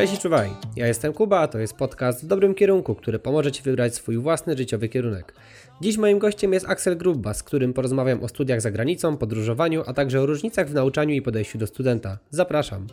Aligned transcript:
Cześć 0.00 0.14
i 0.14 0.18
czuwaj, 0.18 0.50
ja 0.76 0.86
jestem 0.86 1.12
Kuba, 1.12 1.40
a 1.40 1.48
to 1.48 1.58
jest 1.58 1.76
podcast 1.76 2.24
w 2.24 2.26
dobrym 2.26 2.54
kierunku, 2.54 2.94
który 2.94 3.18
pomoże 3.18 3.52
Ci 3.52 3.62
wybrać 3.62 3.94
swój 3.94 4.18
własny 4.18 4.56
życiowy 4.56 4.88
kierunek. 4.88 5.34
Dziś 5.80 5.98
moim 5.98 6.18
gościem 6.18 6.52
jest 6.52 6.68
Axel 6.68 6.96
Grubba, 6.96 7.34
z 7.34 7.42
którym 7.42 7.72
porozmawiam 7.72 8.22
o 8.22 8.28
studiach 8.28 8.60
za 8.60 8.70
granicą, 8.70 9.16
podróżowaniu, 9.16 9.82
a 9.86 9.92
także 9.92 10.20
o 10.20 10.26
różnicach 10.26 10.68
w 10.68 10.74
nauczaniu 10.74 11.14
i 11.14 11.22
podejściu 11.22 11.58
do 11.58 11.66
studenta. 11.66 12.18
Zapraszam. 12.30 12.86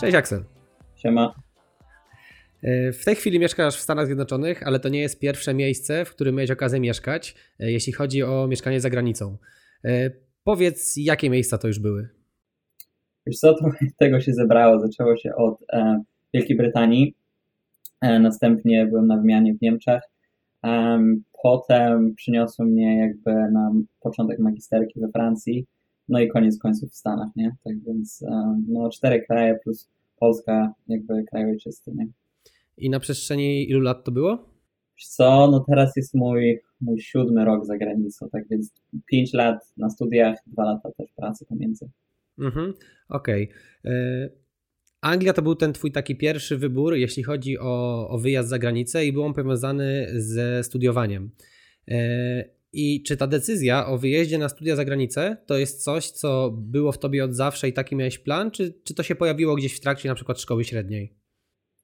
Cześć 0.00 0.14
Axel. 0.14 0.44
Siema. 0.96 1.47
E, 2.62 2.92
w 2.92 3.04
tej 3.04 3.14
chwili 3.14 3.38
mieszkasz 3.38 3.76
w 3.76 3.80
Stanach 3.80 4.06
Zjednoczonych, 4.06 4.66
ale 4.66 4.80
to 4.80 4.88
nie 4.88 5.00
jest 5.00 5.20
pierwsze 5.20 5.54
miejsce, 5.54 6.04
w 6.04 6.10
którym 6.10 6.34
miałeś 6.34 6.50
okazję 6.50 6.80
mieszkać, 6.80 7.34
e, 7.60 7.72
jeśli 7.72 7.92
chodzi 7.92 8.22
o 8.22 8.46
mieszkanie 8.48 8.80
za 8.80 8.90
granicą. 8.90 9.36
E, 9.84 10.10
powiedz, 10.44 10.96
jakie 10.96 11.30
miejsca 11.30 11.58
to 11.58 11.68
już 11.68 11.78
były? 11.78 12.08
Wiesz 13.26 13.38
co, 13.38 13.54
trochę 13.54 13.86
tego 14.00 14.20
się 14.20 14.32
zebrało. 14.32 14.80
Zaczęło 14.80 15.16
się 15.16 15.34
od 15.34 15.64
e, 15.72 16.02
Wielkiej 16.34 16.56
Brytanii, 16.56 17.14
e, 18.00 18.18
następnie 18.20 18.86
byłem 18.86 19.06
na 19.06 19.16
wymianie 19.16 19.54
w 19.54 19.60
Niemczech, 19.60 20.02
e, 20.66 20.98
potem 21.42 22.14
przyniosło 22.14 22.64
mnie 22.64 22.98
jakby 22.98 23.30
na 23.52 23.72
początek 24.00 24.38
magisterki 24.38 25.00
we 25.00 25.08
Francji, 25.08 25.66
no 26.08 26.20
i 26.20 26.28
koniec 26.28 26.58
końców 26.58 26.90
w 26.90 26.96
Stanach, 26.96 27.28
nie? 27.36 27.56
Tak 27.64 27.74
więc 27.86 28.24
no 28.68 28.90
cztery 28.90 29.22
kraje 29.22 29.58
plus 29.64 29.90
Polska 30.16 30.72
jakby 30.88 31.24
kraj 31.24 31.44
ojczysty, 31.44 31.92
nie? 31.94 32.06
I 32.78 32.90
na 32.90 33.00
przestrzeni 33.00 33.70
ilu 33.70 33.80
lat 33.80 34.04
to 34.04 34.12
było? 34.12 34.48
Co, 35.06 35.48
no 35.50 35.64
teraz 35.68 35.96
jest 35.96 36.14
mój, 36.14 36.60
mój 36.80 37.00
siódmy 37.00 37.44
rok 37.44 37.66
za 37.66 37.78
granicą, 37.78 38.28
tak 38.32 38.48
więc 38.50 38.72
pięć 39.06 39.32
lat 39.32 39.58
na 39.76 39.90
studiach, 39.90 40.38
dwa 40.46 40.64
lata 40.64 40.90
też 40.98 41.12
pracy 41.16 41.46
pomiędzy. 41.46 41.90
Mhm, 42.38 42.74
okej. 43.08 43.48
Okay. 43.48 43.92
E, 43.92 44.28
Anglia 45.00 45.32
to 45.32 45.42
był 45.42 45.54
ten 45.54 45.72
twój 45.72 45.92
taki 45.92 46.16
pierwszy 46.16 46.56
wybór, 46.56 46.94
jeśli 46.94 47.22
chodzi 47.22 47.58
o, 47.58 48.08
o 48.08 48.18
wyjazd 48.18 48.48
za 48.48 48.58
granicę 48.58 49.06
i 49.06 49.12
był 49.12 49.22
on 49.22 49.34
powiązany 49.34 50.08
ze 50.12 50.64
studiowaniem. 50.64 51.30
E, 51.88 52.44
I 52.72 53.02
czy 53.02 53.16
ta 53.16 53.26
decyzja 53.26 53.86
o 53.86 53.98
wyjeździe 53.98 54.38
na 54.38 54.48
studia 54.48 54.76
za 54.76 54.84
granicę 54.84 55.36
to 55.46 55.58
jest 55.58 55.84
coś, 55.84 56.10
co 56.10 56.50
było 56.50 56.92
w 56.92 56.98
tobie 56.98 57.24
od 57.24 57.34
zawsze 57.34 57.68
i 57.68 57.72
taki 57.72 57.96
miałeś 57.96 58.18
plan, 58.18 58.50
czy, 58.50 58.74
czy 58.84 58.94
to 58.94 59.02
się 59.02 59.14
pojawiło 59.14 59.56
gdzieś 59.56 59.76
w 59.76 59.80
trakcie 59.80 60.08
na 60.08 60.14
przykład 60.14 60.40
szkoły 60.40 60.64
średniej? 60.64 61.14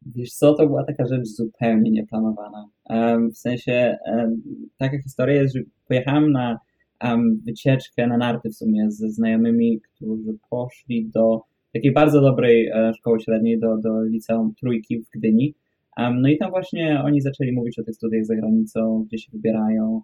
Wiesz 0.06 0.32
co, 0.32 0.54
to 0.54 0.66
była 0.66 0.84
taka 0.84 1.06
rzecz 1.06 1.26
zupełnie 1.26 1.90
nieplanowana. 1.90 2.68
Um, 2.90 3.30
w 3.30 3.38
sensie 3.38 3.96
um, 4.06 4.42
taka 4.78 5.02
historia 5.02 5.42
jest, 5.42 5.54
że 5.54 5.60
pojechałem 5.88 6.32
na 6.32 6.58
um, 7.04 7.40
wycieczkę 7.46 8.06
na 8.06 8.16
narty 8.16 8.50
w 8.50 8.54
sumie 8.54 8.90
ze 8.90 9.10
znajomymi, 9.10 9.80
którzy 9.80 10.38
poszli 10.50 11.06
do 11.06 11.42
takiej 11.74 11.92
bardzo 11.92 12.20
dobrej 12.20 12.66
e, 12.66 12.92
szkoły 12.94 13.20
średniej, 13.20 13.60
do, 13.60 13.78
do 13.78 14.02
liceum 14.02 14.54
Trójki 14.60 14.98
w 14.98 15.10
Gdyni. 15.10 15.54
no 15.96 16.28
i 16.28 16.38
tam 16.38 16.50
właśnie 16.50 17.02
oni 17.04 17.20
zaczęli 17.20 17.52
mówić 17.52 17.78
o 17.78 17.82
tych 17.82 17.94
studiach 17.94 18.24
za 18.24 18.36
granicą, 18.36 19.04
gdzie 19.06 19.18
się 19.18 19.32
wybierają. 19.32 20.02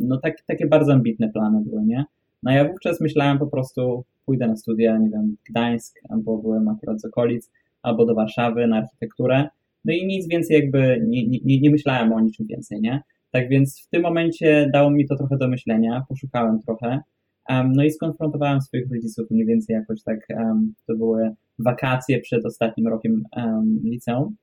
no 0.00 0.18
tak, 0.22 0.42
takie 0.46 0.66
bardzo 0.66 0.92
ambitne 0.92 1.28
plany 1.28 1.62
były, 1.66 1.84
nie? 1.84 2.04
No 2.42 2.52
ja 2.52 2.68
wówczas 2.68 3.00
myślałem 3.00 3.38
po 3.38 3.46
prostu, 3.46 4.04
pójdę 4.26 4.46
na 4.46 4.56
studia, 4.56 4.98
nie 4.98 5.10
wiem, 5.10 5.36
Gdańsk, 5.50 6.00
albo 6.08 6.38
byłem 6.38 6.68
akurat 6.68 7.00
z 7.00 7.04
okolic, 7.04 7.50
albo 7.82 8.06
do 8.06 8.14
Warszawy 8.14 8.66
na 8.66 8.76
architekturę. 8.76 9.48
No 9.84 9.92
i 9.92 10.06
nic 10.06 10.28
więcej 10.28 10.56
jakby 10.56 11.04
nie, 11.06 11.28
nie, 11.28 11.60
nie 11.60 11.70
myślałem 11.70 12.12
o 12.12 12.20
niczym 12.20 12.46
więcej, 12.46 12.80
nie? 12.80 13.02
Tak 13.30 13.48
więc 13.48 13.82
w 13.82 13.88
tym 13.88 14.02
momencie 14.02 14.70
dało 14.72 14.90
mi 14.90 15.06
to 15.06 15.16
trochę 15.16 15.36
do 15.36 15.48
myślenia, 15.48 16.04
poszukałem 16.08 16.60
trochę. 16.60 17.00
Um, 17.48 17.72
no 17.72 17.84
i 17.84 17.90
skonfrontowałem 17.90 18.60
swoich 18.60 18.90
rodziców 18.92 19.30
mniej 19.30 19.46
więcej 19.46 19.74
jakoś 19.74 20.02
tak, 20.02 20.18
um, 20.30 20.74
to 20.86 20.96
były 20.96 21.30
wakacje 21.58 22.20
przed 22.20 22.46
ostatnim 22.46 22.88
rokiem 22.88 23.22
um, 23.36 23.80
liceum. 23.84 24.36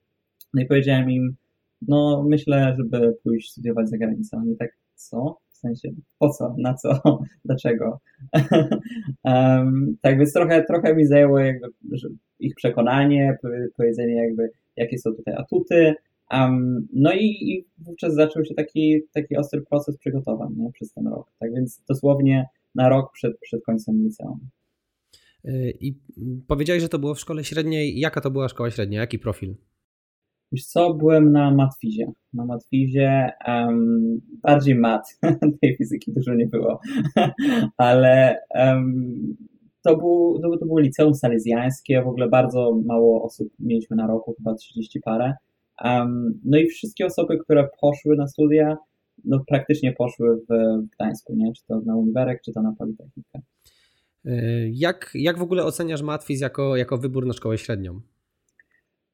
No 0.53 0.61
i 0.61 0.65
powiedziałem 0.65 1.11
im, 1.11 1.35
no 1.87 2.25
myślę, 2.29 2.75
żeby 2.77 3.15
pójść 3.23 3.51
studiować 3.51 3.89
za 3.89 3.97
granicą. 3.97 4.37
Oni 4.37 4.57
tak, 4.57 4.77
co? 4.95 5.37
W 5.51 5.57
sensie, 5.57 5.89
po 6.19 6.29
co, 6.29 6.55
na 6.57 6.73
co, 6.73 7.01
dlaczego? 7.45 7.99
um, 9.23 9.97
tak 10.01 10.17
więc 10.17 10.33
trochę, 10.33 10.63
trochę 10.63 10.95
mi 10.95 11.05
zajęło 11.05 11.39
jakby 11.39 11.67
ich 12.39 12.55
przekonanie, 12.55 13.37
powiedzenie 13.77 14.15
jakby, 14.15 14.49
jakie 14.75 14.97
są 14.97 15.13
tutaj 15.13 15.33
atuty. 15.37 15.93
Um, 16.31 16.87
no 16.93 17.13
i, 17.13 17.25
i 17.25 17.65
wówczas 17.77 18.13
zaczął 18.13 18.45
się 18.45 18.55
taki, 18.55 19.01
taki 19.13 19.37
ostry 19.37 19.61
proces 19.61 19.97
przygotowań 19.97 20.53
nie, 20.57 20.71
przez 20.71 20.93
ten 20.93 21.07
rok. 21.07 21.31
Tak 21.39 21.53
więc 21.53 21.81
dosłownie 21.89 22.45
na 22.75 22.89
rok 22.89 23.11
przed, 23.13 23.39
przed 23.39 23.63
końcem 23.63 24.03
liceum. 24.03 24.39
Y, 25.45 25.73
I 25.79 25.95
powiedziałeś, 26.47 26.81
że 26.81 26.89
to 26.89 26.99
było 26.99 27.15
w 27.15 27.19
szkole 27.19 27.43
średniej. 27.43 27.99
Jaka 27.99 28.21
to 28.21 28.31
była 28.31 28.49
szkoła 28.49 28.71
średnia? 28.71 28.99
Jaki 28.99 29.19
profil? 29.19 29.55
Wiesz 30.51 30.65
co, 30.65 30.93
byłem 30.93 31.31
na 31.31 31.51
matwizie. 31.51 32.11
Na 32.33 32.45
matwizie 32.45 33.31
um, 33.47 34.21
bardziej 34.41 34.75
mat, 34.75 35.19
tej 35.61 35.77
fizyki 35.77 36.13
dużo 36.13 36.33
nie 36.33 36.47
było, 36.47 36.79
ale 37.77 38.39
um, 38.49 39.37
to, 39.83 39.97
był, 39.97 40.39
to, 40.41 40.57
to 40.57 40.65
było 40.65 40.79
liceum 40.79 41.13
salezjańskie, 41.13 42.01
w 42.01 42.07
ogóle 42.07 42.29
bardzo 42.29 42.79
mało 42.85 43.23
osób 43.23 43.47
mieliśmy 43.59 43.95
na 43.95 44.07
roku, 44.07 44.33
chyba 44.37 44.55
30 44.55 44.99
parę. 45.01 45.33
Um, 45.83 46.39
no 46.45 46.57
i 46.57 46.67
wszystkie 46.67 47.05
osoby, 47.05 47.37
które 47.37 47.69
poszły 47.81 48.15
na 48.15 48.27
studia, 48.27 48.77
no 49.25 49.43
praktycznie 49.47 49.93
poszły 49.93 50.37
w, 50.37 50.47
Gdańsku, 50.95 51.33
nie? 51.35 51.53
czy 51.53 51.63
to 51.67 51.81
na 51.85 51.95
Uniwerek, 51.95 52.41
czy 52.45 52.51
to 52.53 52.61
na 52.61 52.73
Politechnikę. 52.77 53.39
Y, 54.25 54.71
jak, 54.73 55.11
jak 55.13 55.37
w 55.37 55.41
ogóle 55.41 55.63
oceniasz 55.63 56.01
matwiz 56.01 56.41
jako, 56.41 56.75
jako 56.75 56.97
wybór 56.97 57.25
na 57.25 57.33
szkołę 57.33 57.57
średnią? 57.57 58.01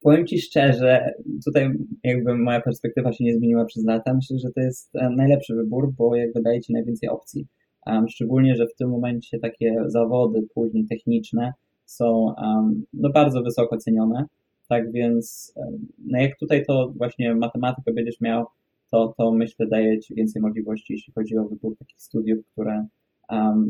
Powiem 0.02 0.28
Ci 0.28 0.42
szczerze, 0.42 1.14
tutaj 1.46 1.70
jakby 2.04 2.36
moja 2.36 2.62
perspektywa 2.62 3.14
się 3.14 3.24
nie 3.24 3.36
zmieniła 3.36 3.66
przez 3.66 3.86
lata. 3.86 4.14
Myślę, 4.14 4.40
że 4.40 4.50
to 4.56 4.62
jest 4.62 4.96
e, 4.96 5.10
najlepszy 5.10 5.56
wybór, 5.56 5.94
bo 5.98 6.16
jakby 6.16 6.42
daje 6.42 6.62
Ci 6.62 6.74
najwięcej 6.74 7.10
opcji. 7.10 7.48
Um, 7.86 8.10
szczególnie, 8.10 8.56
że 8.56 8.68
w 8.68 8.76
tym 8.76 8.90
momencie 8.90 9.40
takie 9.40 9.76
zawody 9.86 10.48
później 10.54 10.86
techniczne 10.86 11.54
są 11.86 12.34
um, 12.38 12.86
no 12.94 13.10
bardzo 13.10 13.44
wysoko 13.44 13.78
cenione. 13.78 14.26
Tak 14.70 14.92
więc, 14.92 15.54
um, 15.56 15.88
no 16.06 16.22
jak 16.22 16.40
tutaj 16.40 16.66
to 16.66 16.94
właśnie 16.96 17.36
matematykę 17.36 17.94
będziesz 17.94 18.22
miał, 18.22 18.46
to, 18.92 19.14
to 19.18 19.32
myślę 19.32 19.68
daje 19.68 20.00
Ci 20.00 20.16
więcej 20.16 20.42
możliwości, 20.42 20.94
jeśli 20.94 21.14
chodzi 21.14 21.38
o 21.38 21.46
wybór 21.46 21.78
takich 21.78 22.02
studiów, 22.02 22.46
które 22.52 22.86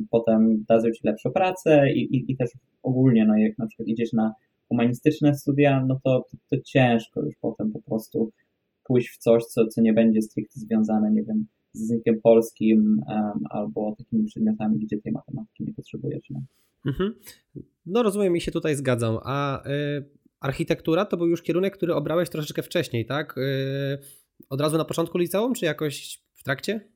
potem 0.09 0.65
dadzą 0.67 0.91
Ci 0.91 1.01
lepszą 1.03 1.31
pracę 1.31 1.93
i, 1.93 2.15
i, 2.15 2.31
i 2.31 2.37
też 2.37 2.51
ogólnie, 2.83 3.25
no 3.25 3.37
jak 3.37 3.57
na 3.57 3.67
przykład 3.67 3.87
idziesz 3.87 4.13
na 4.13 4.33
humanistyczne 4.67 5.35
studia, 5.35 5.85
no 5.87 5.99
to, 6.03 6.25
to, 6.31 6.37
to 6.49 6.61
ciężko 6.65 7.21
już 7.21 7.35
potem 7.41 7.71
po 7.71 7.81
prostu 7.81 8.31
pójść 8.83 9.09
w 9.09 9.17
coś, 9.17 9.43
co, 9.45 9.67
co 9.67 9.81
nie 9.81 9.93
będzie 9.93 10.21
stricte 10.21 10.59
związane, 10.59 11.11
nie 11.11 11.23
wiem, 11.23 11.45
z 11.73 11.89
językiem 11.89 12.21
polskim 12.21 13.01
albo 13.49 13.95
takimi 13.97 14.25
przedmiotami, 14.25 14.79
gdzie 14.79 15.01
tej 15.01 15.11
matematyki 15.11 15.63
nie 15.63 15.73
potrzebujesz. 15.73 16.29
Nie? 16.29 16.41
Mhm. 16.85 17.13
No 17.85 18.03
rozumiem 18.03 18.35
i 18.35 18.41
się 18.41 18.51
tutaj 18.51 18.75
zgadzam. 18.75 19.17
A 19.23 19.67
y, 19.67 20.09
architektura 20.39 21.05
to 21.05 21.17
był 21.17 21.27
już 21.27 21.41
kierunek, 21.41 21.77
który 21.77 21.93
obrałeś 21.93 22.29
troszeczkę 22.29 22.63
wcześniej, 22.63 23.05
tak? 23.05 23.37
Y, 23.37 23.97
od 24.49 24.61
razu 24.61 24.77
na 24.77 24.85
początku 24.85 25.17
liceum, 25.17 25.53
czy 25.53 25.65
jakoś 25.65 26.21
w 26.33 26.43
trakcie? 26.43 26.89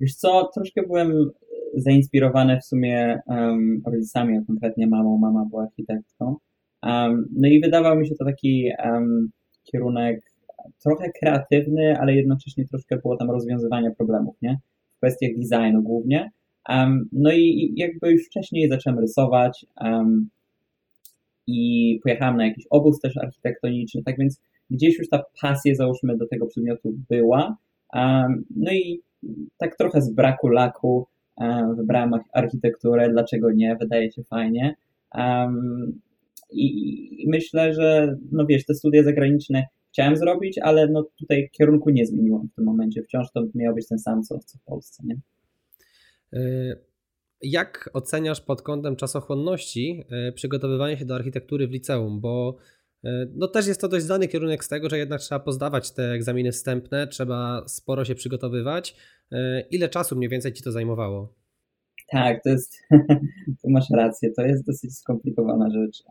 Wiesz 0.00 0.14
co, 0.14 0.50
troszkę 0.54 0.82
byłem 0.82 1.30
zainspirowany 1.74 2.60
w 2.60 2.64
sumie 2.64 3.20
um, 3.26 3.82
rodzicami, 3.86 4.38
a 4.38 4.44
konkretnie 4.46 4.86
mamą. 4.86 5.18
Mama 5.18 5.44
była 5.50 5.62
architektką. 5.62 6.36
Um, 6.82 7.28
no 7.36 7.48
i 7.48 7.60
wydawał 7.60 7.96
mi 7.96 8.08
się 8.08 8.14
to 8.14 8.24
taki 8.24 8.68
um, 8.84 9.30
kierunek 9.62 10.20
trochę 10.82 11.10
kreatywny, 11.20 11.98
ale 12.00 12.14
jednocześnie 12.14 12.64
troszkę 12.68 12.96
było 12.96 13.16
tam 13.16 13.30
rozwiązywania 13.30 13.90
problemów, 13.90 14.36
nie? 14.42 14.58
W 14.88 14.96
kwestiach 14.96 15.30
designu 15.36 15.82
głównie. 15.82 16.30
Um, 16.68 17.08
no 17.12 17.32
i 17.32 17.72
jakby 17.76 18.12
już 18.12 18.26
wcześniej 18.26 18.68
zacząłem 18.68 18.98
rysować 18.98 19.66
um, 19.80 20.28
i 21.46 22.00
pojechałem 22.02 22.36
na 22.36 22.46
jakiś 22.46 22.64
obóz 22.70 23.00
też 23.00 23.16
architektoniczny, 23.16 24.02
tak 24.02 24.18
więc 24.18 24.40
gdzieś 24.70 24.98
już 24.98 25.08
ta 25.08 25.22
pasja, 25.42 25.74
załóżmy, 25.74 26.16
do 26.16 26.28
tego 26.28 26.46
przedmiotu 26.46 26.94
była. 27.10 27.56
Um, 27.94 28.44
no 28.56 28.72
i 28.72 29.00
tak 29.58 29.76
trochę 29.76 30.02
z 30.02 30.10
braku 30.10 30.48
laku 30.48 31.06
wybrałem 31.76 32.10
architekturę, 32.32 33.10
dlaczego 33.10 33.52
nie, 33.52 33.76
wydaje 33.76 34.12
się 34.12 34.22
fajnie. 34.24 34.74
I, 36.50 36.66
I 37.22 37.28
myślę, 37.28 37.74
że, 37.74 38.16
no 38.32 38.46
wiesz, 38.46 38.66
te 38.66 38.74
studia 38.74 39.02
zagraniczne 39.02 39.66
chciałem 39.94 40.16
zrobić, 40.16 40.58
ale 40.58 40.88
no 40.88 41.06
tutaj 41.18 41.50
kierunku 41.52 41.90
nie 41.90 42.06
zmieniłem 42.06 42.48
w 42.48 42.54
tym 42.54 42.64
momencie. 42.64 43.02
Wciąż 43.02 43.32
to 43.32 43.44
miał 43.54 43.74
być 43.74 43.88
ten 43.88 43.98
sam, 43.98 44.22
co, 44.22 44.38
co 44.38 44.58
w 44.58 44.62
Polsce, 44.62 45.02
nie? 45.06 45.16
E, 46.32 46.40
jak 47.42 47.90
oceniasz 47.92 48.40
pod 48.40 48.62
kątem 48.62 48.96
czasochłonności 48.96 50.04
e, 50.10 50.32
przygotowywanie 50.32 50.96
się 50.96 51.04
do 51.04 51.14
architektury 51.14 51.68
w 51.68 51.70
liceum? 51.70 52.20
Bo 52.20 52.56
No 53.34 53.48
też 53.48 53.66
jest 53.66 53.80
to 53.80 53.88
dość 53.88 54.04
znany 54.04 54.28
kierunek 54.28 54.64
z 54.64 54.68
tego, 54.68 54.88
że 54.90 54.98
jednak 54.98 55.20
trzeba 55.20 55.40
pozdawać 55.40 55.90
te 55.90 56.12
egzaminy 56.12 56.52
wstępne, 56.52 57.06
trzeba 57.06 57.62
sporo 57.66 58.04
się 58.04 58.14
przygotowywać. 58.14 58.96
Ile 59.70 59.88
czasu 59.88 60.16
mniej 60.16 60.28
więcej 60.28 60.52
Ci 60.52 60.62
to 60.62 60.72
zajmowało? 60.72 61.34
Tak, 62.10 62.42
to 62.42 62.50
jest, 62.50 62.78
tu 63.62 63.70
masz 63.70 63.90
rację, 63.90 64.30
to 64.30 64.42
jest 64.42 64.66
dosyć 64.66 64.98
skomplikowana 64.98 65.70
rzecz. 65.70 66.02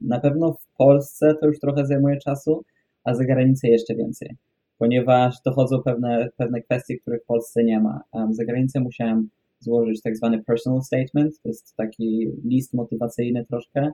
Na 0.00 0.20
pewno 0.20 0.52
w 0.52 0.76
Polsce 0.76 1.34
to 1.40 1.46
już 1.46 1.58
trochę 1.58 1.86
zajmuje 1.86 2.16
czasu, 2.18 2.64
a 3.04 3.14
za 3.14 3.24
granicę 3.24 3.68
jeszcze 3.68 3.94
więcej, 3.94 4.36
ponieważ 4.78 5.36
dochodzą 5.44 5.82
pewne, 5.82 6.28
pewne 6.36 6.62
kwestie, 6.62 6.98
których 6.98 7.22
w 7.22 7.26
Polsce 7.26 7.64
nie 7.64 7.80
ma. 7.80 8.00
Za 8.30 8.44
granicę 8.44 8.80
musiałem 8.80 9.28
złożyć 9.58 10.02
tak 10.02 10.16
zwany 10.16 10.42
personal 10.42 10.82
statement, 10.82 11.40
to 11.42 11.48
jest 11.48 11.76
taki 11.76 12.28
list 12.44 12.74
motywacyjny 12.74 13.44
troszkę, 13.44 13.90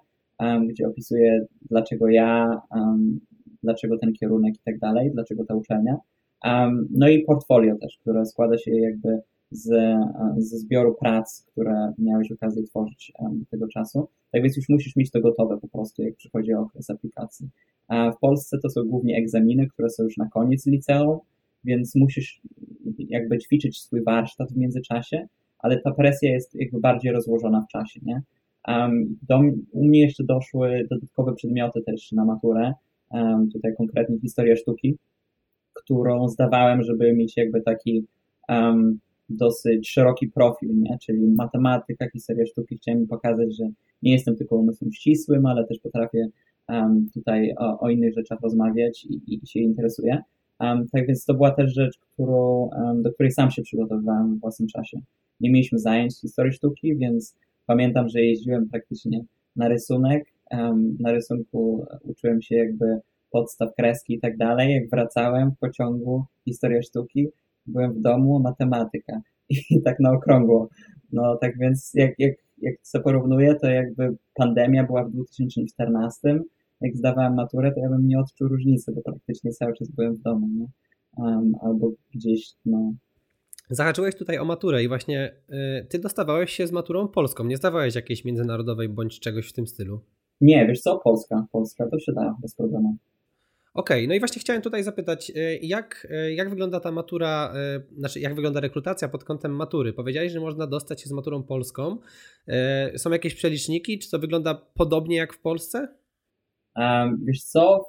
gdzie 0.68 0.88
opisuję 0.88 1.46
dlaczego 1.70 2.08
ja, 2.08 2.60
dlaczego 3.62 3.98
ten 3.98 4.12
kierunek 4.12 4.54
i 4.54 4.62
tak 4.64 4.78
dalej, 4.78 5.10
dlaczego 5.14 5.44
ta 5.44 5.54
uczelnia. 5.54 5.96
No 6.90 7.08
i 7.08 7.24
portfolio 7.24 7.76
też, 7.78 7.98
które 8.00 8.26
składa 8.26 8.58
się 8.58 8.70
jakby 8.76 9.20
z, 9.50 9.68
ze 10.38 10.58
zbioru 10.58 10.94
prac, 11.00 11.44
które 11.52 11.92
miałeś 11.98 12.32
okazję 12.32 12.62
tworzyć 12.62 13.12
do 13.32 13.46
tego 13.50 13.68
czasu. 13.68 14.08
Tak 14.32 14.42
więc 14.42 14.56
już 14.56 14.68
musisz 14.68 14.96
mieć 14.96 15.10
to 15.10 15.20
gotowe 15.20 15.58
po 15.58 15.68
prostu, 15.68 16.02
jak 16.02 16.16
przychodzi 16.16 16.54
okres 16.54 16.90
aplikacji. 16.90 17.48
A 17.88 18.10
w 18.10 18.18
Polsce 18.18 18.58
to 18.58 18.70
są 18.70 18.84
głównie 18.84 19.16
egzaminy, 19.16 19.68
które 19.68 19.90
są 19.90 20.02
już 20.02 20.16
na 20.16 20.28
koniec 20.28 20.66
liceum, 20.66 21.18
więc 21.64 21.94
musisz 21.94 22.40
jakby 22.98 23.38
ćwiczyć 23.38 23.80
swój 23.80 24.02
warsztat 24.02 24.52
w 24.52 24.56
międzyczasie, 24.56 25.26
ale 25.58 25.80
ta 25.80 25.90
presja 25.90 26.32
jest 26.32 26.54
jakby 26.54 26.80
bardziej 26.80 27.12
rozłożona 27.12 27.60
w 27.60 27.72
czasie, 27.72 28.00
nie? 28.02 28.22
Um, 28.68 29.18
do, 29.28 29.40
u 29.72 29.84
mnie 29.84 30.00
jeszcze 30.00 30.24
doszły 30.24 30.86
dodatkowe 30.90 31.34
przedmioty 31.34 31.82
też 31.82 32.12
na 32.12 32.24
maturę, 32.24 32.72
um, 33.10 33.50
tutaj 33.50 33.74
konkretnie 33.76 34.20
historia 34.20 34.56
sztuki, 34.56 34.96
którą 35.72 36.28
zdawałem, 36.28 36.82
żeby 36.82 37.12
mieć 37.12 37.36
jakby 37.36 37.62
taki 37.62 38.06
um, 38.48 38.98
dosyć 39.30 39.90
szeroki 39.90 40.28
profil, 40.28 40.78
nie? 40.78 40.98
czyli 40.98 41.26
matematyka, 41.26 42.10
historia 42.10 42.46
sztuki. 42.46 42.76
Chciałem 42.76 43.06
pokazać, 43.06 43.56
że 43.56 43.64
nie 44.02 44.12
jestem 44.12 44.36
tylko 44.36 44.56
umysłem 44.56 44.92
ścisłym, 44.92 45.46
ale 45.46 45.66
też 45.66 45.78
potrafię 45.78 46.28
um, 46.68 47.08
tutaj 47.14 47.54
o, 47.58 47.80
o, 47.80 47.90
innych 47.90 48.14
rzeczach 48.14 48.40
rozmawiać 48.40 49.04
i, 49.04 49.38
i 49.42 49.46
się 49.46 49.60
interesuję. 49.60 50.22
Um, 50.60 50.88
tak 50.92 51.06
więc 51.06 51.24
to 51.24 51.34
była 51.34 51.50
też 51.50 51.74
rzecz, 51.74 51.98
którą, 51.98 52.70
um, 52.72 53.02
do 53.02 53.12
której 53.12 53.32
sam 53.32 53.50
się 53.50 53.62
przygotowywałem 53.62 54.36
w 54.36 54.40
własnym 54.40 54.68
czasie. 54.68 55.00
Nie 55.40 55.50
mieliśmy 55.50 55.78
zajęć 55.78 56.20
historii 56.20 56.52
sztuki, 56.52 56.96
więc 56.96 57.34
pamiętam, 57.66 58.08
że 58.08 58.20
jeździłem 58.20 58.68
praktycznie 58.68 59.24
na 59.56 59.68
rysunek. 59.68 60.32
na 61.00 61.12
rysunku 61.12 61.86
uczyłem 62.02 62.42
się 62.42 62.56
jakby 62.56 63.00
podstaw 63.30 63.74
kreski 63.74 64.14
i 64.14 64.20
tak 64.20 64.36
dalej. 64.36 64.74
Jak 64.74 64.90
wracałem 64.90 65.50
w 65.50 65.58
pociągu 65.58 66.24
historia 66.44 66.82
sztuki, 66.82 67.28
byłem 67.66 67.92
w 67.92 68.00
domu, 68.00 68.40
matematyka 68.40 69.20
i 69.70 69.82
tak 69.82 70.00
na 70.00 70.12
okrągło. 70.12 70.68
No 71.12 71.36
tak 71.36 71.58
więc 71.58 71.90
jak, 71.94 72.14
jak, 72.18 72.32
jak 72.58 72.74
co 72.82 73.00
porównuję, 73.00 73.54
to 73.54 73.66
jakby 73.66 74.16
pandemia 74.34 74.84
była 74.84 75.04
w 75.04 75.10
2014, 75.10 76.40
jak 76.80 76.96
zdawałem 76.96 77.34
maturę, 77.34 77.72
to 77.72 77.80
ja 77.80 77.88
bym 77.88 78.08
nie 78.08 78.18
odczuł 78.18 78.48
różnicy, 78.48 78.92
bo 78.92 79.02
praktycznie 79.02 79.50
cały 79.50 79.74
czas 79.74 79.90
byłem 79.90 80.14
w 80.14 80.20
domu, 80.20 80.48
nie? 80.48 80.66
Um, 81.16 81.52
albo 81.60 81.90
gdzieś, 82.14 82.52
no. 82.66 82.92
Zahaczyłeś 83.70 84.14
tutaj 84.14 84.38
o 84.38 84.44
maturę 84.44 84.82
i 84.84 84.88
właśnie 84.88 85.34
y, 85.82 85.86
ty 85.88 85.98
dostawałeś 85.98 86.50
się 86.50 86.66
z 86.66 86.72
maturą 86.72 87.08
polską, 87.08 87.44
nie 87.44 87.56
zdawałeś 87.56 87.94
jakiejś 87.94 88.24
międzynarodowej 88.24 88.88
bądź 88.88 89.20
czegoś 89.20 89.48
w 89.48 89.52
tym 89.52 89.66
stylu? 89.66 90.00
Nie, 90.40 90.66
wiesz 90.66 90.80
co, 90.80 90.98
Polska, 90.98 91.46
Polska, 91.52 91.88
to 91.90 91.98
się 91.98 92.12
da 92.12 92.36
bez 92.42 92.54
problemu. 92.54 92.96
Okej, 93.74 93.98
okay, 93.98 94.08
no 94.08 94.14
i 94.14 94.18
właśnie 94.18 94.40
chciałem 94.40 94.62
tutaj 94.62 94.82
zapytać, 94.82 95.30
y, 95.30 95.58
jak, 95.62 96.06
y, 96.10 96.34
jak 96.34 96.50
wygląda 96.50 96.80
ta 96.80 96.92
matura, 96.92 97.52
y, 97.92 97.98
znaczy 97.98 98.20
jak 98.20 98.34
wygląda 98.34 98.60
rekrutacja 98.60 99.08
pod 99.08 99.24
kątem 99.24 99.52
matury? 99.52 99.92
Powiedziałeś, 99.92 100.32
że 100.32 100.40
można 100.40 100.66
dostać 100.66 101.02
się 101.02 101.08
z 101.08 101.12
maturą 101.12 101.42
polską. 101.42 101.96
Są 102.96 103.10
jakieś 103.10 103.34
przeliczniki? 103.34 103.98
Czy 103.98 104.10
to 104.10 104.18
wygląda 104.18 104.54
podobnie 104.74 105.16
jak 105.16 105.32
w 105.32 105.40
Polsce? 105.40 105.88
Um, 106.76 107.24
wiesz 107.24 107.42
co, 107.42 107.84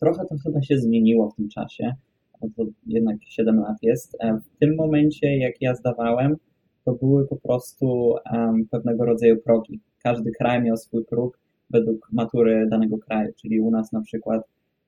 trochę 0.00 0.24
to 0.28 0.34
chyba 0.44 0.62
się 0.62 0.78
zmieniło 0.78 1.30
w 1.30 1.34
tym 1.34 1.48
czasie, 1.48 1.94
bo 2.40 2.48
to 2.56 2.70
jednak 2.86 3.16
7 3.24 3.60
lat 3.60 3.76
jest. 3.82 4.16
E, 4.20 4.38
w 4.38 4.58
tym 4.58 4.74
momencie, 4.74 5.36
jak 5.36 5.54
ja 5.60 5.74
zdawałem, 5.74 6.36
to 6.84 6.92
były 6.92 7.28
po 7.28 7.36
prostu 7.36 8.14
um, 8.32 8.68
pewnego 8.70 9.04
rodzaju 9.04 9.36
progi. 9.36 9.80
Każdy 10.02 10.30
kraj 10.32 10.62
miał 10.62 10.76
swój 10.76 11.04
próg 11.04 11.38
według 11.70 12.08
matury 12.12 12.66
danego 12.70 12.98
kraju, 12.98 13.32
czyli 13.42 13.60
u 13.60 13.70
nas 13.70 13.92
na 13.92 14.00
przykład 14.00 14.42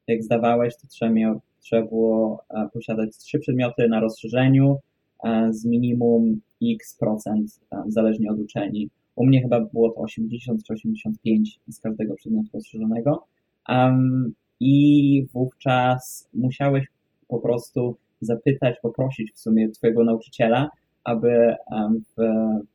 jak 0.08 0.23
zdawałeś, 0.23 0.76
to 0.76 0.87
trzeba, 0.88 1.12
miał, 1.12 1.41
trzeba 1.61 1.88
było 1.88 2.44
e, 2.50 2.69
posiadać 2.73 3.17
trzy 3.17 3.38
przedmioty 3.38 3.88
na 3.88 4.00
rozszerzeniu 4.00 4.76
e, 5.25 5.53
z 5.53 5.64
minimum 5.64 6.41
x 6.62 6.97
procent, 7.00 7.61
e, 7.73 7.82
zależnie 7.88 8.31
od 8.31 8.38
uczelni. 8.38 8.88
U 9.17 9.26
mnie 9.26 9.43
chyba 9.43 9.61
było 9.61 9.91
to 9.91 10.00
80 10.00 10.64
czy 10.64 10.73
85 10.73 11.61
z 11.69 11.81
każdego 11.81 12.14
przedmiotu 12.14 12.49
rozszerzonego. 12.55 13.25
Um, 13.69 14.35
I 14.61 15.26
wówczas 15.32 16.29
musiałeś 16.35 16.87
po 17.29 17.38
prostu 17.38 17.97
zapytać, 18.20 18.76
poprosić 18.82 19.32
w 19.32 19.38
sumie 19.38 19.69
twojego 19.69 20.05
nauczyciela, 20.05 20.70
aby 21.05 21.55
um, 21.70 22.02
w, 22.17 22.23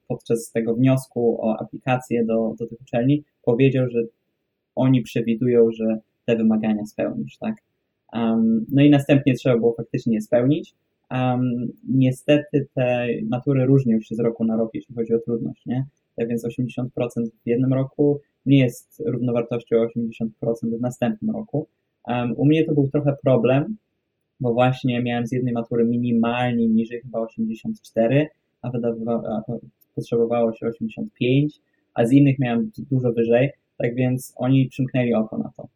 podczas 0.07 0.51
tego 0.51 0.75
wniosku 0.75 1.37
o 1.41 1.59
aplikację 1.59 2.25
do, 2.25 2.53
do 2.59 2.67
tych 2.67 2.81
uczelni 2.81 3.23
powiedział, 3.43 3.89
że 3.89 3.99
oni 4.75 5.01
przewidują, 5.01 5.71
że 5.71 5.99
te 6.25 6.35
wymagania 6.35 6.85
spełnisz, 6.85 7.37
tak? 7.37 7.55
Um, 8.13 8.65
no 8.71 8.83
i 8.83 8.89
następnie 8.89 9.33
trzeba 9.33 9.57
było 9.57 9.73
faktycznie 9.73 10.15
je 10.15 10.21
spełnić. 10.21 10.73
Um, 11.11 11.67
niestety 11.89 12.67
te 12.73 13.07
matury 13.29 13.65
różnią 13.65 14.01
się 14.01 14.15
z 14.15 14.19
roku 14.19 14.45
na 14.45 14.57
rok, 14.57 14.69
jeśli 14.73 14.95
chodzi 14.95 15.13
o 15.13 15.19
trudność, 15.19 15.65
nie? 15.65 15.85
Tak 16.15 16.27
więc 16.27 16.45
80% 16.45 16.85
w 17.45 17.47
jednym 17.47 17.73
roku 17.73 18.19
nie 18.45 18.59
jest 18.59 19.03
równowartością 19.05 19.75
80% 19.75 20.27
w 20.77 20.81
następnym 20.81 21.35
roku. 21.35 21.67
Um, 22.07 22.33
u 22.37 22.45
mnie 22.45 22.65
to 22.65 22.73
był 22.73 22.89
trochę 22.89 23.15
problem, 23.23 23.77
bo 24.39 24.53
właśnie 24.53 25.01
miałem 25.01 25.27
z 25.27 25.31
jednej 25.31 25.53
matury 25.53 25.85
minimalnie 25.85 26.67
niżej 26.67 27.01
chyba 27.01 27.19
84, 27.19 28.27
a, 28.61 28.71
a 29.07 29.41
potrzebowało 29.95 30.53
się 30.53 30.67
85, 30.67 31.61
a 31.93 32.05
z 32.05 32.11
innych 32.11 32.39
miałem 32.39 32.71
dużo 32.91 33.13
wyżej, 33.13 33.49
tak 33.77 33.95
więc 33.95 34.33
oni 34.37 34.67
przymknęli 34.67 35.13
oko 35.13 35.37
na 35.37 35.51
to 35.57 35.67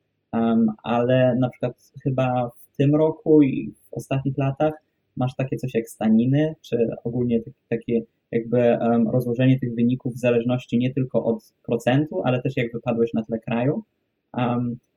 ale 0.83 1.35
na 1.39 1.49
przykład 1.49 1.91
chyba 2.03 2.51
w 2.73 2.77
tym 2.77 2.95
roku 2.95 3.41
i 3.41 3.73
w 3.91 3.93
ostatnich 3.93 4.37
latach 4.37 4.73
masz 5.17 5.35
takie 5.35 5.57
coś 5.57 5.73
jak 5.73 5.89
staniny, 5.89 6.55
czy 6.61 6.89
ogólnie 7.03 7.39
takie 7.69 8.01
jakby 8.31 8.77
rozłożenie 9.11 9.59
tych 9.59 9.75
wyników 9.75 10.13
w 10.13 10.19
zależności 10.19 10.77
nie 10.77 10.93
tylko 10.93 11.25
od 11.25 11.53
procentu, 11.65 12.21
ale 12.23 12.41
też 12.41 12.57
jak 12.57 12.71
wypadłeś 12.73 13.13
na 13.13 13.23
tle 13.23 13.39
kraju. 13.39 13.83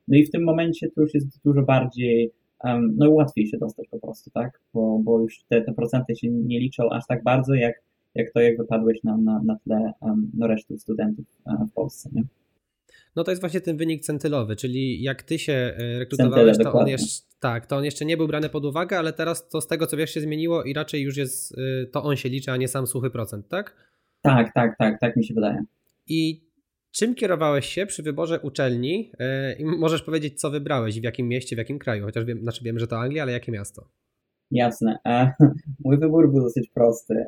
no 0.07 0.17
i 0.17 0.25
w 0.25 0.31
tym 0.31 0.43
momencie 0.43 0.89
to 0.91 1.01
już 1.01 1.13
jest 1.13 1.43
dużo 1.45 1.61
bardziej, 1.61 2.31
no 2.97 3.09
łatwiej 3.09 3.47
się 3.47 3.57
dostać 3.57 3.87
po 3.87 3.99
prostu, 3.99 4.31
tak? 4.31 4.59
Bo, 4.73 4.99
bo 5.03 5.19
już 5.19 5.43
te, 5.43 5.61
te 5.61 5.73
procenty 5.73 6.15
się 6.15 6.29
nie 6.29 6.59
liczą 6.59 6.89
aż 6.89 7.07
tak 7.07 7.23
bardzo, 7.23 7.53
jak, 7.53 7.81
jak 8.15 8.31
to, 8.33 8.39
jak 8.39 8.57
wypadłeś 8.57 9.03
na, 9.03 9.17
na, 9.17 9.41
na 9.43 9.55
tle 9.55 9.91
no, 10.37 10.47
reszty 10.47 10.77
studentów 10.77 11.25
e, 11.47 11.65
w 11.71 11.73
Polsce, 11.73 12.09
nie? 12.13 12.23
No 13.19 13.23
to 13.23 13.31
jest 13.31 13.41
właśnie 13.41 13.61
ten 13.61 13.77
wynik 13.77 14.01
centylowy, 14.03 14.55
czyli 14.55 15.03
jak 15.03 15.23
ty 15.23 15.39
się 15.39 15.53
e, 15.53 15.99
rekrutowałeś, 15.99 16.57
to 16.57 16.73
on, 16.73 16.87
jeszcze, 16.87 17.21
tak, 17.39 17.65
to 17.65 17.77
on 17.77 17.85
jeszcze 17.85 18.05
nie 18.05 18.17
był 18.17 18.27
brany 18.27 18.49
pod 18.49 18.65
uwagę, 18.65 18.99
ale 18.99 19.13
teraz 19.13 19.49
to 19.49 19.61
z 19.61 19.67
tego 19.67 19.87
co 19.87 19.97
wiesz 19.97 20.13
się 20.13 20.21
zmieniło 20.21 20.63
i 20.63 20.73
raczej 20.73 21.01
już 21.01 21.17
jest, 21.17 21.57
e, 21.57 21.85
to 21.85 22.03
on 22.03 22.15
się 22.15 22.29
liczy, 22.29 22.51
a 22.51 22.57
nie 22.57 22.67
sam 22.67 22.87
suchy 22.87 23.09
procent, 23.09 23.47
tak? 23.47 23.75
Tak, 24.21 24.53
tak, 24.53 24.77
tak, 24.77 24.99
tak 24.99 25.15
mi 25.15 25.25
się 25.25 25.33
wydaje. 25.33 25.63
I 26.07 26.41
czym 26.91 27.15
kierowałeś 27.15 27.65
się 27.65 27.85
przy 27.85 28.03
wyborze 28.03 28.39
uczelni? 28.39 29.11
E, 29.19 29.53
I 29.53 29.65
możesz 29.65 30.03
powiedzieć, 30.03 30.39
co 30.39 30.51
wybrałeś, 30.51 30.99
w 30.99 31.03
jakim 31.03 31.27
mieście, 31.27 31.55
w 31.55 31.59
jakim 31.59 31.79
kraju? 31.79 32.05
Chociaż 32.05 32.25
wiem, 32.25 32.41
znaczy 32.41 32.63
wiem, 32.63 32.79
że 32.79 32.87
to 32.87 32.99
Anglia, 32.99 33.23
ale 33.23 33.31
jakie 33.31 33.51
miasto? 33.51 33.87
Jasne. 34.51 34.97
Mój 35.85 35.97
wybór 35.97 36.31
był 36.31 36.41
dosyć 36.41 36.69
prosty. 36.69 37.25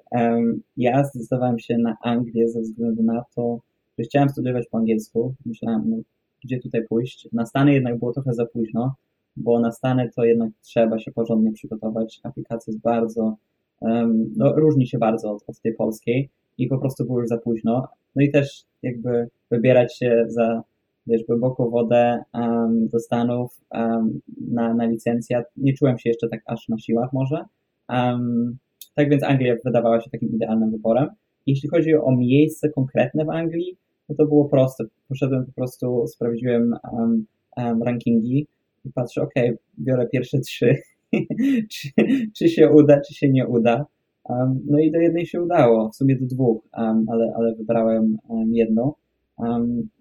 Ja 0.77 1.03
zdecydowałem 1.03 1.60
się 1.60 1.77
na 1.77 1.98
Anglię 2.03 2.50
ze 2.50 2.62
względu 2.62 3.03
na 3.03 3.24
to, 3.36 3.60
chciałem 4.03 4.29
studiować 4.29 4.67
po 4.72 4.77
angielsku. 4.77 5.36
Myślałem, 5.46 5.84
no, 5.89 5.98
gdzie 6.43 6.60
tutaj 6.60 6.88
pójść. 6.89 7.29
Na 7.34 7.46
Stany 7.46 7.74
jednak 7.74 8.00
było 8.00 8.13
trochę 8.13 8.34
za 8.34 8.46
późno, 8.46 8.96
bo 9.38 9.60
na 9.60 9.72
Stany 9.72 10.10
to 10.15 10.25
jednak 10.25 10.51
trzeba 10.62 11.00
się 11.00 11.12
porządnie 11.12 11.51
przygotować. 11.51 12.20
Aplikacja 12.24 12.72
jest 12.72 12.84
bardzo, 12.84 13.36
um, 13.79 14.34
no, 14.38 14.53
różni 14.55 14.88
się 14.88 14.98
bardzo 14.98 15.31
od, 15.31 15.43
od 15.48 15.62
tej 15.62 15.74
polskiej 15.74 16.29
i 16.58 16.67
po 16.67 16.77
prostu 16.77 17.05
było 17.05 17.20
już 17.20 17.27
za 17.27 17.38
późno. 17.38 17.88
No 18.15 18.24
i 18.24 18.31
też 18.31 18.63
jakby 18.84 19.27
wybierać 19.51 19.98
się 19.98 20.25
za 20.27 20.63
wiesz, 21.08 21.24
głęboką 21.24 21.70
wodę 21.70 22.24
um, 22.34 22.88
do 22.88 23.00
Stanów 23.00 23.62
um, 23.72 24.22
na, 24.48 24.74
na 24.74 24.86
licencjat. 24.86 25.46
Nie 25.58 25.74
czułem 25.74 26.00
się 26.00 26.10
jeszcze 26.10 26.29
tak 26.29 26.41
aż 26.46 26.70
na 26.70 26.77
siłach 26.77 27.13
może. 27.13 27.46
Um, 27.89 28.58
tak 28.96 29.10
więc 29.10 29.24
Anglia 29.24 29.55
wydawała 29.65 30.01
się 30.01 30.10
takim 30.10 30.29
idealnym 30.29 30.72
wyborem. 30.72 31.08
Jeśli 31.46 31.70
chodzi 31.70 31.96
o 31.96 32.12
miejsce 32.12 32.70
konkretne 32.70 33.25
w 33.25 33.29
Anglii, 33.29 33.77
no 34.12 34.25
to 34.25 34.25
było 34.25 34.46
proste. 34.46 34.84
Poszedłem 35.10 35.46
po 35.46 35.51
prostu, 35.51 36.08
sprawdziłem 36.08 36.75
um, 36.94 37.25
um, 37.58 37.84
rankingi 37.84 38.48
i 38.86 38.91
patrzę, 38.91 39.22
ok, 39.22 39.34
biorę 39.80 40.08
pierwsze 40.08 40.39
trzy, 40.39 40.75
czy, 41.72 41.89
czy 42.38 42.50
się 42.50 42.70
uda, 42.70 43.01
czy 43.08 43.13
się 43.13 43.30
nie 43.30 43.48
uda. 43.48 43.86
Um, 44.30 44.60
no 44.70 44.80
i 44.80 44.91
do 44.91 45.00
jednej 45.00 45.25
się 45.25 45.41
udało, 45.41 45.89
w 45.89 45.96
sumie 45.96 46.15
do 46.15 46.25
dwóch, 46.25 46.63
ale, 47.08 47.34
ale 47.36 47.56
wybrałem 47.56 48.18
jedną. 48.51 48.94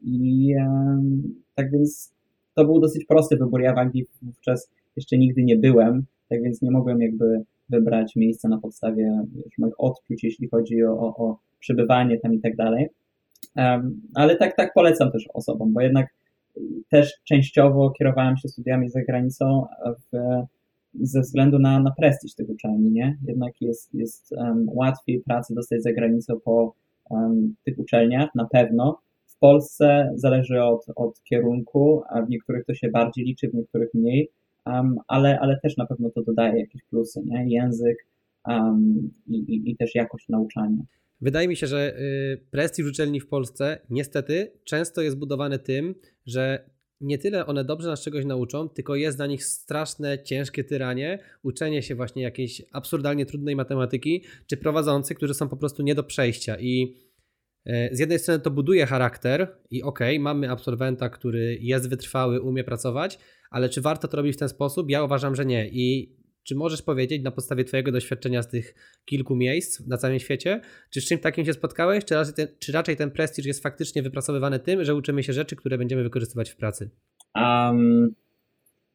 I 0.03 0.55
tak 1.55 1.71
więc 1.71 2.13
to 2.55 2.65
był 2.65 2.81
dosyć 2.81 3.05
prosty 3.05 3.37
wybór. 3.37 3.61
Ja 3.61 3.75
w 3.75 3.79
Anglii 3.79 4.07
wówczas 4.23 4.71
jeszcze 4.97 5.19
nigdy 5.19 5.43
nie 5.43 5.57
byłem, 5.57 6.05
tak 6.29 6.43
więc 6.43 6.63
nie 6.63 6.71
mogłem 6.71 7.03
jakby 7.03 7.45
wybrać 7.69 8.17
miejsca 8.17 8.49
na 8.49 8.59
podstawie 8.59 9.25
moich 9.59 9.81
odczuć, 9.81 10.25
jeśli 10.25 10.49
chodzi 10.49 10.85
o, 10.85 10.93
o, 10.93 11.17
o 11.17 11.39
przebywanie 11.59 12.19
tam 12.19 12.35
i 12.35 12.41
tak 12.41 12.57
dalej. 12.57 12.89
Ale 14.15 14.37
tak, 14.37 14.57
tak 14.57 14.73
polecam 14.75 15.13
też 15.13 15.29
osobom, 15.35 15.73
bo 15.73 15.81
jednak 15.81 16.07
też 16.89 17.13
częściowo 17.25 17.91
kierowałem 17.91 18.37
się 18.37 18.49
studiami 18.49 18.89
za 18.89 19.03
granicą 19.03 19.67
w, 20.13 20.17
ze 20.95 21.21
względu 21.21 21.59
na, 21.59 21.81
na 21.81 21.91
prestiż 21.91 22.35
tych 22.35 22.51
uczelni, 22.51 22.91
nie? 22.91 23.19
Jednak 23.27 23.61
jest, 23.61 23.95
jest 23.95 24.33
um, 24.33 24.67
łatwiej 24.69 25.21
pracy 25.21 25.55
dostać 25.55 25.83
za 25.83 25.93
granicą 25.93 26.41
po 26.41 26.75
um, 27.11 27.55
tych 27.65 27.79
uczelniach, 27.79 28.35
na 28.35 28.45
pewno. 28.45 28.99
W 29.27 29.39
Polsce 29.39 30.13
zależy 30.15 30.63
od, 30.63 30.87
od 30.97 31.23
kierunku, 31.23 32.03
a 32.09 32.23
w 32.23 32.29
niektórych 32.29 32.65
to 32.65 32.75
się 32.75 32.89
bardziej 32.89 33.25
liczy, 33.25 33.49
w 33.49 33.55
niektórych 33.55 33.95
mniej, 33.95 34.31
um, 34.67 34.99
ale, 35.09 35.41
ale 35.41 35.61
też 35.63 35.77
na 35.77 35.87
pewno 35.87 36.11
to 36.11 36.23
dodaje 36.23 36.61
jakieś 36.61 36.83
plusy, 36.83 37.23
nie? 37.25 37.45
Język 37.49 38.07
i, 39.27 39.37
i, 39.37 39.71
i 39.71 39.77
też 39.77 39.95
jakość 39.95 40.29
nauczania. 40.29 40.83
Wydaje 41.21 41.49
mi 41.49 41.57
się, 41.57 41.67
że 41.67 41.99
y, 41.99 42.47
prestiż 42.51 42.87
uczelni 42.87 43.21
w 43.21 43.29
Polsce 43.29 43.79
niestety 43.91 44.53
często 44.65 45.03
jest 45.03 45.19
budowany 45.19 45.59
tym, 45.59 45.95
że 46.27 46.71
nie 47.01 47.19
tyle 47.19 47.47
one 47.47 47.65
dobrze 47.65 47.89
nas 47.89 48.03
czegoś 48.03 48.25
nauczą, 48.25 48.69
tylko 48.69 48.97
jest 48.97 49.19
dla 49.19 49.27
nich 49.27 49.45
straszne, 49.45 50.23
ciężkie 50.23 50.65
tyranie, 50.65 51.19
uczenie 51.43 51.83
się 51.83 51.95
właśnie 51.95 52.23
jakiejś 52.23 52.63
absurdalnie 52.73 53.27
trudnej 53.27 53.57
matematyki, 53.57 54.25
czy 54.47 54.57
prowadzący, 54.57 55.15
którzy 55.15 55.35
są 55.35 55.49
po 55.49 55.57
prostu 55.57 55.83
nie 55.83 55.95
do 55.95 56.05
przejścia. 56.05 56.57
I 56.61 56.97
y, 57.67 57.89
z 57.93 57.99
jednej 57.99 58.19
strony 58.19 58.41
to 58.41 58.51
buduje 58.51 58.87
charakter 58.87 59.57
i 59.71 59.83
okej, 59.83 60.17
okay, 60.17 60.23
mamy 60.23 60.51
absolwenta, 60.51 61.09
który 61.09 61.59
jest 61.61 61.89
wytrwały, 61.89 62.41
umie 62.41 62.65
pracować, 62.65 63.19
ale 63.51 63.69
czy 63.69 63.81
warto 63.81 64.09
to 64.09 64.17
robić 64.17 64.37
w 64.37 64.39
ten 64.39 64.49
sposób? 64.49 64.91
Ja 64.91 65.05
uważam, 65.05 65.35
że 65.35 65.47
nie. 65.47 65.69
I 65.69 66.17
czy 66.43 66.55
możesz 66.55 66.83
powiedzieć 66.83 67.23
na 67.23 67.31
podstawie 67.31 67.65
Twojego 67.65 67.93
doświadczenia 67.93 68.43
z 68.43 68.49
tych 68.49 68.75
kilku 69.05 69.37
miejsc 69.37 69.87
na 69.87 69.97
całym 69.97 70.19
świecie, 70.19 70.61
czy 70.91 71.01
z 71.01 71.05
czymś 71.05 71.21
takim 71.21 71.45
się 71.45 71.53
spotkałeś, 71.53 72.05
czy 72.05 72.15
raczej 72.15 72.35
ten, 72.35 72.49
czy 72.59 72.73
raczej 72.73 72.97
ten 72.97 73.11
prestiż 73.11 73.47
jest 73.47 73.63
faktycznie 73.63 74.03
wypracowywany 74.03 74.59
tym, 74.59 74.85
że 74.85 74.95
uczymy 74.95 75.23
się 75.23 75.33
rzeczy, 75.33 75.57
które 75.57 75.79
będziemy 75.79 76.03
wykorzystywać 76.03 76.51
w 76.51 76.57
pracy? 76.57 76.91
Um, 77.35 78.15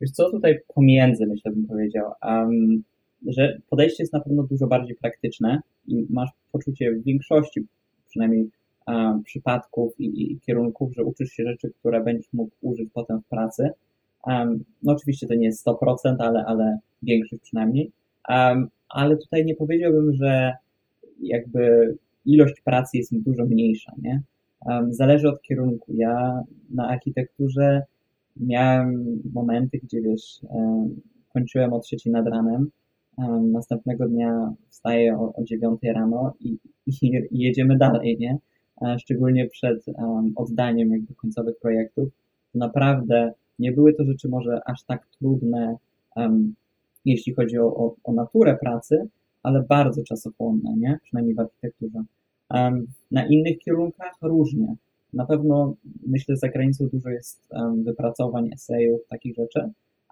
wiesz 0.02 0.12
co, 0.12 0.32
tutaj 0.32 0.60
pomiędzy 0.76 1.26
myślę 1.26 1.52
bym 1.52 1.66
powiedział, 1.66 2.12
um, 2.22 2.84
że 3.28 3.58
podejście 3.70 4.04
jest 4.04 4.14
na 4.14 4.20
pewno 4.20 4.44
dużo 4.44 4.68
bardziej 4.68 4.96
praktyczne 4.96 5.62
i 5.88 6.06
masz 6.10 6.30
poczucie 6.52 6.92
w 6.92 7.04
większości 7.04 7.62
przynajmniej 8.10 8.50
um, 8.88 9.24
przypadków 9.24 10.00
i, 10.00 10.32
i 10.32 10.40
kierunków, 10.40 10.94
że 10.94 11.04
uczysz 11.04 11.30
się 11.30 11.44
rzeczy, 11.44 11.72
które 11.80 12.04
będziesz 12.04 12.34
mógł 12.34 12.52
użyć 12.62 12.90
potem 12.94 13.22
w 13.22 13.28
pracy. 13.28 13.70
Um, 14.26 14.64
no 14.84 14.94
oczywiście 14.94 15.28
to 15.28 15.36
nie 15.36 15.46
jest 15.46 15.68
100%, 15.68 16.16
ale, 16.20 16.46
ale 16.46 16.78
większość 17.04 17.42
przynajmniej. 17.42 17.92
Um, 18.30 18.68
ale 18.90 19.18
tutaj 19.18 19.46
nie 19.46 19.56
powiedziałbym, 19.56 20.14
że 20.14 20.54
jakby 21.22 21.96
ilość 22.26 22.62
pracy 22.62 22.98
jest 22.98 23.20
dużo 23.20 23.46
mniejsza, 23.46 23.94
nie? 24.02 24.22
Um, 24.66 24.94
zależy 24.94 25.30
od 25.30 25.42
kierunku. 25.42 25.94
Ja 25.94 26.44
na 26.70 26.88
architekturze 26.88 27.84
miałem 28.38 29.22
momenty, 29.34 29.80
gdzie 29.84 30.02
wiesz, 30.02 30.40
um, 30.50 31.02
kończyłem 31.34 31.74
o 31.74 31.80
trzeciej 31.80 32.14
nad 32.14 32.28
ranem, 32.28 32.70
następnego 33.52 34.08
dnia 34.08 34.54
wstaję 34.70 35.18
o, 35.18 35.34
o 35.36 35.44
9 35.44 35.80
rano 35.84 36.34
i, 36.40 36.58
i, 36.86 36.92
i, 37.02 37.26
jedziemy 37.44 37.78
dalej, 37.78 38.18
nie? 38.20 38.38
Szczególnie 39.00 39.48
przed 39.48 39.86
oddaniem 40.36 40.92
jakby 40.92 41.16
końcowych 41.16 41.60
projektów. 41.60 42.10
Naprawdę 42.56 43.34
nie 43.60 43.72
były 43.72 43.94
to 43.94 44.04
rzeczy 44.04 44.30
może 44.30 44.60
aż 44.66 44.84
tak 44.84 45.08
trudne, 45.20 45.78
um, 46.16 46.56
jeśli 47.06 47.34
chodzi 47.34 47.60
o, 47.60 47.66
o, 47.66 47.96
o, 48.04 48.14
naturę 48.14 48.58
pracy, 48.62 49.08
ale 49.44 49.64
bardzo 49.64 50.04
czasochłonne, 50.04 50.74
nie? 50.78 51.00
przynajmniej 51.04 51.36
w 51.36 51.40
architekturze. 51.40 52.04
Um, 52.50 52.86
na 53.12 53.26
innych 53.26 53.60
kierunkach 53.60 54.14
różnie. 54.22 54.76
Na 55.14 55.26
pewno 55.26 55.74
myślę, 56.08 56.36
że 56.36 56.40
za 56.40 56.50
granicą 56.50 56.88
dużo 56.88 57.10
jest 57.10 57.48
um, 57.50 57.84
wypracowań, 57.84 58.50
esejów, 58.54 59.02
takich 59.10 59.36
rzeczy. 59.36 59.60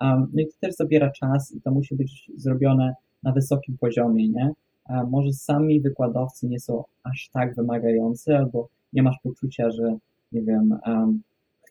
Um, 0.02 0.28
no 0.34 0.42
i 0.42 0.46
to 0.46 0.54
też 0.60 0.76
zabiera 0.76 1.12
czas 1.12 1.52
i 1.56 1.62
to 1.62 1.72
musi 1.72 1.96
być 1.96 2.32
zrobione 2.36 2.96
na 3.24 3.32
wysokim 3.32 3.78
poziomie, 3.78 4.30
nie? 4.30 4.52
Um, 4.90 5.10
może 5.10 5.34
sami 5.34 5.82
wykładowcy 5.82 6.48
nie 6.48 6.60
są 6.60 6.84
aż 7.04 7.30
tak 7.34 7.56
wymagający, 7.56 8.38
albo 8.38 8.68
nie 8.94 9.04
masz 9.04 9.20
poczucia, 9.24 9.72
że 9.72 9.98
nie 10.32 10.42
wiem, 10.42 10.78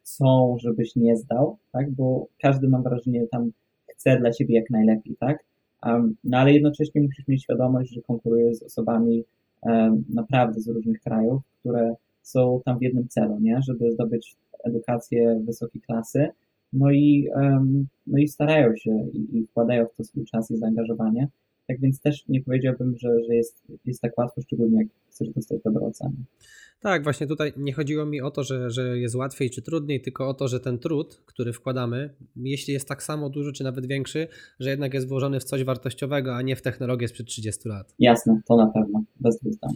chcą, 0.03 0.57
żebyś 0.61 0.97
nie 0.97 1.17
zdał, 1.17 1.57
tak? 1.73 1.91
Bo 1.91 2.27
każdy 2.41 2.69
mam 2.69 2.83
wrażenie 2.83 3.27
tam 3.27 3.53
chce 3.87 4.19
dla 4.19 4.31
ciebie 4.31 4.55
jak 4.55 4.71
najlepiej, 4.71 5.17
tak? 5.21 5.45
Um, 5.87 6.17
no 6.25 6.39
ale 6.39 6.53
jednocześnie 6.53 7.01
musisz 7.01 7.29
mieć 7.29 7.43
świadomość, 7.43 7.95
że 7.95 8.03
konkurujesz 8.03 8.57
z 8.57 8.63
osobami 8.63 9.25
um, 9.63 10.05
naprawdę 10.09 10.61
z 10.61 10.69
różnych 10.69 11.01
krajów, 11.01 11.43
które 11.61 11.95
są 12.23 12.61
tam 12.65 12.79
w 12.79 12.83
jednym 12.83 13.09
celu, 13.09 13.39
nie? 13.41 13.61
Żeby 13.63 13.93
zdobyć 13.93 14.37
edukację 14.65 15.41
wysokiej 15.45 15.83
klasy. 15.83 16.29
No 16.73 16.91
i, 16.91 17.29
um, 17.35 17.87
no 18.07 18.19
i 18.19 18.29
starają 18.29 18.77
się 18.77 18.91
i, 19.13 19.39
i 19.39 19.47
wkładają 19.47 19.87
w 19.87 19.97
to 19.97 20.05
swój 20.05 20.25
czas 20.25 20.51
i 20.51 20.57
zaangażowanie. 20.57 21.29
Tak 21.73 21.81
więc 21.81 22.01
też 22.01 22.29
nie 22.29 22.43
powiedziałbym, 22.43 22.95
że, 22.97 23.09
że 23.29 23.35
jest, 23.35 23.63
jest 23.85 24.01
tak 24.01 24.19
łatwo, 24.19 24.41
szczególnie 24.41 24.79
jak 24.79 24.89
chcesz 25.11 25.29
dostać 25.29 25.61
dobre 25.65 25.87
oceny. 25.87 26.17
Tak, 26.81 27.05
właśnie 27.05 27.27
tutaj 27.27 27.53
nie 27.57 27.73
chodziło 27.73 28.07
mi 28.07 28.21
o 28.21 28.31
to, 28.31 28.45
że, 28.45 28.71
że 28.71 28.99
jest 28.99 29.15
łatwiej 29.15 29.51
czy 29.51 29.63
trudniej, 29.63 30.01
tylko 30.01 30.29
o 30.29 30.35
to, 30.35 30.49
że 30.49 30.61
ten 30.61 30.79
trud, 30.79 31.23
który 31.27 31.53
wkładamy, 31.53 32.15
jeśli 32.37 32.75
jest 32.75 32.89
tak 32.89 33.03
samo 33.03 33.31
duży 33.31 33.53
czy 33.53 33.65
nawet 33.65 33.87
większy, 33.87 34.29
że 34.61 34.71
jednak 34.71 34.95
jest 34.95 35.09
włożony 35.09 35.41
w 35.41 35.45
coś 35.45 35.65
wartościowego, 35.65 36.35
a 36.35 36.43
nie 36.43 36.57
w 36.57 36.63
technologię 36.63 37.09
sprzed 37.09 37.27
30 37.27 37.69
lat. 37.69 37.95
Jasne, 37.99 38.41
to 38.49 38.57
na 38.57 38.67
pewno, 38.67 39.05
bez 39.21 39.39
dwóch 39.39 39.53
zdań. 39.53 39.73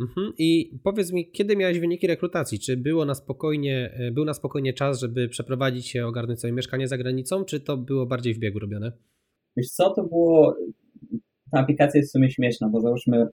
Mhm. 0.00 0.32
I 0.38 0.78
powiedz 0.82 1.12
mi, 1.12 1.30
kiedy 1.30 1.56
miałeś 1.56 1.80
wyniki 1.80 2.06
rekrutacji? 2.06 2.58
Czy 2.58 2.76
było 2.76 3.04
na 3.04 3.14
spokojnie, 3.14 3.94
e, 3.94 4.12
był 4.12 4.24
na 4.24 4.34
spokojnie 4.34 4.72
czas, 4.72 5.00
żeby 5.00 5.28
przeprowadzić 5.28 5.88
się, 5.88 6.06
ogarnąć 6.06 6.40
sobie 6.40 6.52
mieszkanie 6.52 6.88
za 6.88 6.98
granicą, 6.98 7.44
czy 7.44 7.60
to 7.60 7.76
było 7.76 8.06
bardziej 8.06 8.34
w 8.34 8.38
biegu 8.38 8.58
robione? 8.58 8.92
Wiesz 9.56 9.68
co, 9.68 9.90
to 9.90 10.02
było, 10.02 10.56
ta 11.54 11.60
aplikacja 11.60 11.98
jest 11.98 12.10
w 12.10 12.12
sumie 12.12 12.30
śmieszna, 12.30 12.68
bo 12.68 12.80
załóżmy 12.80 13.26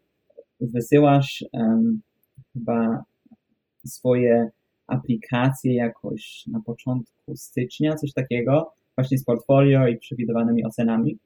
wysyłasz 0.60 1.46
um, 1.54 2.01
chyba 2.54 3.04
swoje 3.86 4.50
aplikacje 4.88 5.75
jakoś 5.75 6.44
na 6.48 6.62
początku 6.66 7.36
stycznia, 7.36 7.96
coś 7.96 8.13
takiego, 8.13 8.72
właśnie 8.96 9.18
z 9.18 9.24
portfolio 9.24 9.88
i 9.88 9.98
przewidywanymi 9.98 10.66
ocenami 10.66 11.18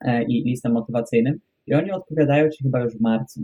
e, 0.00 0.22
i 0.22 0.42
listem 0.44 0.72
motywacyjnym. 0.72 1.40
I 1.66 1.74
oni 1.74 1.90
odpowiadają 1.90 2.50
ci 2.50 2.62
chyba 2.64 2.80
już 2.80 2.96
w 2.96 3.00
marcu. 3.00 3.40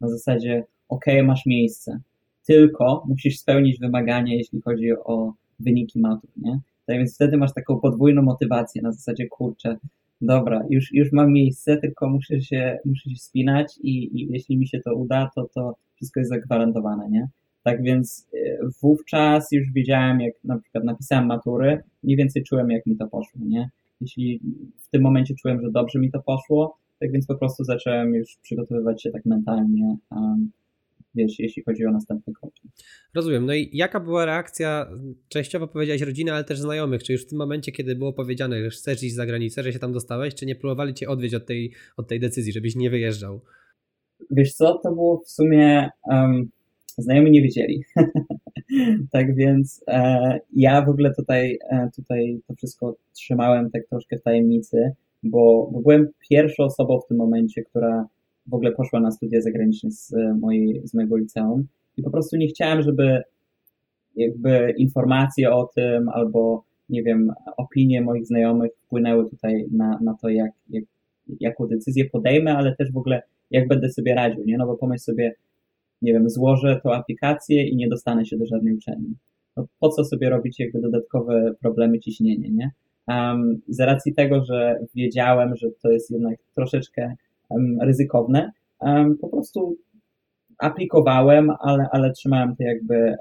Na 0.00 0.08
zasadzie, 0.08 0.64
ok, 0.88 1.04
masz 1.24 1.46
miejsce, 1.46 2.00
tylko 2.46 3.04
musisz 3.08 3.38
spełnić 3.38 3.78
wymagania, 3.78 4.34
jeśli 4.34 4.60
chodzi 4.60 4.92
o 4.92 5.32
wyniki 5.60 6.00
matur, 6.00 6.30
nie? 6.36 6.60
Tak 6.86 6.96
więc 6.96 7.14
wtedy 7.14 7.36
masz 7.36 7.54
taką 7.54 7.80
podwójną 7.80 8.22
motywację 8.22 8.82
na 8.82 8.92
zasadzie, 8.92 9.26
kurczę, 9.26 9.76
dobra, 10.20 10.62
już, 10.70 10.92
już 10.92 11.12
mam 11.12 11.32
miejsce, 11.32 11.76
tylko 11.76 12.08
muszę 12.08 12.40
się, 12.40 12.78
muszę 12.84 13.10
się 13.10 13.16
spinać 13.16 13.78
i, 13.82 14.20
i 14.20 14.32
jeśli 14.32 14.58
mi 14.58 14.68
się 14.68 14.80
to 14.80 14.94
uda, 14.94 15.30
to, 15.34 15.48
to 15.54 15.74
wszystko 15.94 16.20
jest 16.20 16.30
zagwarantowane, 16.30 17.08
nie? 17.10 17.28
Tak 17.62 17.82
więc 17.82 18.28
e, 18.34 18.58
wówczas 18.82 19.52
już 19.52 19.72
wiedziałem, 19.72 20.20
jak 20.20 20.34
na 20.44 20.58
przykład 20.58 20.84
napisałem 20.84 21.26
matury, 21.26 21.82
mniej 22.02 22.16
więcej 22.16 22.42
czułem, 22.42 22.70
jak 22.70 22.86
mi 22.86 22.96
to 22.96 23.08
poszło, 23.08 23.40
nie? 23.44 23.70
Jeśli 24.00 24.40
w 24.78 24.88
tym 24.88 25.02
momencie 25.02 25.34
czułem, 25.34 25.60
że 25.60 25.70
dobrze 25.70 25.98
mi 25.98 26.10
to 26.10 26.22
poszło, 26.22 26.76
tak 27.00 27.12
więc 27.12 27.26
po 27.26 27.34
prostu 27.34 27.64
zacząłem 27.64 28.14
już 28.14 28.36
przygotowywać 28.42 29.02
się 29.02 29.10
tak 29.10 29.24
mentalnie, 29.24 29.96
um, 30.10 30.50
wiesz, 31.16 31.38
jeśli 31.38 31.62
chodzi 31.62 31.86
o 31.86 31.92
następne 31.92 32.32
kroki. 32.32 32.68
Rozumiem. 33.14 33.46
No 33.46 33.54
i 33.54 33.70
jaka 33.72 34.00
była 34.00 34.24
reakcja, 34.24 34.90
częściowo 35.28 35.68
powiedziałeś 35.68 36.02
rodziny, 36.02 36.32
ale 36.32 36.44
też 36.44 36.58
znajomych, 36.58 37.02
czy 37.02 37.12
już 37.12 37.24
w 37.24 37.28
tym 37.28 37.38
momencie, 37.38 37.72
kiedy 37.72 37.96
było 37.96 38.12
powiedziane, 38.12 38.62
że 38.64 38.70
chcesz 38.70 39.02
iść 39.02 39.14
za 39.14 39.26
granicę, 39.26 39.62
że 39.62 39.72
się 39.72 39.78
tam 39.78 39.92
dostałeś, 39.92 40.34
czy 40.34 40.46
nie 40.46 40.56
próbowali 40.56 40.94
cię 40.94 41.08
odwieźć 41.08 41.34
od 41.34 41.46
tej, 41.46 41.72
od 41.96 42.08
tej 42.08 42.20
decyzji, 42.20 42.52
żebyś 42.52 42.76
nie 42.76 42.90
wyjeżdżał? 42.90 43.40
Wiesz 44.30 44.52
co, 44.52 44.78
to 44.78 44.92
było 44.92 45.22
w 45.26 45.30
sumie, 45.30 45.90
um, 46.04 46.50
znajomi 46.98 47.30
nie 47.30 47.42
wiedzieli. 47.42 47.82
tak 49.12 49.34
więc 49.34 49.84
e, 49.88 50.38
ja 50.52 50.82
w 50.82 50.88
ogóle 50.88 51.14
tutaj, 51.14 51.58
e, 51.70 51.90
tutaj 51.96 52.40
to 52.46 52.54
wszystko 52.54 52.96
trzymałem 53.12 53.70
tak 53.70 53.82
troszkę 53.90 54.18
w 54.18 54.22
tajemnicy, 54.22 54.92
bo, 55.22 55.70
bo 55.72 55.80
byłem 55.80 56.08
pierwszą 56.30 56.64
osobą 56.64 57.00
w 57.00 57.08
tym 57.08 57.16
momencie, 57.16 57.62
która 57.62 58.06
w 58.48 58.54
ogóle 58.54 58.72
poszła 58.72 59.00
na 59.00 59.10
studia 59.10 59.40
zagraniczne 59.40 59.90
z, 59.90 60.14
mojej, 60.40 60.82
z 60.84 60.94
mojego 60.94 61.16
liceum 61.16 61.66
i 61.96 62.02
po 62.02 62.10
prostu 62.10 62.36
nie 62.36 62.48
chciałem, 62.48 62.82
żeby 62.82 63.22
jakby 64.16 64.74
informacje 64.76 65.52
o 65.52 65.70
tym 65.74 66.08
albo 66.08 66.64
nie 66.88 67.02
wiem, 67.02 67.32
opinie 67.56 68.02
moich 68.02 68.26
znajomych 68.26 68.70
wpłynęły 68.84 69.30
tutaj 69.30 69.66
na, 69.72 69.98
na 70.02 70.14
to, 70.22 70.28
jak, 70.28 70.50
jak, 70.70 70.84
jaką 71.40 71.66
decyzję 71.66 72.04
podejmę, 72.04 72.56
ale 72.56 72.76
też 72.76 72.92
w 72.92 72.96
ogóle 72.96 73.22
jak 73.50 73.68
będę 73.68 73.90
sobie 73.90 74.14
radził, 74.14 74.44
nie? 74.44 74.58
No 74.58 74.66
bo 74.66 74.76
pomyśl 74.76 75.04
sobie, 75.04 75.34
nie 76.02 76.12
wiem, 76.12 76.30
złożę 76.30 76.80
tą 76.82 76.92
aplikację 76.92 77.68
i 77.68 77.76
nie 77.76 77.88
dostanę 77.88 78.26
się 78.26 78.36
do 78.36 78.46
żadnej 78.46 78.74
uczelni. 78.74 79.14
No 79.56 79.66
po 79.80 79.88
co 79.88 80.04
sobie 80.04 80.30
robić 80.30 80.60
jakby 80.60 80.80
dodatkowe 80.80 81.54
problemy 81.60 81.98
ciśnienia, 81.98 82.48
nie? 82.52 82.70
Um, 83.08 83.60
z 83.68 83.80
racji 83.80 84.14
tego, 84.14 84.44
że 84.44 84.78
wiedziałem, 84.94 85.56
że 85.56 85.68
to 85.82 85.90
jest 85.90 86.10
jednak 86.10 86.38
troszeczkę 86.54 87.14
ryzykowne, 87.82 88.52
po 89.20 89.28
prostu 89.28 89.76
aplikowałem, 90.58 91.50
ale, 91.60 91.86
ale 91.92 92.12
trzymałem 92.12 92.56
to 92.56 92.62
jakby 92.64 93.14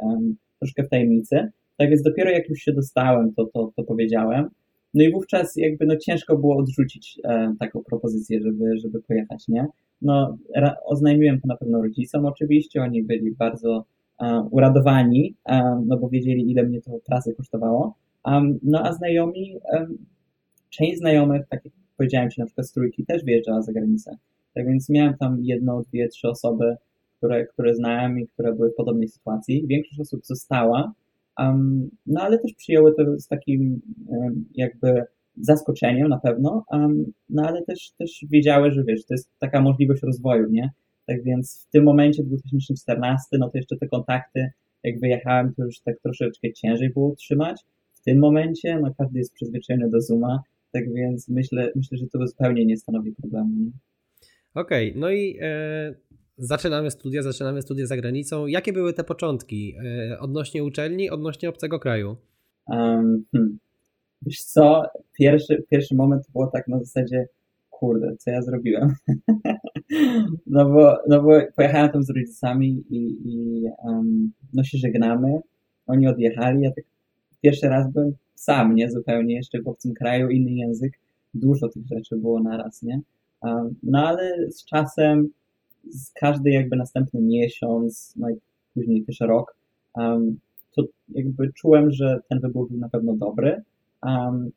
troszkę 0.59 0.83
w 0.83 0.89
tajemnicy. 0.89 1.51
Tak 1.77 1.89
więc 1.89 2.01
dopiero 2.01 2.31
jak 2.31 2.49
już 2.49 2.59
się 2.59 2.73
dostałem, 2.73 3.33
to, 3.33 3.45
to, 3.45 3.71
to 3.75 3.83
powiedziałem. 3.83 4.49
No 4.93 5.03
i 5.03 5.11
wówczas 5.11 5.55
jakby 5.55 5.85
no 5.85 5.95
ciężko 5.95 6.37
było 6.37 6.57
odrzucić 6.57 7.19
e, 7.23 7.55
taką 7.59 7.83
propozycję, 7.83 8.41
żeby, 8.41 8.77
żeby 8.77 9.01
pojechać, 9.01 9.47
nie? 9.47 9.65
No, 10.01 10.37
ra, 10.55 10.75
oznajmiłem 10.85 11.41
to 11.41 11.47
na 11.47 11.57
pewno 11.57 11.81
rodzicom 11.81 12.25
oczywiście, 12.25 12.81
oni 12.81 13.03
byli 13.03 13.31
bardzo 13.31 13.85
e, 14.21 14.47
uradowani, 14.51 15.35
e, 15.45 15.81
no 15.85 15.97
bo 15.97 16.09
wiedzieli 16.09 16.51
ile 16.51 16.63
mnie 16.63 16.81
to 16.81 16.91
pracy 17.05 17.33
kosztowało. 17.37 17.95
Um, 18.25 18.59
no 18.63 18.81
a 18.83 18.93
znajomi, 18.93 19.55
część 20.69 20.97
znajomych, 20.97 21.41
tak 21.49 21.65
jak 21.65 21.73
powiedziałem 21.97 22.29
Ci, 22.29 22.39
na 22.39 22.45
przykład 22.45 22.67
z 22.67 22.71
trójki 22.71 23.05
też 23.05 23.23
wyjeżdżała 23.23 23.61
za 23.61 23.71
granicę. 23.71 24.17
Tak 24.53 24.65
więc 24.65 24.89
miałem 24.89 25.17
tam 25.17 25.37
jedno, 25.41 25.81
dwie, 25.81 26.07
trzy 26.07 26.27
osoby, 26.27 26.75
które, 27.17 27.45
które 27.45 27.75
znałem 27.75 28.19
i 28.19 28.27
które 28.27 28.53
były 28.53 28.71
w 28.71 28.75
podobnej 28.75 29.07
sytuacji. 29.07 29.67
Większość 29.67 29.99
osób 29.99 30.25
została, 30.25 30.93
um, 31.39 31.89
no 32.05 32.21
ale 32.21 32.39
też 32.39 32.53
przyjęły 32.53 32.95
to 32.95 33.19
z 33.19 33.27
takim 33.27 33.81
um, 34.07 34.45
jakby 34.55 35.03
zaskoczeniem 35.41 36.07
na 36.07 36.19
pewno, 36.19 36.65
um, 36.71 37.05
no 37.29 37.43
ale 37.47 37.63
też, 37.63 37.91
też 37.97 38.25
wiedziały, 38.29 38.71
że 38.71 38.83
wiesz, 38.83 39.05
to 39.05 39.13
jest 39.13 39.29
taka 39.39 39.61
możliwość 39.61 40.03
rozwoju, 40.03 40.49
nie? 40.49 40.69
Tak 41.05 41.23
więc 41.23 41.65
w 41.67 41.71
tym 41.71 41.83
momencie 41.83 42.23
2014, 42.23 43.37
no 43.39 43.49
to 43.49 43.57
jeszcze 43.57 43.77
te 43.77 43.87
kontakty, 43.87 44.49
jak 44.83 44.99
wyjechałem, 44.99 45.53
to 45.53 45.65
już 45.65 45.79
tak 45.79 45.99
troszeczkę 45.99 46.53
ciężej 46.53 46.89
było 46.89 47.07
utrzymać. 47.07 47.61
W 47.93 48.01
tym 48.01 48.19
momencie, 48.19 48.79
no 48.79 48.93
każdy 48.97 49.19
jest 49.19 49.33
przyzwyczajony 49.33 49.89
do 49.89 50.01
Zooma, 50.01 50.39
tak 50.75 50.93
więc 50.93 51.29
myślę, 51.29 51.71
myślę 51.75 51.97
że 51.97 52.07
to 52.07 52.27
zupełnie 52.27 52.65
nie 52.65 52.77
stanowi 52.77 53.11
problemu. 53.11 53.71
Okej, 54.53 54.89
okay, 54.89 55.01
no 55.01 55.09
i 55.09 55.37
e, 55.41 55.95
zaczynamy 56.37 56.91
studia, 56.91 57.23
zaczynamy 57.23 57.61
studia 57.61 57.85
za 57.85 57.97
granicą. 57.97 58.47
Jakie 58.47 58.73
były 58.73 58.93
te 58.93 59.03
początki 59.03 59.75
e, 59.85 60.19
odnośnie 60.19 60.63
uczelni, 60.63 61.09
odnośnie 61.09 61.49
obcego 61.49 61.79
kraju? 61.79 62.17
Um, 62.67 63.25
hmm. 63.31 63.59
Wiesz 64.21 64.43
co, 64.43 64.83
pierwszy, 65.19 65.63
pierwszy 65.69 65.95
moment 65.95 66.23
było 66.33 66.47
tak 66.47 66.67
na 66.67 66.79
zasadzie, 66.79 67.27
kurde, 67.69 68.15
co 68.17 68.31
ja 68.31 68.41
zrobiłem? 68.41 68.95
no, 70.47 70.65
bo, 70.69 70.97
no 71.09 71.23
bo 71.23 71.31
pojechałem 71.55 71.91
tam 71.91 72.03
z 72.03 72.09
rodzicami 72.09 72.83
i, 72.89 73.17
i 73.25 73.63
um, 73.83 74.31
no 74.53 74.63
się 74.63 74.77
żegnamy, 74.77 75.39
oni 75.87 76.07
odjechali, 76.07 76.61
ja 76.61 76.71
tak 76.71 76.85
pierwszy 77.41 77.67
raz 77.67 77.91
byłem 77.91 78.13
sam, 78.35 78.75
nie? 78.75 78.91
Zupełnie 78.91 79.35
jeszcze 79.35 79.61
w 79.61 79.67
obcym 79.67 79.93
kraju, 79.93 80.29
inny 80.29 80.51
język, 80.51 80.93
dużo 81.33 81.69
tych 81.69 81.87
rzeczy 81.87 82.15
było 82.17 82.39
naraz, 82.39 82.83
nie? 82.83 83.01
No 83.83 84.07
ale 84.07 84.51
z 84.51 84.65
czasem 84.65 85.29
z 85.89 86.11
każdy 86.11 86.49
jakby 86.49 86.75
następny 86.75 87.21
miesiąc, 87.21 88.13
no 88.15 88.29
i 88.29 88.35
później 88.73 89.03
też 89.03 89.19
rok, 89.19 89.55
to 90.75 90.83
jakby 91.09 91.53
czułem, 91.53 91.91
że 91.91 92.19
ten 92.29 92.39
wybór 92.39 92.69
był 92.69 92.79
na 92.79 92.89
pewno 92.89 93.13
dobry, 93.13 93.61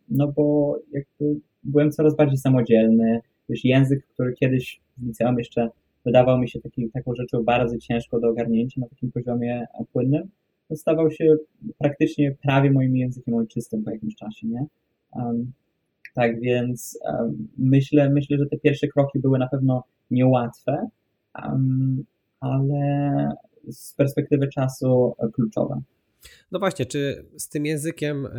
no 0.09 0.33
bo 0.37 0.77
jakby 0.93 1.41
byłem 1.65 1.93
coraz 1.93 2.17
bardziej 2.17 2.39
samodzielny, 2.39 3.21
już 3.49 3.65
język, 3.65 4.07
który 4.07 4.33
kiedyś 4.33 4.81
w 4.99 5.07
liceum 5.07 5.39
jeszcze 5.39 5.71
wydawał 6.05 6.39
mi 6.39 6.49
się 6.49 6.61
taki, 6.61 6.91
taką 6.91 7.15
rzeczą 7.15 7.45
bardzo 7.45 7.79
ciężko 7.79 8.21
do 8.21 8.29
ogarnięcia 8.29 8.81
na 8.81 8.89
takim 8.89 9.13
poziomie 9.13 9.67
płynnym, 9.93 10.29
stawał 10.77 11.11
się 11.11 11.37
praktycznie 11.79 12.35
prawie 12.43 12.71
moim 12.71 12.97
językiem 12.97 13.35
ojczystym 13.35 13.85
po 13.85 13.91
jakimś 13.91 14.15
czasie, 14.15 14.47
nie? 14.47 14.67
Um, 15.13 15.53
tak 16.15 16.41
więc 16.41 16.99
um, 17.05 17.49
myślę, 17.59 18.11
myślę, 18.11 18.39
że 18.39 18.47
te 18.47 18.59
pierwsze 18.59 18.89
kroki 18.89 19.19
były 19.19 19.39
na 19.39 19.49
pewno 19.49 19.85
niełatwe, 20.11 20.89
ale 22.41 23.29
z 23.69 23.95
perspektywy 23.95 24.49
czasu 24.49 25.15
kluczowe. 25.33 25.81
No 26.53 26.59
właśnie, 26.59 26.87
czy 26.87 27.25
z 27.37 27.49
tym 27.49 27.67
językiem 27.67 28.27
y, 28.27 28.31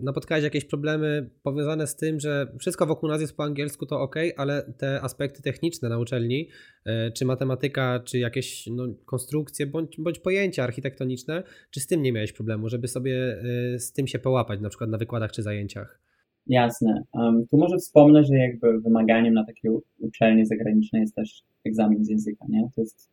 napotkałeś 0.00 0.44
jakieś 0.44 0.64
problemy 0.64 1.30
powiązane 1.42 1.86
z 1.86 1.96
tym, 1.96 2.20
że 2.20 2.46
wszystko 2.58 2.86
wokół 2.86 3.08
nas 3.08 3.20
jest 3.20 3.36
po 3.36 3.44
angielsku, 3.44 3.86
to 3.86 4.00
ok, 4.00 4.16
ale 4.36 4.72
te 4.78 5.00
aspekty 5.00 5.42
techniczne 5.42 5.88
na 5.88 5.98
uczelni, 5.98 6.48
y, 6.86 7.12
czy 7.12 7.24
matematyka, 7.24 8.00
czy 8.04 8.18
jakieś 8.18 8.66
no, 8.66 8.84
konstrukcje, 9.04 9.66
bądź, 9.66 9.96
bądź 9.98 10.18
pojęcia 10.18 10.64
architektoniczne, 10.64 11.42
czy 11.70 11.80
z 11.80 11.86
tym 11.86 12.02
nie 12.02 12.12
miałeś 12.12 12.32
problemu, 12.32 12.68
żeby 12.68 12.88
sobie 12.88 13.42
y, 13.74 13.78
z 13.78 13.92
tym 13.92 14.06
się 14.06 14.18
połapać, 14.18 14.60
na 14.60 14.68
przykład 14.68 14.90
na 14.90 14.98
wykładach 14.98 15.32
czy 15.32 15.42
zajęciach? 15.42 16.00
Jasne. 16.46 17.02
Um, 17.12 17.46
tu 17.50 17.56
może 17.56 17.76
wspomnę, 17.76 18.24
że 18.24 18.34
jakby 18.34 18.80
wymaganiem 18.80 19.34
na 19.34 19.44
takie 19.44 19.70
uczelnie 19.98 20.46
zagraniczne 20.46 21.00
jest 21.00 21.14
też 21.14 21.42
egzamin 21.64 22.04
z 22.04 22.08
języka, 22.08 22.44
nie? 22.48 22.68
To 22.74 22.80
jest 22.80 23.10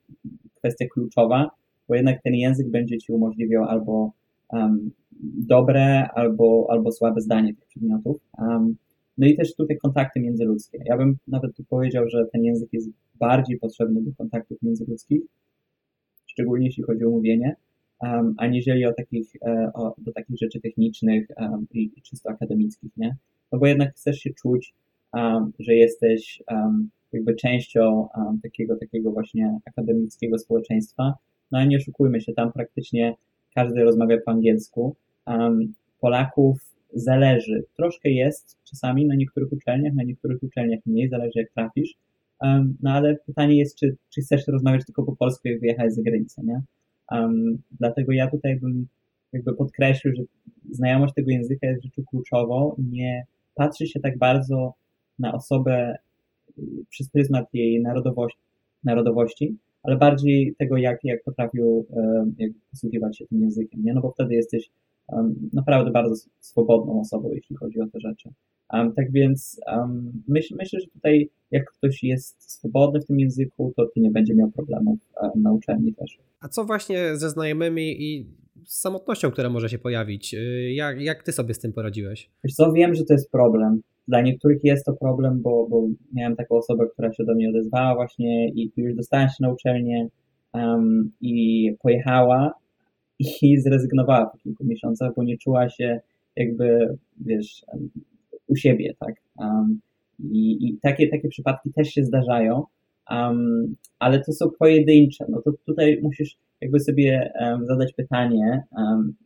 kwestia 0.53 0.85
kluczowa, 0.93 1.49
bo 1.87 1.95
jednak 1.95 2.21
ten 2.23 2.33
język 2.33 2.69
będzie 2.69 2.97
ci 2.97 3.11
umożliwiał 3.11 3.63
albo 3.63 4.11
um, 4.53 4.91
dobre, 5.21 6.09
albo, 6.13 6.67
albo 6.69 6.91
słabe 6.91 7.21
zdanie 7.21 7.53
tych 7.53 7.65
przedmiotów. 7.65 8.17
Um, 8.37 8.75
no 9.17 9.27
i 9.27 9.35
też 9.35 9.55
tutaj 9.55 9.77
kontakty 9.77 10.19
międzyludzkie. 10.19 10.79
Ja 10.85 10.97
bym 10.97 11.17
nawet 11.27 11.55
tu 11.55 11.63
powiedział, 11.63 12.09
że 12.09 12.25
ten 12.31 12.43
język 12.43 12.73
jest 12.73 12.89
bardziej 13.19 13.59
potrzebny 13.59 14.01
do 14.01 14.11
kontaktów 14.17 14.61
międzyludzkich, 14.61 15.21
szczególnie 16.25 16.65
jeśli 16.65 16.83
chodzi 16.83 17.05
o 17.05 17.09
mówienie, 17.09 17.55
um, 18.01 18.35
aniżeli 18.37 18.85
o 18.85 18.93
takich, 18.93 19.35
e, 19.35 19.71
o, 19.73 19.95
do 19.97 20.13
takich 20.13 20.37
rzeczy 20.37 20.61
technicznych 20.61 21.27
um, 21.37 21.67
i, 21.73 22.01
czysto 22.01 22.29
akademickich, 22.29 22.97
nie? 22.97 23.15
No 23.51 23.59
bo 23.59 23.67
jednak 23.67 23.93
chcesz 23.93 24.17
się 24.17 24.33
czuć, 24.33 24.73
um, 25.13 25.53
że 25.59 25.75
jesteś 25.75 26.43
jakby 27.13 27.35
częścią 27.35 28.07
takiego, 28.43 28.75
takiego 28.75 29.11
właśnie 29.11 29.59
akademickiego 29.65 30.37
społeczeństwa. 30.37 31.13
No 31.51 31.65
nie 31.65 31.77
oszukujmy 31.77 32.21
się, 32.21 32.33
tam 32.33 32.51
praktycznie 32.51 33.15
każdy 33.55 33.83
rozmawia 33.83 34.17
po 34.25 34.31
angielsku. 34.31 34.95
Polaków 35.99 36.57
zależy, 36.93 37.63
troszkę 37.77 38.09
jest 38.09 38.57
czasami 38.63 39.05
na 39.05 39.15
niektórych 39.15 39.53
uczelniach, 39.53 39.93
na 39.93 40.03
niektórych 40.03 40.43
uczelniach 40.43 40.79
mniej, 40.85 41.09
zależy 41.09 41.39
jak 41.39 41.51
trafisz. 41.51 41.93
No 42.83 42.91
ale 42.91 43.15
pytanie 43.15 43.57
jest, 43.57 43.77
czy, 43.77 43.95
czy 44.13 44.21
chcesz 44.21 44.47
rozmawiać 44.47 44.85
tylko 44.85 45.03
po 45.03 45.15
polsku, 45.15 45.47
jak 45.47 45.59
wyjechać 45.59 45.93
za 45.93 46.01
granicę, 46.01 46.41
nie? 46.43 46.61
Um, 47.11 47.61
dlatego 47.79 48.11
ja 48.11 48.31
tutaj 48.31 48.59
bym 48.59 48.87
jakby 49.33 49.55
podkreślił, 49.55 50.15
że 50.15 50.23
znajomość 50.71 51.13
tego 51.13 51.31
języka 51.31 51.67
jest 51.67 51.83
rzeczą 51.83 52.03
kluczową. 52.09 52.75
Nie 52.91 53.25
patrzy 53.55 53.87
się 53.87 53.99
tak 53.99 54.17
bardzo 54.17 54.73
na 55.19 55.33
osobę 55.33 55.95
y, 56.59 56.63
przez 56.89 57.09
pryzmat 57.09 57.45
jej 57.53 57.81
narodowości, 57.81 58.39
narodowości 58.83 59.57
ale 59.87 59.97
bardziej 59.97 60.55
tego, 60.57 60.77
jak, 60.77 60.99
jak 61.03 61.23
potrafił 61.23 61.85
jak 62.37 62.51
posługiwać 62.71 63.17
się 63.17 63.27
tym 63.27 63.41
językiem. 63.41 63.83
Nie? 63.83 63.93
No 63.93 64.01
bo 64.01 64.11
wtedy 64.11 64.35
jesteś 64.35 64.69
naprawdę 65.53 65.91
bardzo 65.91 66.15
swobodną 66.39 66.99
osobą, 66.99 67.31
jeśli 67.33 67.55
chodzi 67.55 67.79
o 67.81 67.87
te 67.87 67.99
rzeczy. 67.99 68.29
Um, 68.73 68.93
tak 68.93 69.11
więc 69.11 69.59
um, 69.67 70.23
myśl, 70.27 70.55
myślę, 70.59 70.79
że 70.79 70.87
tutaj 70.87 71.29
jak 71.51 71.71
ktoś 71.71 72.03
jest 72.03 72.51
swobodny 72.51 73.01
w 73.01 73.05
tym 73.05 73.19
języku, 73.19 73.73
to, 73.75 73.85
to 73.85 73.91
nie 73.95 74.11
będzie 74.11 74.35
miał 74.35 74.51
problemów 74.51 74.99
um, 75.21 75.31
na 75.35 75.53
uczelni 75.53 75.93
też. 75.93 76.17
A 76.41 76.47
co 76.47 76.65
właśnie 76.65 77.17
ze 77.17 77.29
znajomymi 77.29 78.03
i 78.03 78.25
z 78.65 78.79
samotnością, 78.79 79.31
która 79.31 79.49
może 79.49 79.69
się 79.69 79.77
pojawić? 79.77 80.33
Y, 80.33 80.73
jak, 80.73 81.01
jak 81.01 81.23
ty 81.23 81.31
sobie 81.31 81.53
z 81.53 81.59
tym 81.59 81.73
poradziłeś? 81.73 82.29
Wiesz 82.43 82.53
co, 82.53 82.71
wiem, 82.71 82.95
że 82.95 83.05
to 83.05 83.13
jest 83.13 83.31
problem. 83.31 83.81
Dla 84.07 84.21
niektórych 84.21 84.63
jest 84.63 84.85
to 84.85 84.93
problem, 84.93 85.41
bo, 85.41 85.67
bo 85.69 85.87
miałem 86.13 86.35
taką 86.35 86.55
osobę, 86.55 86.87
która 86.93 87.13
się 87.13 87.23
do 87.23 87.35
mnie 87.35 87.49
odezwała 87.49 87.95
właśnie 87.95 88.49
i 88.49 88.71
już 88.77 88.95
dostała 88.95 89.27
się 89.27 89.35
na 89.39 89.53
uczelnię 89.53 90.07
um, 90.53 91.11
i 91.21 91.71
pojechała 91.81 92.53
i 93.19 93.57
zrezygnowała 93.65 94.25
po 94.25 94.37
kilku 94.37 94.65
miesiącach, 94.65 95.11
bo 95.15 95.23
nie 95.23 95.37
czuła 95.37 95.69
się 95.69 95.99
jakby, 96.35 96.97
wiesz, 97.25 97.65
u 98.47 98.55
siebie, 98.55 98.93
tak. 98.99 99.15
Um, 99.37 99.79
i, 100.19 100.67
I 100.67 100.77
takie, 100.81 101.07
takie 101.07 101.27
przypadki 101.27 101.73
też 101.73 101.87
się 101.87 102.03
zdarzają, 102.03 102.63
um, 103.11 103.75
ale 103.99 104.19
to 104.19 104.33
są 104.33 104.49
pojedyncze. 104.59 105.25
No 105.29 105.41
to 105.41 105.51
tutaj 105.65 105.99
musisz 106.03 106.37
jakby 106.61 106.79
sobie 106.79 107.33
um, 107.39 107.65
zadać 107.65 107.93
pytanie, 107.93 108.63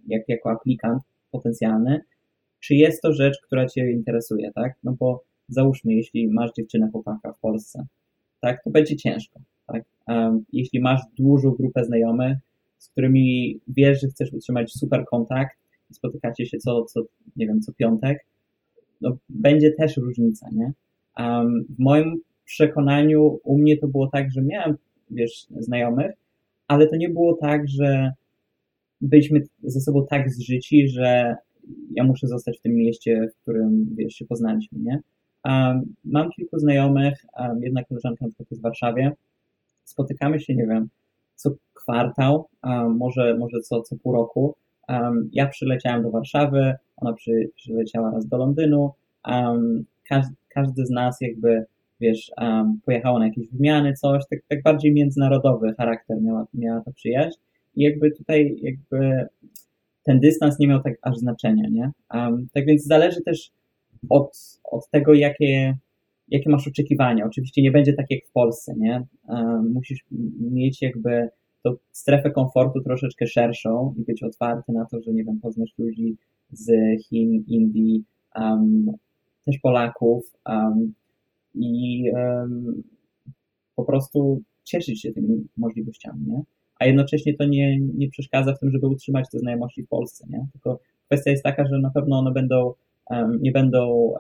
jak, 0.08 0.22
jako 0.28 0.52
aplikant 0.52 1.04
potencjalny, 1.32 2.02
czy 2.60 2.76
jest 2.76 3.02
to 3.02 3.14
rzecz, 3.14 3.38
która 3.46 3.66
Cię 3.66 3.92
interesuje, 3.92 4.52
tak? 4.56 4.74
No 4.84 4.96
bo 5.00 5.24
załóżmy, 5.48 5.94
jeśli 5.94 6.28
masz 6.28 6.52
dziewczynę 6.58 6.90
chłopaka 6.92 7.34
w 7.34 7.40
Polsce, 7.40 7.86
tak, 8.42 8.64
to 8.64 8.70
będzie 8.70 8.96
ciężko, 8.96 9.40
tak? 9.68 9.84
jeśli 10.54 10.80
masz 10.80 11.02
dużą 11.20 11.52
grupę 11.52 11.86
znajomych, 11.86 12.38
z 12.78 12.90
którymi 12.90 13.60
wiesz, 13.68 14.02
że 14.02 14.08
chcesz 14.08 14.34
utrzymać 14.34 14.72
super 14.72 15.06
kontakt 15.06 15.58
spotykacie 15.94 16.46
się 16.46 16.58
co, 16.58 16.86
co 16.86 17.02
nie 17.36 17.48
wiem, 17.48 17.62
co 17.62 17.74
piątek, 17.74 18.26
no, 19.02 19.18
będzie 19.30 19.72
też 19.72 19.98
różnica, 19.98 20.48
nie? 20.52 20.72
Um, 21.20 21.66
w 21.70 21.80
moim 21.80 22.22
przekonaniu 22.46 23.40
u 23.44 23.58
mnie 23.58 23.78
to 23.78 23.88
było 23.88 24.08
tak, 24.08 24.32
że 24.32 24.42
miałem, 24.42 24.78
wiesz, 25.12 25.48
znajomych, 25.60 26.12
ale 26.68 26.88
to 26.88 26.96
nie 26.96 27.10
było 27.10 27.36
tak, 27.36 27.68
że 27.68 28.12
byliśmy 29.02 29.44
ze 29.64 29.82
sobą 29.82 30.06
tak 30.10 30.32
zżyci, 30.32 30.88
że 30.88 31.36
ja 31.92 32.04
muszę 32.04 32.28
zostać 32.28 32.58
w 32.58 32.62
tym 32.62 32.76
mieście, 32.76 33.28
w 33.34 33.42
którym, 33.42 33.96
wiesz, 33.96 34.14
się 34.14 34.26
poznaliśmy, 34.26 34.80
nie? 34.80 35.00
Um, 35.46 35.96
mam 36.06 36.32
kilku 36.32 36.60
znajomych, 36.60 37.26
um, 37.40 37.64
jedna 37.64 37.84
koleżanka 37.84 38.26
na 38.26 38.30
przykład 38.30 38.52
jest 38.52 38.62
w 38.62 38.64
Warszawie, 38.64 39.12
spotykamy 39.84 40.40
się, 40.40 40.56
nie 40.56 40.68
wiem, 40.68 40.90
co 41.36 41.52
kwartał, 41.74 42.48
um, 42.64 42.98
może, 42.98 43.38
może 43.38 43.60
co, 43.60 43.82
co 43.82 43.96
pół 43.96 44.14
roku. 44.14 44.56
ja 45.32 45.48
przyleciałem 45.48 46.04
do 46.04 46.12
Warszawy, 46.12 46.74
ona 46.98 47.14
przy, 47.14 47.50
przyleciała 47.56 48.12
raz 48.12 48.28
do 48.28 48.38
Londynu, 48.38 48.94
każdy, 50.10 50.36
każdy 50.50 50.86
z 50.86 50.90
nas 50.90 51.22
jakby, 51.22 51.66
wiesz, 52.00 52.32
pojechało 52.86 53.20
na 53.20 53.26
jakieś 53.26 53.48
wymiany, 53.48 53.94
coś, 53.94 54.24
tak, 54.30 54.40
tak 54.48 54.64
bardziej 54.64 54.94
międzynarodowy 54.94 55.74
charakter 55.74 56.22
miała, 56.22 56.46
miała 56.54 56.82
ta 56.82 56.92
przyjaźń 56.92 57.38
i 57.76 57.84
jakby 57.84 58.12
tutaj 58.12 58.58
jakby 58.62 59.28
ten 60.10 60.20
dystans 60.20 60.60
nie 60.60 60.68
miał 60.68 60.82
tak 60.84 60.94
aż 61.02 61.18
znaczenia, 61.18 61.70
nie? 61.70 61.92
tak 62.54 62.66
więc 62.66 62.86
zależy 62.86 63.22
też 63.22 63.52
od, 64.10 64.60
od 64.64 64.90
tego, 64.90 65.14
jakie, 65.14 65.78
jakie 66.28 66.50
masz 66.50 66.68
oczekiwania. 66.68 67.26
Oczywiście 67.26 67.62
nie 67.62 67.72
będzie 67.72 67.94
tak 67.94 68.06
jak 68.10 68.26
w 68.26 68.32
Polsce, 68.32 68.74
nie? 68.78 69.06
musisz 69.74 70.06
mieć 70.40 70.82
jakby 70.82 71.30
tą 71.64 71.76
strefę 71.92 72.32
komfortu 72.32 72.82
troszeczkę 72.82 73.28
szerszą 73.28 73.96
i 73.98 74.02
być 74.02 74.24
otwarty 74.24 74.72
na 74.72 74.86
to, 74.86 75.02
że 75.02 75.14
nie 75.14 75.24
wiem, 75.24 75.40
poznasz 75.40 75.74
ludzi 75.78 76.18
z 76.52 76.72
Chin, 77.04 77.44
Indii, 77.48 78.04
um, 78.36 78.92
też 79.46 79.58
Polaków 79.60 80.34
um, 80.46 80.94
i 81.56 82.04
um, 82.14 82.84
po 83.76 83.84
prostu 83.84 84.42
cieszyć 84.64 85.02
się 85.02 85.14
tymi 85.14 85.48
możliwościami, 85.58 86.26
nie? 86.28 86.42
A 86.80 86.86
jednocześnie 86.86 87.38
to 87.38 87.46
nie, 87.46 87.80
nie 87.80 88.10
przeszkadza 88.10 88.54
w 88.54 88.60
tym, 88.60 88.72
żeby 88.72 88.88
utrzymać 88.88 89.26
te 89.32 89.40
znajomości 89.40 89.84
w 89.84 89.88
Polsce, 89.88 90.28
nie? 90.30 90.48
Tylko 90.54 90.80
kwestia 91.06 91.32
jest 91.32 91.44
taka, 91.44 91.68
że 91.68 91.80
na 91.80 91.90
pewno 91.90 92.20
one 92.20 92.32
będą, 92.32 92.74
nie 93.42 93.52
będą 93.52 94.14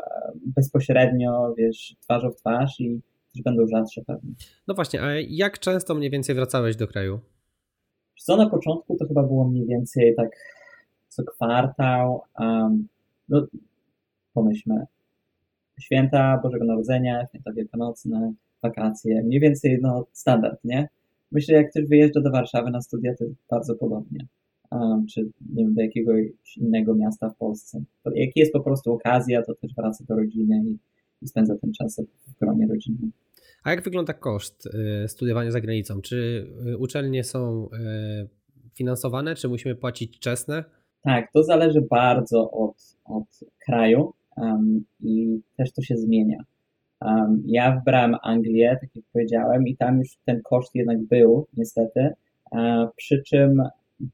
bezpośrednio, 0.45 1.53
wiesz, 1.57 1.95
twarzą 2.01 2.31
w 2.31 2.35
twarz 2.35 2.79
i 2.79 3.01
też 3.33 3.43
będą 3.43 3.67
rzadsze 3.67 4.01
pewnie. 4.07 4.31
No 4.67 4.73
właśnie, 4.73 5.01
a 5.01 5.11
jak 5.29 5.59
często 5.59 5.95
mniej 5.95 6.09
więcej 6.09 6.35
wracałeś 6.35 6.75
do 6.75 6.87
kraju? 6.87 7.19
Co 8.17 8.37
na 8.37 8.49
początku 8.49 8.97
to 8.97 9.07
chyba 9.07 9.23
było 9.23 9.47
mniej 9.47 9.65
więcej 9.65 10.15
tak 10.15 10.29
co 11.07 11.23
kwartał. 11.23 12.21
Um, 12.39 12.87
no, 13.29 13.47
pomyślmy, 14.33 14.85
święta 15.79 16.39
Bożego 16.43 16.65
Narodzenia, 16.65 17.27
święta 17.27 17.51
wielkanocne, 17.51 18.33
wakacje, 18.63 19.23
mniej 19.23 19.39
więcej 19.39 19.79
no, 19.81 20.05
standard, 20.11 20.63
nie? 20.63 20.89
Myślę, 21.31 21.55
jak 21.55 21.69
ktoś 21.69 21.85
wyjeżdża 21.85 22.21
do 22.21 22.31
Warszawy 22.31 22.71
na 22.71 22.81
studia, 22.81 23.15
to 23.19 23.25
bardzo 23.49 23.75
podobnie. 23.75 24.27
Um, 24.71 25.05
czy 25.07 25.21
nie 25.55 25.63
wiem, 25.63 25.73
do 25.73 25.81
jakiegoś 25.81 26.57
innego 26.57 26.95
miasta 26.95 27.29
w 27.29 27.37
Polsce. 27.37 27.83
To, 28.03 28.11
jak 28.15 28.29
jest 28.35 28.53
po 28.53 28.59
prostu 28.59 28.93
okazja, 28.93 29.43
to 29.43 29.55
też 29.55 29.75
wraca 29.75 30.03
do 30.07 30.15
rodziny 30.15 30.61
i, 30.65 30.77
i 31.21 31.27
spędza 31.27 31.55
ten 31.57 31.73
czas 31.73 32.01
w 32.27 32.39
gronie 32.39 32.67
rodziny. 32.67 32.97
A 33.63 33.71
jak 33.71 33.83
wygląda 33.83 34.13
koszt 34.13 34.65
y, 34.65 35.07
studiowania 35.07 35.51
za 35.51 35.61
granicą? 35.61 36.01
Czy 36.01 36.47
y, 36.67 36.77
uczelnie 36.77 37.23
są 37.23 37.69
y, 38.23 38.27
finansowane, 38.73 39.35
czy 39.35 39.47
musimy 39.47 39.75
płacić 39.75 40.19
czesne? 40.19 40.63
Tak, 41.01 41.31
to 41.33 41.43
zależy 41.43 41.81
bardzo 41.81 42.51
od, 42.51 42.95
od 43.05 43.39
kraju 43.65 44.13
um, 44.37 44.85
i 44.99 45.39
też 45.57 45.71
to 45.71 45.81
się 45.81 45.97
zmienia. 45.97 46.43
Um, 47.01 47.43
ja 47.45 47.75
wybrałem 47.75 48.15
Anglię, 48.23 48.77
tak 48.81 48.95
jak 48.95 49.05
powiedziałem, 49.13 49.67
i 49.67 49.75
tam 49.75 49.99
już 49.99 50.17
ten 50.25 50.41
koszt 50.41 50.75
jednak 50.75 51.03
był, 51.03 51.47
niestety, 51.57 52.09
uh, 52.51 52.59
przy 52.95 53.23
czym 53.23 53.61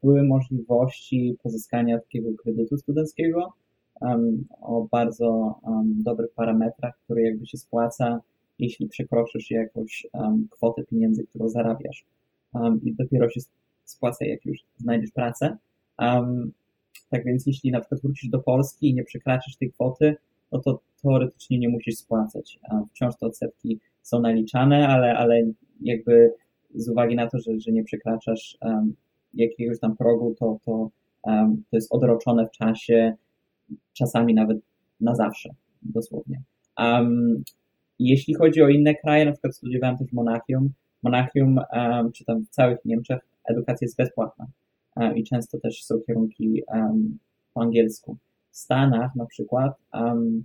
były 0.03 0.23
możliwości 0.23 1.37
pozyskania 1.43 1.99
takiego 1.99 2.29
kredytu 2.43 2.77
studenckiego 2.77 3.53
um, 4.01 4.45
o 4.61 4.87
bardzo 4.91 5.59
dobrych 6.03 6.31
parametrach, 6.31 6.97
który 7.03 7.21
jakby 7.21 7.45
się 7.45 7.57
spłaca, 7.57 8.21
jeśli 8.59 8.87
przekroczysz 8.87 9.51
jakąś 9.51 10.07
kwotę 10.49 10.83
pieniędzy, 10.83 11.23
którą 11.23 11.49
zarabiasz. 11.49 12.05
I 12.83 12.93
dopiero 12.93 13.29
się 13.29 13.41
spłaca, 13.85 14.25
jak 14.25 14.45
już 14.45 14.57
znajdziesz 14.77 15.11
pracę. 15.11 15.57
Tak 17.09 17.25
więc 17.25 17.47
jeśli 17.47 17.71
na 17.71 17.79
przykład 17.79 18.01
wrócisz 18.01 18.29
do 18.29 18.39
Polski 18.39 18.89
i 18.89 18.93
nie 18.93 19.03
przekraczysz 19.03 19.55
tej 19.55 19.71
kwoty, 19.71 20.15
no 20.51 20.59
to 20.59 20.79
teoretycznie 21.01 21.59
nie 21.59 21.69
musisz 21.69 21.95
spłacać. 21.95 22.59
Wciąż 22.89 23.15
te 23.17 23.25
odsetki 23.25 23.79
są 24.01 24.19
naliczane, 24.19 24.87
ale, 24.87 25.17
ale 25.17 25.43
jakby 25.81 26.33
z 26.75 26.89
uwagi 26.89 27.15
na 27.15 27.27
to, 27.27 27.39
że, 27.39 27.59
że 27.59 27.71
nie 27.71 27.83
przekraczasz 27.83 28.57
um, 28.61 28.95
jakiegoś 29.33 29.79
tam 29.79 29.97
progu, 29.97 30.35
to, 30.39 30.57
to, 30.65 30.89
um, 31.23 31.63
to 31.71 31.77
jest 31.77 31.93
odroczone 31.93 32.47
w 32.47 32.51
czasie, 32.51 33.13
czasami 33.93 34.33
nawet 34.33 34.57
na 35.01 35.15
zawsze, 35.15 35.49
dosłownie. 35.81 36.41
Um, 36.79 37.43
jeśli 37.99 38.33
chodzi 38.33 38.61
o 38.61 38.69
inne 38.69 38.95
kraje, 38.95 39.25
na 39.25 39.31
przykład 39.31 39.55
studiowałem 39.55 39.97
też 39.97 40.07
w 40.07 40.13
Monachium. 40.13 40.69
Monachium, 41.03 41.59
czy 42.15 42.25
tam 42.25 42.45
w 42.45 42.49
całych 42.49 42.85
Niemczech, 42.85 43.19
edukacja 43.45 43.85
jest 43.85 43.97
bezpłatna 43.97 44.47
i 45.15 45.23
często 45.23 45.59
też 45.59 45.83
są 45.83 45.99
kierunki 46.07 46.63
um, 46.67 47.17
po 47.53 47.61
angielsku. 47.61 48.17
W 48.55 48.57
Stanach 48.57 49.15
na 49.15 49.25
przykład 49.25 49.73
um, 49.93 50.43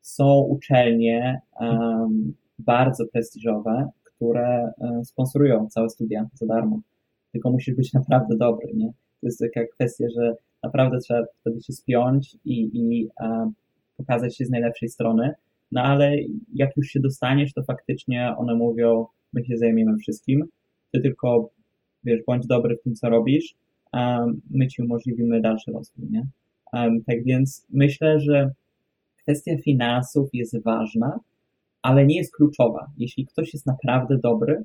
są 0.00 0.38
uczelnie 0.40 1.40
um, 1.60 2.34
bardzo 2.58 3.06
prestiżowe, 3.06 3.90
które 4.04 4.72
um, 4.78 5.04
sponsorują 5.04 5.68
całe 5.68 5.90
studia 5.90 6.28
za 6.34 6.46
darmo. 6.46 6.80
Tylko 7.32 7.50
musisz 7.50 7.74
być 7.74 7.92
naprawdę 7.92 8.36
dobry, 8.36 8.72
nie? 8.74 8.86
To 9.20 9.26
jest 9.26 9.40
taka 9.40 9.66
kwestia, 9.66 10.04
że 10.16 10.34
naprawdę 10.62 10.98
trzeba 10.98 11.24
wtedy 11.40 11.62
się 11.62 11.72
spiąć 11.72 12.36
i, 12.44 12.70
i 12.74 13.08
um, 13.20 13.52
pokazać 13.96 14.36
się 14.36 14.44
z 14.44 14.50
najlepszej 14.50 14.88
strony. 14.88 15.34
No 15.72 15.82
ale 15.82 16.16
jak 16.54 16.76
już 16.76 16.86
się 16.86 17.00
dostaniesz, 17.00 17.52
to 17.52 17.62
faktycznie 17.62 18.34
one 18.38 18.54
mówią, 18.54 19.06
my 19.32 19.44
się 19.44 19.56
zajmiemy 19.56 19.96
wszystkim. 19.96 20.44
Ty 20.92 21.00
tylko, 21.00 21.50
wiesz, 22.04 22.20
bądź 22.26 22.46
dobry 22.46 22.76
w 22.76 22.82
tym, 22.82 22.94
co 22.94 23.08
robisz, 23.08 23.54
my 24.50 24.66
ci 24.68 24.82
umożliwimy 24.82 25.40
dalszy 25.40 25.72
rozwój, 25.72 26.06
nie? 26.10 26.26
Tak 27.06 27.24
więc 27.24 27.66
myślę, 27.70 28.20
że 28.20 28.50
kwestia 29.22 29.52
finansów 29.64 30.28
jest 30.32 30.62
ważna, 30.62 31.20
ale 31.82 32.06
nie 32.06 32.16
jest 32.16 32.36
kluczowa. 32.36 32.90
Jeśli 32.98 33.26
ktoś 33.26 33.54
jest 33.54 33.66
naprawdę 33.66 34.18
dobry, 34.18 34.64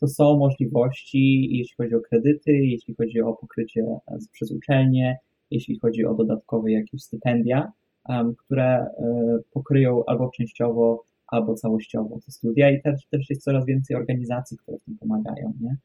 to 0.00 0.08
są 0.08 0.38
możliwości, 0.38 1.48
jeśli 1.56 1.74
chodzi 1.76 1.94
o 1.94 2.00
kredyty, 2.00 2.52
jeśli 2.52 2.94
chodzi 2.94 3.20
o 3.20 3.32
pokrycie 3.32 3.80
e, 3.80 4.18
przez 4.32 4.52
uczelnie, 4.52 5.18
jeśli 5.50 5.78
chodzi 5.78 6.04
o 6.04 6.14
dodatkowe 6.14 6.72
jakieś 6.72 7.02
stypendia, 7.02 7.72
które 8.38 8.66
e, 8.66 8.88
pokryją 9.52 10.02
albo 10.06 10.30
częściowo, 10.36 11.04
albo 11.26 11.54
całościowo 11.54 12.18
te 12.26 12.32
studia 12.32 12.70
i 12.70 12.82
też, 12.82 13.06
też 13.10 13.30
jest 13.30 13.42
coraz 13.42 13.66
więcej 13.66 13.96
organizacji, 13.96 14.58
które 14.58 14.78
w 14.78 14.84
tym 14.84 14.98
pomagają, 14.98 15.52
nie? 15.60 15.76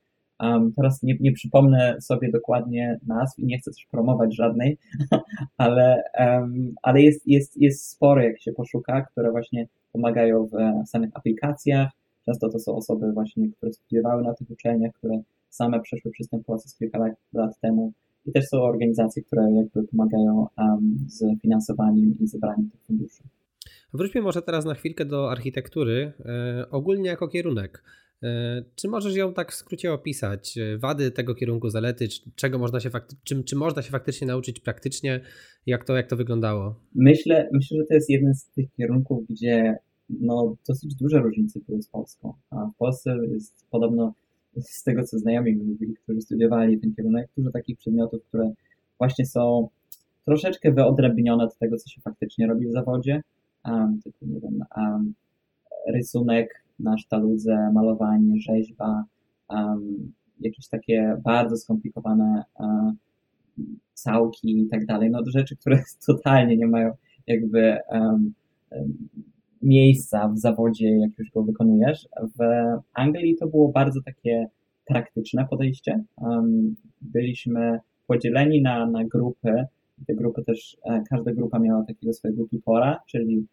Um, 0.44 0.74
teraz 0.76 1.04
nie, 1.04 1.18
nie 1.20 1.32
przypomnę 1.32 2.02
sobie 2.02 2.32
dokładnie 2.32 3.00
nazw 3.08 3.40
i 3.40 3.46
nie 3.46 3.60
chcę 3.60 3.72
też 3.72 3.86
promować 3.92 4.36
żadnej, 4.36 4.78
ale, 5.58 6.04
um, 6.20 6.76
ale 6.82 7.02
jest, 7.02 7.28
jest, 7.28 7.62
jest 7.62 7.90
sporo, 7.90 8.22
jak 8.22 8.42
się 8.42 8.52
poszuka, 8.52 9.02
które 9.02 9.32
właśnie 9.32 9.68
pomagają 9.92 10.48
w 10.48 10.88
samych 10.90 11.10
aplikacjach. 11.14 11.90
Często 12.26 12.50
to 12.50 12.60
są 12.60 12.76
osoby 12.76 13.12
właśnie, 13.12 13.50
które 13.58 13.74
studiowały 13.74 14.24
na 14.24 14.34
tych 14.34 14.52
uczelniach, 14.52 14.94
które 14.94 15.22
same 15.50 15.80
przeszły 15.80 16.12
przez 16.12 16.30
ten 16.30 16.44
proces 16.44 16.76
kilka 16.76 17.00
lat, 17.00 17.14
lat 17.34 17.60
temu. 17.60 17.94
I 18.26 18.32
też 18.32 18.48
są 18.48 18.62
organizacje, 18.62 19.24
które 19.24 19.52
jakby 19.52 19.84
pomagają 19.84 20.48
um, 20.58 20.98
z 21.08 21.42
finansowaniem 21.42 22.14
i 22.20 22.28
zebraniem 22.28 22.70
tych 22.70 22.82
funduszy. 22.82 23.24
Wróćmy 23.94 24.22
może 24.22 24.42
teraz 24.42 24.66
na 24.66 24.74
chwilkę 24.74 25.06
do 25.06 25.32
architektury, 25.32 26.14
e, 26.26 26.70
ogólnie 26.70 27.10
jako 27.10 27.28
kierunek. 27.28 27.84
E, 28.24 28.64
czy 28.76 28.88
możesz 28.88 29.16
ją 29.16 29.34
tak 29.34 29.52
w 29.52 29.56
skrócie 29.56 29.94
opisać? 29.94 30.58
E, 30.58 30.78
wady 30.78 31.12
tego 31.12 31.36
kierunku, 31.36 31.70
zalety, 31.70 32.08
czego 32.36 32.60
można 32.60 32.80
się 32.80 32.90
fakty- 32.90 33.16
czym, 33.24 33.44
czy 33.44 33.56
można 33.56 33.82
się 33.82 33.92
faktycznie 33.92 34.28
nauczyć 34.28 34.60
praktycznie? 34.60 35.22
Jak 35.66 35.86
to, 35.86 35.96
jak 35.96 36.08
to 36.08 36.16
wyglądało? 36.16 36.80
Myślę, 36.96 37.50
myślę, 37.54 37.78
że 37.78 37.86
to 37.86 37.94
jest 37.94 38.10
jeden 38.10 38.36
z 38.36 38.46
tych 38.46 38.72
kierunków, 38.72 39.28
gdzie 39.30 39.78
no, 40.10 40.56
dosyć 40.68 40.96
duże 40.96 41.20
różnice 41.20 41.60
były 41.68 41.82
z 41.82 41.88
Polską. 41.88 42.34
A 42.50 42.66
w 42.66 42.78
Polsce 42.78 43.18
jest 43.34 43.66
podobno, 43.72 44.14
z 44.58 44.84
tego 44.84 45.04
co 45.04 45.20
znajomi 45.20 45.56
mi 45.56 45.64
mówili, 45.64 45.96
którzy 46.04 46.22
studiowali 46.22 46.80
ten 46.80 46.96
kierunek, 46.96 47.30
dużo 47.38 47.52
takich 47.52 47.78
przedmiotów, 47.78 48.24
które 48.24 48.52
właśnie 48.98 49.26
są 49.26 49.70
troszeczkę 50.26 50.72
wyodrębnione 50.72 51.44
od 51.44 51.58
tego, 51.58 51.78
co 51.78 51.90
się 51.90 52.02
faktycznie 52.02 52.48
robi 52.48 52.68
w 52.68 52.72
zawodzie. 52.72 53.22
Um, 53.66 54.00
typu, 54.04 54.26
nie 54.26 54.40
wiem, 54.40 54.64
um, 54.78 55.14
rysunek 55.88 56.63
na 56.80 56.98
sztaludze, 56.98 57.72
malowanie, 57.74 58.42
rzeźba, 58.42 59.04
um, 59.50 60.14
jakieś 60.40 60.68
takie 60.68 61.18
bardzo 61.24 61.58
skomplikowane 61.58 62.44
um, 62.60 62.98
całki 63.94 64.62
i 64.62 64.68
tak 64.68 64.86
dalej. 64.86 65.12
No 65.12 65.20
rzeczy, 65.26 65.56
które 65.56 65.84
totalnie 66.08 66.58
nie 66.58 66.68
mają 66.68 66.92
jakby 67.28 67.78
um, 67.90 68.34
miejsca 69.64 70.28
w 70.28 70.38
zawodzie, 70.38 70.98
jak 70.98 71.20
już 71.20 71.32
go 71.32 71.44
wykonujesz. 71.44 72.08
W 72.40 72.40
Anglii 72.94 73.36
to 73.36 73.48
było 73.48 73.72
bardzo 73.72 74.02
takie 74.02 74.48
praktyczne 74.86 75.48
podejście. 75.50 76.04
Byliśmy 77.02 77.80
podzieleni 78.08 78.62
na, 78.62 78.86
na 78.86 79.06
grupy. 79.06 79.66
Te 80.08 80.16
grupy 80.16 80.44
też, 80.44 80.78
e, 80.86 81.04
każda 81.10 81.34
grupa 81.34 81.60
miała 81.60 81.84
takiego 81.84 82.14
swojego 82.14 82.48
tutora, 82.48 83.00
czyli 83.08 83.48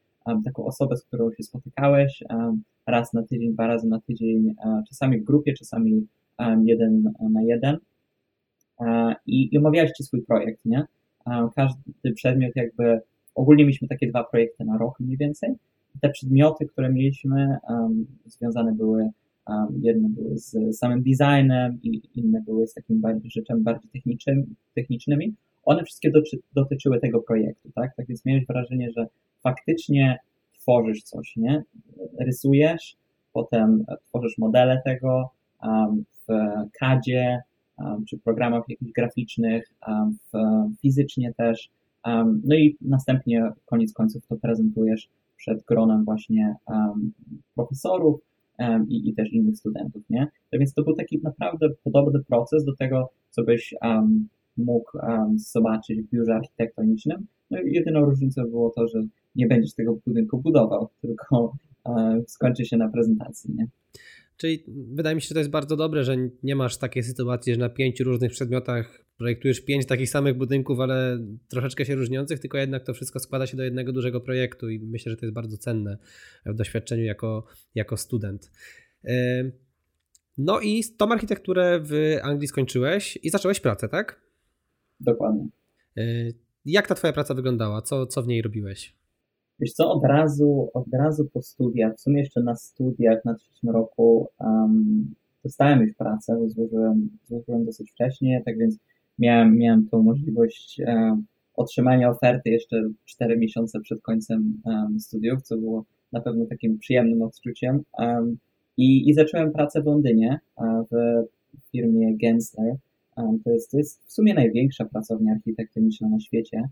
taką 0.45 0.65
osobę, 0.65 0.97
z 0.97 1.05
którą 1.05 1.33
się 1.33 1.43
spotykałeś 1.43 2.23
um, 2.31 2.63
raz 2.87 3.13
na 3.13 3.23
tydzień, 3.23 3.53
dwa 3.53 3.67
razy 3.67 3.89
na 3.89 4.01
tydzień, 4.01 4.47
uh, 4.47 4.85
czasami 4.89 5.21
w 5.21 5.25
grupie, 5.25 5.55
czasami 5.55 6.07
jeden 6.65 7.13
na 7.31 7.43
jeden. 7.43 7.79
I, 9.27 9.55
i 9.55 9.59
omawialiście 9.59 10.05
swój 10.05 10.23
projekt, 10.23 10.65
nie? 10.65 10.85
każdy 11.57 12.13
przedmiot 12.15 12.53
jakby, 12.57 13.01
ogólnie 13.35 13.65
mieliśmy 13.65 13.89
takie 13.89 14.09
dwa 14.09 14.25
projekty 14.25 14.65
na 14.65 14.79
rok 14.79 15.01
mniej 15.01 15.17
więcej. 15.17 15.55
Te 16.01 16.09
przedmioty, 16.09 16.67
które 16.67 16.93
mieliśmy, 16.93 17.57
związane 18.27 18.73
były 18.73 19.11
jedne 19.83 20.09
były 20.09 20.39
z 20.39 20.79
samym 20.79 21.03
designem 21.03 21.79
i 21.83 22.03
inne 22.15 22.43
były 22.43 22.67
z 22.67 22.75
takimi 22.75 22.99
bardziej, 22.99 23.31
rzeczami 23.31 23.63
bardziej 23.63 23.91
technicznymi, 23.91 24.45
technicznymi. 24.75 25.35
One 25.65 25.85
wszystkie 25.85 26.11
doty, 26.11 26.39
dotyczyły 26.55 27.01
tego 27.01 27.21
projektu, 27.21 27.71
tak? 27.75 27.97
Tak 27.97 28.07
więc 28.07 28.25
miałeś 28.25 28.47
wrażenie, 28.47 28.91
że 28.97 29.07
faktycznie 29.43 30.19
tworzysz 30.59 31.03
coś, 31.03 31.37
nie? 31.37 31.63
Rysujesz, 32.21 32.97
potem 33.33 33.85
tworzysz 34.09 34.39
modele 34.39 34.83
tego 34.85 35.31
w 36.29 36.33
CADzie, 36.79 37.41
czy 38.09 38.19
programach 38.19 38.63
jakichś 38.69 38.93
graficznych, 38.93 39.75
w, 40.33 40.39
fizycznie 40.83 41.35
też. 41.35 41.71
No 42.45 42.57
i 42.57 42.77
następnie 42.81 43.51
koniec 43.67 43.93
końców 43.93 44.27
to 44.27 44.37
prezentujesz 44.37 45.09
przed 45.37 45.65
gronem 45.65 46.05
właśnie 46.05 46.55
profesorów, 47.55 48.21
i, 48.89 49.09
i 49.09 49.15
też 49.15 49.33
innych 49.33 49.57
studentów, 49.57 50.03
nie? 50.11 50.27
Tak 50.51 50.61
więc 50.61 50.75
to 50.75 50.83
był 50.83 50.95
taki 50.95 51.21
naprawdę 51.23 51.69
podobny 51.85 52.25
proces 52.25 52.65
do 52.65 52.77
tego, 52.77 53.11
co 53.31 53.43
byś 53.43 53.75
mógł 54.57 54.99
zobaczyć 55.35 56.03
w 56.03 56.11
biurze 56.11 56.35
architektonicznym. 56.35 57.27
No 57.51 57.61
i 57.61 57.73
jedyną 57.73 58.01
różnicą 58.01 58.43
było 58.43 58.71
to, 58.71 58.89
że 58.89 59.03
nie 59.35 59.47
będziesz 59.47 59.75
tego 59.75 59.99
budynku 60.07 60.39
budował, 60.39 60.89
tylko 61.01 61.53
um, 61.85 62.23
skończy 62.27 62.65
się 62.65 62.77
na 62.77 62.89
prezentacji, 62.89 63.55
nie? 63.55 63.67
Czyli 64.37 64.65
wydaje 64.69 65.17
mi 65.17 65.23
się, 65.23 65.29
że 65.29 65.35
to 65.35 65.39
jest 65.39 65.51
bardzo 65.51 65.77
dobre, 65.77 66.05
że 66.05 66.17
nie 66.43 66.57
masz 66.57 66.77
takiej 66.77 67.03
sytuacji, 67.03 67.53
że 67.53 67.59
na 67.59 67.69
pięciu 67.69 68.05
różnych 68.05 68.31
przedmiotach 68.31 69.05
projektujesz 69.19 69.61
pięć 69.61 69.87
takich 69.87 70.11
samych 70.11 70.37
budynków, 70.37 70.81
ale 70.81 71.19
troszeczkę 71.49 71.85
się 71.85 71.95
różniących, 71.95 72.41
tylko 72.41 72.59
jednak 72.59 72.85
to 72.85 72.95
wszystko 72.95 73.21
składa 73.21 73.47
się 73.47 73.57
do 73.57 73.63
jednego 73.63 73.93
dużego 73.93 74.21
projektu 74.21 74.69
i 74.71 74.79
myślę, 74.79 75.11
że 75.11 75.17
to 75.17 75.27
jest 75.27 75.35
bardzo 75.35 75.57
cenne 75.57 75.99
w 76.47 76.55
doświadczeniu 76.55 77.05
jako, 77.05 77.45
jako 77.75 77.97
student. 77.97 78.51
No 80.39 80.61
i 80.61 80.85
tą 80.97 81.13
architekturę 81.13 81.81
w 81.83 82.17
Anglii 82.23 82.49
skończyłeś 82.49 83.19
i 83.23 83.31
zacząłeś 83.31 83.61
pracę, 83.61 83.89
tak? 83.89 84.21
Dokładnie. 85.01 85.49
Jak 86.65 86.87
ta 86.87 86.95
twoja 86.95 87.13
praca 87.13 87.35
wyglądała? 87.35 87.83
Co, 87.83 88.07
co 88.07 88.23
w 88.23 88.27
niej 88.27 88.43
robiłeś? 88.43 89.00
Wiesz 89.61 89.73
co, 89.73 89.93
od 89.93 90.05
razu, 90.05 90.71
od 90.75 90.87
razu 90.93 91.29
po 91.33 91.43
studiach, 91.43 91.97
w 91.97 92.01
sumie 92.01 92.21
jeszcze 92.21 92.43
na 92.43 92.57
studiach 92.57 93.25
na 93.25 93.35
trzecim 93.35 93.71
roku 93.71 94.29
um, 94.41 95.15
dostałem 95.45 95.81
już 95.81 95.95
pracę, 95.95 96.37
bo 96.41 96.49
złożyłem, 96.49 97.11
złożyłem 97.25 97.65
dosyć 97.65 97.91
wcześnie, 97.91 98.43
tak 98.45 98.59
więc 98.59 98.79
miałem, 99.19 99.57
miałem 99.57 99.89
tą 99.89 100.03
możliwość 100.03 100.81
um, 100.87 101.27
otrzymania 101.57 102.11
oferty 102.11 102.51
jeszcze 102.51 102.83
4 103.05 103.39
miesiące 103.39 103.81
przed 103.81 104.03
końcem 104.03 104.63
um, 104.65 105.01
studiów, 105.01 105.43
co 105.43 105.57
było 105.57 105.85
na 106.13 106.21
pewno 106.21 106.47
takim 106.47 106.79
przyjemnym 106.79 107.23
odczuciem. 107.23 107.83
Um, 107.99 108.39
i, 108.77 109.09
I 109.09 109.15
zacząłem 109.15 109.53
pracę 109.53 109.83
w 109.83 109.87
Londynie 109.87 110.41
w 110.91 111.25
firmie 111.73 112.17
Gensler. 112.17 112.77
To 113.45 113.51
jest, 113.51 113.71
to 113.71 113.79
jest 113.79 114.07
w 114.07 114.13
sumie 114.13 114.35
największa 114.35 114.85
pracownia 114.85 115.33
architektoniczna 115.33 116.09
na 116.09 116.21
świecie. 116.21 116.69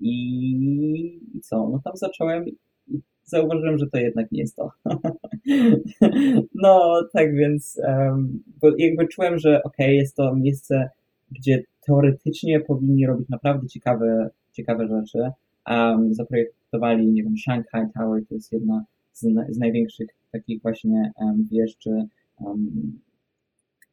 I, 0.00 1.20
co? 1.42 1.68
No 1.68 1.80
tam 1.84 1.96
zacząłem 1.96 2.48
i 2.48 2.56
zauważyłem, 3.24 3.78
że 3.78 3.86
to 3.86 3.98
jednak 3.98 4.32
nie 4.32 4.40
jest 4.40 4.56
to. 4.56 4.70
no, 6.62 7.02
tak 7.12 7.34
więc 7.34 7.80
um, 7.88 8.42
bo 8.60 8.68
jakby 8.78 9.08
czułem, 9.08 9.38
że 9.38 9.62
ok, 9.62 9.76
jest 9.78 10.16
to 10.16 10.34
miejsce, 10.34 10.90
gdzie 11.30 11.62
teoretycznie 11.86 12.60
powinni 12.60 13.06
robić 13.06 13.28
naprawdę 13.28 13.68
ciekawe, 13.68 14.30
ciekawe 14.52 14.88
rzeczy. 14.88 15.30
Um, 15.70 16.14
zaprojektowali, 16.14 17.06
nie 17.06 17.22
wiem, 17.22 17.34
Shanghai 17.38 17.92
Tower, 17.94 18.22
to 18.28 18.34
jest 18.34 18.52
jedna 18.52 18.84
z, 19.12 19.26
z 19.48 19.58
największych 19.58 20.08
takich 20.32 20.62
właśnie 20.62 21.12
um, 21.16 21.48
wież, 21.50 21.76
czy 21.76 21.90
um, 22.40 23.00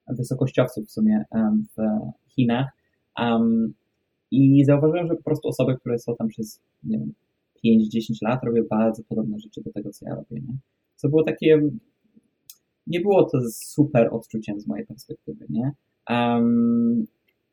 wysokościowców 0.07 0.87
w 0.87 0.91
sumie 0.91 1.25
um, 1.31 1.65
w 1.77 1.81
Chinach. 2.31 2.67
Um, 3.19 3.73
i 4.31 4.65
zauważyłem, 4.65 5.07
że 5.07 5.15
po 5.15 5.23
prostu 5.23 5.47
osoby, 5.47 5.75
które 5.75 5.99
są 5.99 6.15
tam 6.15 6.27
przez, 6.27 6.61
nie 6.83 6.97
wiem, 6.97 7.13
5-10 7.65 7.99
lat 8.21 8.43
robią 8.43 8.63
bardzo 8.69 9.03
podobne 9.03 9.39
rzeczy 9.39 9.61
do 9.61 9.71
tego, 9.71 9.89
co 9.89 10.05
ja 10.05 10.15
robię, 10.15 10.41
nie? 10.41 10.57
Co 10.95 11.09
było 11.09 11.23
takie, 11.23 11.61
nie 12.87 12.99
było 12.99 13.23
to 13.23 13.39
super 13.51 14.09
odczuciem 14.11 14.59
z 14.59 14.67
mojej 14.67 14.85
perspektywy, 14.85 15.45
nie? 15.49 15.71
Um, 16.09 17.05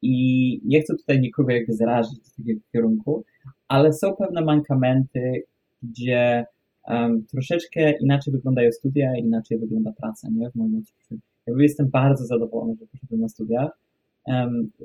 I 0.03 0.61
nie 0.65 0.81
chcę 0.81 0.97
tutaj 0.97 1.21
nikogo 1.21 1.53
jakby 1.53 1.73
zrazić 1.73 2.27
z 2.27 2.35
takiego 2.35 2.61
kierunku, 2.73 3.25
ale 3.69 3.93
są 3.93 4.17
pewne 4.17 4.45
mankamenty, 4.45 5.43
gdzie 5.83 6.45
um, 6.89 7.27
troszeczkę 7.27 7.99
inaczej 7.99 8.33
wyglądają 8.33 8.73
studia, 8.73 9.17
inaczej 9.17 9.59
wygląda 9.59 9.93
praca, 9.93 10.29
nie? 10.31 10.51
W 10.51 10.55
moim 10.55 10.77
odczuciu. 10.77 11.21
Jakby 11.47 11.63
jestem 11.63 11.91
bardzo 11.91 12.27
zadowolony, 12.27 12.77
że 12.81 12.87
poszedłem 12.87 13.21
na 13.21 13.29
studiach, 13.29 13.79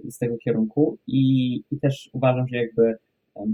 z 0.10 0.18
tego 0.18 0.38
kierunku 0.38 0.98
i, 1.08 1.56
i 1.72 1.80
też 1.80 2.10
uważam, 2.14 2.48
że 2.48 2.58
jakby 2.58 2.98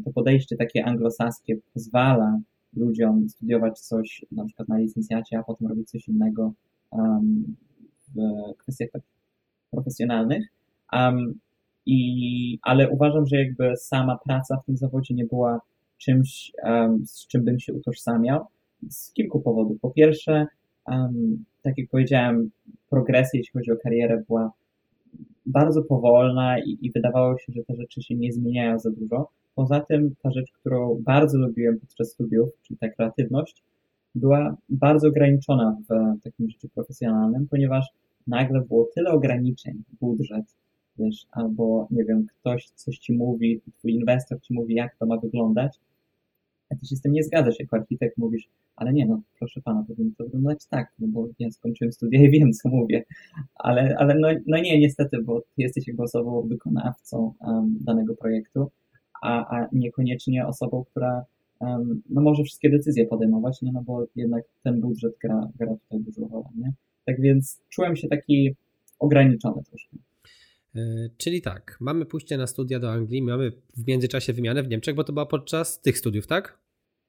to 0.05 0.11
podejście 0.13 0.55
takie 0.55 0.85
anglosaskie 0.85 1.57
pozwala 1.73 2.39
ludziom 2.75 3.29
studiować 3.29 3.79
coś 3.79 4.25
na 4.31 4.45
przykład 4.45 4.67
na 4.67 4.77
licencjacie, 4.77 5.39
a 5.39 5.43
potem 5.43 5.67
robić 5.67 5.89
coś 5.89 6.07
innego 6.07 6.53
um, 6.91 7.55
w 8.07 8.13
kwestiach 8.57 8.89
tak 8.91 9.01
profesjonalnych. 9.71 10.43
Um, 10.93 11.39
i, 11.85 12.59
ale 12.61 12.89
uważam, 12.89 13.25
że 13.25 13.37
jakby 13.37 13.77
sama 13.77 14.17
praca 14.25 14.57
w 14.57 14.65
tym 14.65 14.77
zawodzie 14.77 15.13
nie 15.13 15.25
była 15.25 15.61
czymś, 15.97 16.51
um, 16.63 17.07
z 17.07 17.27
czym 17.27 17.43
bym 17.43 17.59
się 17.59 17.73
utożsamiał 17.73 18.45
z 18.89 19.11
kilku 19.11 19.39
powodów. 19.39 19.79
Po 19.81 19.89
pierwsze, 19.89 20.47
tak 21.61 21.77
jak 21.77 21.89
powiedziałem, 21.91 22.49
progresja, 22.89 23.37
jeśli 23.37 23.53
chodzi 23.53 23.71
o 23.71 23.77
karierę, 23.77 24.23
była 24.27 24.51
bardzo 25.45 25.81
powolna 25.81 26.59
i, 26.59 26.77
i 26.81 26.91
wydawało 26.91 27.37
się, 27.37 27.53
że 27.55 27.63
te 27.63 27.75
rzeczy 27.75 28.01
się 28.01 28.15
nie 28.15 28.33
zmieniają 28.33 28.79
za 28.79 28.91
dużo. 28.91 29.29
Poza 29.55 29.79
tym 29.79 30.15
ta 30.23 30.31
rzecz, 30.31 30.51
którą 30.51 31.01
bardzo 31.01 31.37
lubiłem 31.37 31.79
podczas 31.79 32.11
studiów, 32.11 32.49
czyli 32.63 32.77
ta 32.77 32.89
kreatywność, 32.89 33.63
była 34.15 34.57
bardzo 34.69 35.07
ograniczona 35.07 35.77
w 35.89 36.21
takim 36.23 36.49
życiu 36.49 36.69
profesjonalnym, 36.69 37.47
ponieważ 37.47 37.85
nagle 38.27 38.61
było 38.61 38.89
tyle 38.95 39.11
ograniczeń, 39.11 39.83
budżet, 40.01 40.45
wiesz, 40.99 41.25
albo 41.31 41.87
nie 41.91 42.03
wiem, 42.03 42.27
ktoś 42.39 42.69
coś 42.69 42.97
ci 42.97 43.13
mówi, 43.13 43.61
twój 43.77 43.93
inwestor 43.93 44.41
ci 44.41 44.53
mówi, 44.53 44.75
jak 44.75 44.95
to 44.95 45.05
ma 45.05 45.17
wyglądać, 45.17 45.79
a 46.69 46.75
ty 46.75 46.85
się 46.85 46.95
z 46.95 47.01
tym 47.01 47.11
nie 47.11 47.23
zgadzasz 47.23 47.59
jako 47.59 47.75
architekt, 47.75 48.17
mówisz, 48.17 48.47
ale 48.75 48.93
nie, 48.93 49.05
no 49.05 49.21
proszę 49.39 49.61
pana, 49.61 49.83
powinno 49.87 50.11
to 50.17 50.23
wyglądać 50.23 50.67
tak, 50.69 50.93
no 50.99 51.07
bo 51.07 51.27
ja 51.39 51.51
skończyłem 51.51 51.91
studia 51.91 52.21
i 52.21 52.29
wiem, 52.29 52.51
co 52.51 52.69
mówię. 52.69 53.03
Ale, 53.55 53.95
ale 53.97 54.19
no, 54.19 54.27
no 54.47 54.57
nie, 54.57 54.79
niestety, 54.79 55.23
bo 55.23 55.43
jesteś 55.57 55.87
jakby 55.87 56.03
osobą 56.03 56.47
wykonawcą 56.47 57.33
um, 57.41 57.77
danego 57.81 58.15
projektu, 58.15 58.71
a, 59.21 59.57
a 59.57 59.67
niekoniecznie 59.71 60.47
osobą, 60.47 60.83
która 60.91 61.25
um, 61.59 62.01
no 62.09 62.21
może 62.21 62.43
wszystkie 62.43 62.69
decyzje 62.69 63.05
podejmować, 63.05 63.61
nie? 63.61 63.71
no 63.71 63.83
bo 63.83 64.05
jednak 64.15 64.43
ten 64.63 64.81
budżet 64.81 65.13
gra, 65.21 65.49
gra 65.59 65.75
tutaj 65.75 65.99
dużą 65.99 66.27
rolę, 66.27 66.49
nie? 66.57 66.73
Tak 67.05 67.21
więc 67.21 67.61
czułem 67.69 67.95
się 67.95 68.07
taki 68.07 68.55
ograniczony 68.99 69.63
troszkę. 69.63 69.97
E, 70.75 71.09
czyli 71.17 71.41
tak, 71.41 71.77
mamy 71.79 72.05
pójście 72.05 72.37
na 72.37 72.47
studia 72.47 72.79
do 72.79 72.91
Anglii, 72.91 73.21
mamy 73.21 73.51
w 73.77 73.87
międzyczasie 73.87 74.33
wymianę 74.33 74.63
w 74.63 74.67
Niemczech, 74.67 74.95
bo 74.95 75.03
to 75.03 75.13
była 75.13 75.25
podczas 75.25 75.81
tych 75.81 75.97
studiów, 75.97 76.27
tak? 76.27 76.64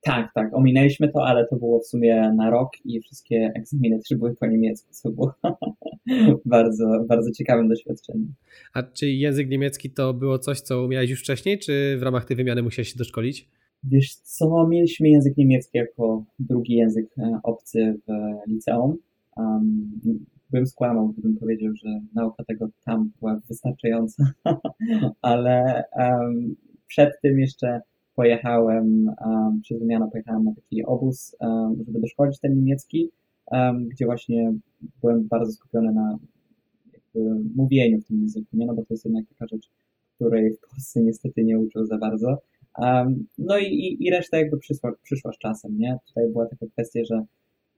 Tak, 0.06 0.34
tak, 0.34 0.54
ominęliśmy 0.54 1.08
to, 1.08 1.26
ale 1.26 1.46
to 1.46 1.56
było 1.56 1.80
w 1.80 1.86
sumie 1.86 2.32
na 2.36 2.50
rok 2.50 2.70
i 2.84 3.00
wszystkie 3.00 3.52
egzaminy 3.54 3.98
też 3.98 4.18
były 4.18 4.36
po 4.36 4.46
niemiecku, 4.46 4.88
co 4.90 5.10
było 5.10 5.34
bardzo, 6.44 7.04
bardzo 7.08 7.32
ciekawym 7.32 7.68
doświadczeniem. 7.68 8.34
A 8.74 8.82
czy 8.82 9.10
język 9.10 9.48
niemiecki 9.48 9.90
to 9.90 10.14
było 10.14 10.38
coś, 10.38 10.60
co 10.60 10.84
umiałeś 10.84 11.10
już 11.10 11.20
wcześniej, 11.20 11.58
czy 11.58 11.96
w 11.98 12.02
ramach 12.02 12.24
tej 12.24 12.36
wymiany 12.36 12.62
musiałeś 12.62 12.92
się 12.92 12.98
doszkolić? 12.98 13.48
Wiesz 13.84 14.14
co, 14.14 14.66
mieliśmy 14.68 15.08
język 15.08 15.36
niemiecki 15.36 15.78
jako 15.78 16.24
drugi 16.38 16.74
język 16.74 17.06
e, 17.18 17.40
obcy 17.42 17.94
w 18.06 18.10
liceum. 18.50 18.96
Um, 19.36 20.00
bym 20.50 20.66
skłamał, 20.66 21.08
gdybym 21.08 21.36
powiedział, 21.36 21.72
że 21.84 22.00
nauka 22.14 22.44
tego 22.44 22.68
tam 22.84 23.10
była 23.20 23.40
wystarczająca, 23.48 24.24
ale 25.22 25.84
um, 25.96 26.56
przed 26.86 27.20
tym 27.22 27.40
jeszcze 27.40 27.80
pojechałem, 28.16 29.11
um, 29.26 29.61
przez 29.62 29.79
wymianę 29.79 30.09
pojechałem 30.12 30.44
na 30.44 30.55
taki 30.55 30.85
obóz, 30.85 31.37
um, 31.40 31.85
żeby 31.87 32.00
doszkolić 32.00 32.40
ten 32.40 32.55
niemiecki, 32.55 33.11
gdzie 33.88 34.05
właśnie 34.05 34.52
byłem 35.00 35.29
bardzo 35.29 35.52
skupiony 35.52 35.92
na 35.92 36.18
mówieniu 37.55 38.00
w 38.00 38.05
tym 38.05 38.20
języku, 38.20 38.46
nie? 38.52 38.66
no 38.66 38.74
bo 38.74 38.83
to 38.83 38.94
jest 38.94 39.05
jednak 39.05 39.24
taka 39.29 39.46
rzecz, 39.46 39.70
której 40.14 40.52
w 40.52 40.61
Polsce 40.70 41.02
niestety 41.02 41.44
nie 41.44 41.59
uczył 41.59 41.87
za 41.87 41.98
bardzo. 41.98 42.38
Um, 42.79 43.26
no 43.38 43.59
i, 43.59 43.64
i, 43.64 44.07
i 44.07 44.11
reszta 44.11 44.38
jakby 44.38 44.59
przyszła, 44.59 44.92
przyszła 45.02 45.33
z 45.33 45.38
czasem, 45.38 45.79
nie? 45.79 45.98
Tutaj 46.09 46.29
była 46.33 46.46
taka 46.46 46.66
kwestia, 46.66 47.00
że 47.05 47.24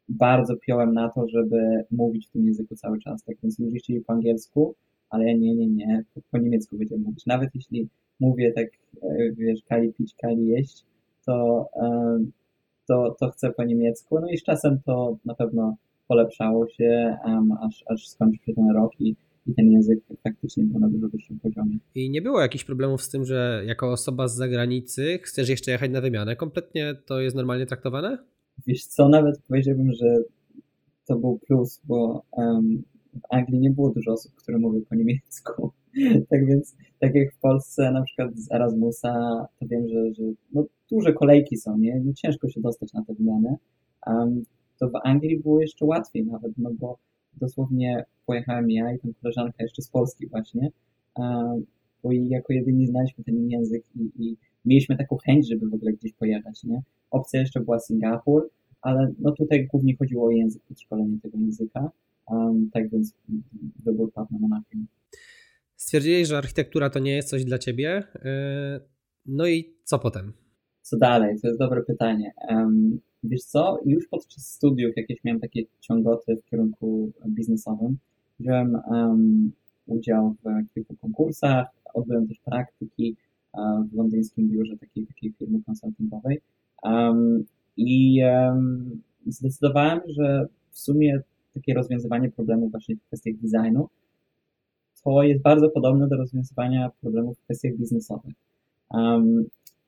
bardzo 0.09 0.57
piąłem 0.57 0.92
na 0.92 1.09
to, 1.09 1.29
żeby 1.29 1.85
mówić 1.90 2.27
w 2.27 2.31
tym 2.31 2.46
języku 2.46 2.77
cały 2.77 2.98
czas, 2.98 3.24
tak 3.24 3.37
więc 3.42 3.59
ludzie 3.59 3.79
chcieli 3.79 4.01
po 4.01 4.12
angielsku, 4.12 4.74
ale 5.11 5.24
ja 5.24 5.37
nie, 5.37 5.55
nie, 5.55 5.66
nie, 5.66 6.05
po, 6.14 6.20
po 6.31 6.38
niemiecku 6.38 6.79
będziemy 6.79 7.05
mówić. 7.05 7.27
Nawet 7.27 7.55
jeśli 7.55 7.88
mówię 8.20 8.52
tak, 8.52 8.66
e, 9.02 9.33
wiesz, 9.33 9.62
kali 9.68 9.92
pić, 9.92 10.14
kali 10.14 10.46
jeść, 10.46 10.85
to, 11.26 11.68
to, 12.87 13.16
to 13.20 13.31
chcę 13.31 13.52
po 13.52 13.64
niemiecku, 13.64 14.20
no 14.20 14.28
i 14.28 14.38
z 14.38 14.42
czasem 14.42 14.81
to 14.87 15.16
na 15.24 15.35
pewno 15.35 15.76
polepszało 16.09 16.68
się, 16.68 17.16
um, 17.24 17.52
aż, 17.52 17.85
aż 17.87 18.09
skończył 18.09 18.44
się 18.44 18.54
ten 18.54 18.70
rok 18.70 19.00
i 19.00 19.16
i 19.48 19.54
ten 19.54 19.70
język 19.70 19.98
faktycznie 20.22 20.64
był 20.64 20.81
na 20.81 20.88
dużo 20.88 21.09
wyższym 21.09 21.40
poziomie. 21.40 21.78
I 21.94 22.11
nie 22.11 22.22
było 22.22 22.40
jakichś 22.40 22.64
problemów 22.64 23.02
z 23.02 23.11
tym, 23.11 23.24
że 23.24 23.62
jako 23.66 23.92
osoba 23.92 24.28
z 24.28 24.37
zagranicy 24.37 25.18
chcesz 25.22 25.48
jeszcze 25.48 25.70
jechać 25.70 25.90
na 25.90 26.00
wymianę? 26.00 26.37
Kompletnie 26.37 26.94
to 27.07 27.20
jest 27.20 27.37
normalnie 27.37 27.66
traktowane? 27.66 28.18
Wiesz 28.66 28.85
co, 28.85 29.09
nawet 29.09 29.42
powiedziałbym, 29.48 29.92
że 29.92 30.16
to 31.07 31.16
był 31.16 31.38
plus, 31.46 31.81
bo 31.85 32.22
um, 32.33 32.83
w 33.14 33.35
Anglii 33.35 33.61
nie 33.61 33.70
było 33.70 33.90
dużo 33.90 34.12
osób, 34.12 34.35
które 34.35 34.59
mówiły 34.59 34.87
po 34.87 34.94
niemiecku. 34.94 35.72
tak 36.30 36.46
więc, 36.46 36.76
tak 36.98 37.14
jak 37.14 37.34
w 37.34 37.38
Polsce 37.38 37.90
na 37.90 38.02
przykład 38.02 38.38
z 38.38 38.52
Erasmusa, 38.52 39.46
to 39.61 39.66
wiem, 39.66 39.88
że, 39.88 40.14
że 40.14 40.22
no, 40.52 40.64
duże 40.90 41.12
kolejki 41.12 41.56
są, 41.56 41.78
nie? 41.78 42.00
nie? 42.00 42.14
Ciężko 42.14 42.48
się 42.48 42.61
dostać 42.61 42.92
na 42.92 43.04
te 43.04 43.14
wymiany. 43.14 43.56
Um, 44.06 44.44
to 44.78 44.88
w 44.88 44.96
Anglii 45.04 45.40
było 45.40 45.61
jeszcze 45.61 45.84
łatwiej 45.84 46.26
nawet, 46.26 46.52
no 46.58 46.70
bo 46.80 46.98
dosłownie 47.40 48.04
pojechałem 48.26 48.70
ja 48.70 48.92
i 48.92 48.98
tam 48.98 49.12
koleżanka 49.22 49.62
jeszcze 49.62 49.82
z 49.82 49.88
Polski 49.88 50.26
właśnie, 50.26 50.70
bo 52.02 52.12
jako 52.12 52.52
jedyni 52.52 52.87
znaliśmy 52.87 53.24
ten 53.24 53.50
język 53.50 53.84
i, 53.96 54.11
i 54.18 54.37
mieliśmy 54.64 54.96
taką 54.96 55.16
chęć, 55.16 55.48
żeby 55.48 55.68
w 55.68 55.74
ogóle 55.74 55.92
gdzieś 55.92 56.12
pojechać, 56.12 56.64
nie? 56.64 56.82
Opcja 57.11 57.40
jeszcze 57.40 57.61
była 57.61 57.78
Singapur, 57.78 58.50
ale 58.82 59.12
no 59.18 59.32
tutaj 59.32 59.66
głównie 59.66 59.96
chodziło 59.96 60.26
o 60.26 60.30
język, 60.30 60.62
podszkolenie 60.68 61.18
tego 61.22 61.38
języka, 61.38 61.90
um, 62.30 62.70
tak 62.72 62.90
więc 62.90 63.14
wybór 63.84 64.12
padł 64.12 64.28
na 64.32 64.38
Monachium. 64.38 64.87
Stwierdziłeś, 65.78 66.28
że 66.28 66.38
architektura 66.38 66.90
to 66.90 66.98
nie 66.98 67.16
jest 67.16 67.28
coś 67.28 67.44
dla 67.44 67.58
ciebie, 67.58 68.04
yy, 68.14 68.80
no 69.26 69.46
i 69.46 69.74
co 69.84 69.98
potem? 69.98 70.32
Co 70.82 70.96
dalej? 70.96 71.40
To 71.40 71.48
jest 71.48 71.58
dobre 71.60 71.82
pytanie. 71.82 72.32
Wiesz 73.24 73.42
co, 73.42 73.80
już 73.86 74.08
podczas 74.08 74.46
studiów 74.46 74.96
jakieś 74.96 75.24
miałem 75.24 75.40
takie 75.40 75.62
ciągoty 75.80 76.36
w 76.36 76.50
kierunku 76.50 77.12
biznesowym. 77.28 77.98
Wziąłem 78.40 78.78
udział 79.86 80.34
w 80.44 80.74
kilku 80.74 80.96
konkursach, 80.96 81.66
odbyłem 81.94 82.28
też 82.28 82.38
praktyki 82.44 83.16
um, 83.52 83.88
w 83.88 83.94
londyńskim 83.94 84.48
biurze 84.48 84.76
takiej, 84.76 85.06
takiej 85.06 85.32
firmy 85.32 85.62
konsultingowej 85.66 86.40
i 87.76 88.20
zdecydowałem, 89.26 90.00
że 90.08 90.46
w 90.70 90.78
sumie 90.78 91.20
takie 91.54 91.74
rozwiązywanie 91.74 92.30
problemów 92.30 92.70
właśnie 92.70 92.96
w 92.96 93.02
kwestiach 93.06 93.34
designu 93.34 93.88
to 95.04 95.22
jest 95.22 95.42
bardzo 95.42 95.70
podobne 95.70 96.08
do 96.08 96.16
rozwiązywania 96.16 96.90
problemów 97.00 97.38
w 97.38 97.42
kwestiach 97.42 97.76
biznesowych. 97.76 98.34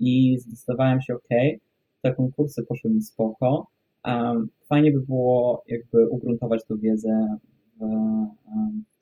I 0.01 0.39
zdecydowałem 0.39 1.01
się, 1.01 1.15
ok, 1.15 1.29
te 2.03 2.15
konkursy 2.15 2.63
poszły 2.63 2.91
mi 2.91 3.03
spoko. 3.03 3.67
Fajnie 4.69 4.93
by 4.93 5.01
było 5.01 5.65
jakby 5.69 6.09
ugruntować 6.09 6.65
tą 6.65 6.77
wiedzę 6.77 7.37
w, 7.81 7.85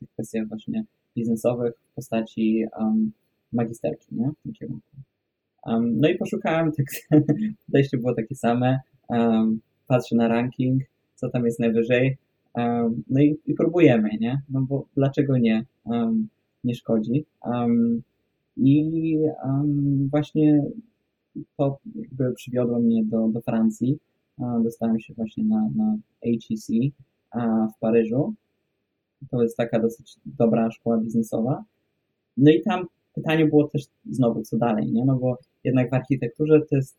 tych 0.01 0.11
kwestiach 0.11 0.49
właśnie 0.49 0.85
biznesowych 1.17 1.75
w 1.93 1.95
postaci 1.95 2.65
um, 2.79 3.13
magisterki, 3.53 4.07
nie? 4.15 4.31
W 4.31 4.43
tym 4.43 4.53
kierunku. 4.53 4.87
Um, 5.67 6.01
no 6.01 6.09
i 6.09 6.19
poszukałem, 6.19 6.73
tak, 6.77 6.87
podejście 7.67 7.99
było 7.99 8.15
takie 8.15 8.35
same. 8.35 8.81
Um, 9.09 9.61
patrzę 9.87 10.17
na 10.17 10.29
ranking, 10.29 10.83
co 11.15 11.29
tam 11.29 11.45
jest 11.45 11.61
najwyżej. 11.61 12.17
no 13.11 13.21
i, 13.21 13.37
i, 13.47 13.55
próbujemy, 13.55 14.11
nie? 14.21 14.43
No 14.51 14.61
bo 14.61 14.85
dlaczego 14.97 15.39
nie? 15.39 15.65
Nie 16.65 16.75
szkodzi. 16.75 17.25
I 18.57 19.19
właśnie 20.11 20.65
to 21.57 21.79
jakby 21.95 22.35
przywiodło 22.35 22.79
mnie 22.79 23.05
do, 23.05 23.29
do 23.29 23.41
Francji. 23.41 23.99
Dostałem 24.65 25.01
się 25.01 25.15
właśnie 25.15 25.45
na, 25.45 25.69
na 25.77 25.97
HEC 26.25 26.69
w 27.77 27.79
Paryżu. 27.81 28.35
To 29.31 29.43
jest 29.43 29.57
taka 29.57 29.81
dosyć 29.81 30.17
dobra 30.27 30.71
szkoła 30.71 30.99
biznesowa. 30.99 31.65
No 32.37 32.51
i 32.51 32.63
tam 32.63 32.87
pytanie 33.15 33.47
było 33.47 33.69
też 33.69 33.83
znowu, 34.11 34.43
co 34.43 34.57
dalej, 34.57 34.93
nie? 34.93 35.05
No 35.05 35.17
bo 35.17 35.39
jednak 35.65 35.91
w 35.91 35.95
architekturze 35.95 36.61
to 36.61 36.77
jest 36.77 36.97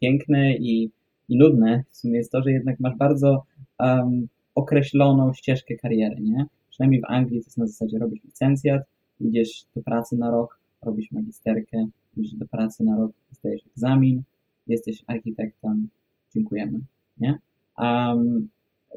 piękne 0.00 0.56
i, 0.56 0.90
i 1.28 1.36
nudne 1.36 1.84
w 1.90 1.96
sumie 1.96 2.16
jest 2.16 2.32
to, 2.32 2.42
że 2.42 2.52
jednak 2.52 2.80
masz 2.80 2.96
bardzo 2.96 3.44
um, 3.78 4.28
określoną 4.54 5.32
ścieżkę 5.34 5.74
kariery, 5.76 6.20
nie? 6.20 6.46
Przynajmniej 6.76 7.00
w 7.00 7.10
Anglii 7.10 7.40
to 7.40 7.46
jest 7.46 7.58
na 7.58 7.66
zasadzie 7.66 7.98
robisz 7.98 8.24
licencjat, 8.24 8.82
idziesz 9.20 9.66
do 9.76 9.82
pracy 9.82 10.16
na 10.16 10.30
rok, 10.30 10.58
robisz 10.82 11.12
magisterkę, 11.12 11.86
idziesz 12.16 12.34
do 12.34 12.46
pracy 12.46 12.84
na 12.84 12.96
rok, 12.96 13.12
zdajesz 13.30 13.66
egzamin, 13.66 14.22
jesteś 14.66 15.04
architektem, 15.06 15.88
dziękujemy, 16.34 16.80
nie? 17.20 17.38
Um, 17.78 18.48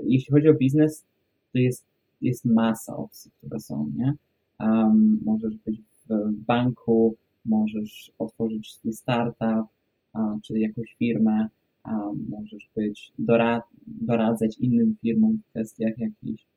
jeśli 0.04 0.32
chodzi 0.32 0.50
o 0.50 0.54
biznes, 0.54 1.06
to 1.54 1.60
jest, 1.60 1.86
jest 2.22 2.46
masa 2.46 2.98
opcji, 2.98 3.32
które 3.38 3.60
są, 3.60 3.92
nie? 3.96 4.14
Um, 4.60 5.20
możesz 5.26 5.56
być 5.58 5.82
w 6.10 6.32
banku, 6.32 7.16
możesz 7.46 8.12
otworzyć 8.18 8.74
swój 8.74 8.94
startup, 8.94 9.68
um, 10.16 10.42
czy 10.42 10.60
jakąś 10.60 10.96
firmę, 10.96 11.48
um, 11.86 12.26
możesz 12.30 12.70
być, 12.76 13.12
dorad, 13.20 13.64
doradzać 13.88 14.58
innym 14.58 14.96
firmom 15.02 15.38
w 15.38 15.50
kwestiach 15.50 15.98
jakichś. 15.98 16.49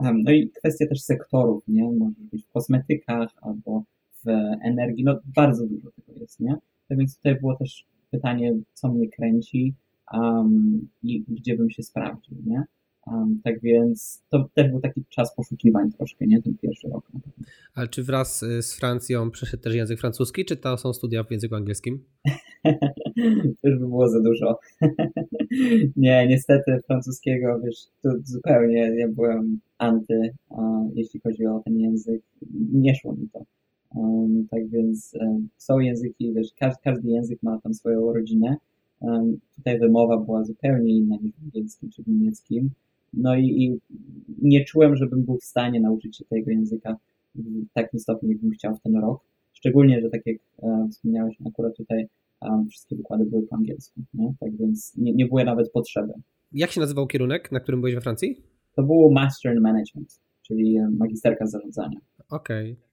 No 0.00 0.32
i 0.32 0.50
kwestia 0.50 0.86
też 0.86 1.02
sektorów, 1.02 1.64
nie? 1.68 1.92
Możesz 1.92 2.24
być 2.32 2.44
w 2.44 2.48
kosmetykach 2.48 3.30
albo 3.40 3.84
w 4.24 4.28
energii, 4.62 5.04
no 5.04 5.20
bardzo 5.36 5.66
dużo 5.66 5.90
tego 5.90 6.20
jest, 6.20 6.40
nie? 6.40 6.56
Tak 6.88 6.98
więc 6.98 7.16
tutaj 7.16 7.40
było 7.40 7.56
też 7.56 7.86
pytanie, 8.10 8.52
co 8.74 8.88
mnie 8.88 9.08
kręci 9.08 9.74
um, 10.12 10.88
i 11.02 11.24
gdzie 11.28 11.56
bym 11.56 11.70
się 11.70 11.82
sprawdził, 11.82 12.36
nie? 12.46 12.62
Um, 13.06 13.40
tak 13.44 13.60
więc 13.60 14.22
to 14.30 14.48
też 14.54 14.70
był 14.70 14.80
taki 14.80 15.04
czas 15.08 15.34
poszukiwań 15.34 15.92
troszkę, 15.92 16.26
nie? 16.26 16.42
Ten 16.42 16.58
pierwszy 16.58 16.88
rok. 16.88 17.08
Ale 17.74 17.88
czy 17.88 18.02
wraz 18.02 18.42
y, 18.42 18.62
z 18.62 18.74
Francją 18.74 19.30
przeszedł 19.30 19.62
też 19.62 19.74
język 19.74 20.00
francuski, 20.00 20.44
czy 20.44 20.56
to 20.56 20.78
są 20.78 20.92
studia 20.92 21.24
w 21.24 21.30
języku 21.30 21.54
angielskim? 21.54 22.04
to 23.62 23.68
już 23.68 23.78
by 23.78 23.88
było 23.88 24.08
za 24.08 24.20
dużo. 24.20 24.58
nie, 25.96 26.26
niestety 26.26 26.80
francuskiego, 26.86 27.60
wiesz, 27.64 27.76
to 28.02 28.10
zupełnie 28.24 28.94
ja 28.96 29.08
byłem 29.08 29.60
anty, 29.78 30.34
jeśli 30.94 31.20
chodzi 31.20 31.46
o 31.46 31.60
ten 31.64 31.78
język. 31.78 32.22
Nie 32.72 32.94
szło 32.94 33.12
mi 33.12 33.28
to. 33.32 33.44
Um, 33.94 34.46
tak 34.50 34.68
więc 34.68 35.14
um, 35.20 35.48
są 35.56 35.78
języki, 35.78 36.32
wiesz, 36.34 36.48
każdy, 36.58 36.82
każdy 36.84 37.08
język 37.08 37.42
ma 37.42 37.60
tam 37.60 37.74
swoją 37.74 38.12
rodzinę. 38.12 38.56
Um, 39.00 39.40
tutaj 39.56 39.78
wymowa 39.78 40.18
była 40.18 40.44
zupełnie 40.44 40.92
inna 40.92 41.16
niż 41.22 41.32
w 41.32 41.44
angielskim 41.44 41.90
czy 41.90 42.02
w 42.02 42.06
niemieckim. 42.08 42.70
No 43.12 43.36
i, 43.36 43.44
i, 43.44 43.78
nie 44.42 44.64
czułem, 44.64 44.96
żebym 44.96 45.24
był 45.24 45.38
w 45.38 45.44
stanie 45.44 45.80
nauczyć 45.80 46.16
się 46.16 46.24
tego 46.24 46.50
języka 46.50 46.96
w 47.34 47.72
takim 47.72 48.00
stopniu, 48.00 48.28
jakbym 48.30 48.50
chciał 48.50 48.76
w 48.76 48.80
ten 48.80 48.96
rok. 48.96 49.20
Szczególnie, 49.52 50.00
że 50.00 50.10
tak 50.10 50.20
jak 50.26 50.36
e, 50.62 50.88
wspomniałeś, 50.90 51.36
akurat 51.46 51.76
tutaj 51.76 52.06
um, 52.40 52.68
wszystkie 52.68 52.96
wykłady 52.96 53.24
były 53.24 53.46
po 53.46 53.56
angielsku, 53.56 54.00
nie? 54.14 54.34
tak 54.40 54.56
więc 54.56 54.96
nie, 54.96 55.12
nie 55.12 55.26
było 55.26 55.44
nawet 55.44 55.72
potrzeby. 55.72 56.12
Jak 56.52 56.70
się 56.70 56.80
nazywał 56.80 57.06
kierunek, 57.06 57.52
na 57.52 57.60
którym 57.60 57.80
byłeś 57.80 57.94
we 57.94 58.00
Francji? 58.00 58.42
To 58.76 58.82
było 58.82 59.12
Master 59.12 59.54
in 59.54 59.60
Management, 59.60 60.20
czyli 60.42 60.76
e, 60.76 60.88
magisterka 60.98 61.46
zarządzania. 61.46 61.98
Okej. 62.30 62.72
Okay. 62.72 62.92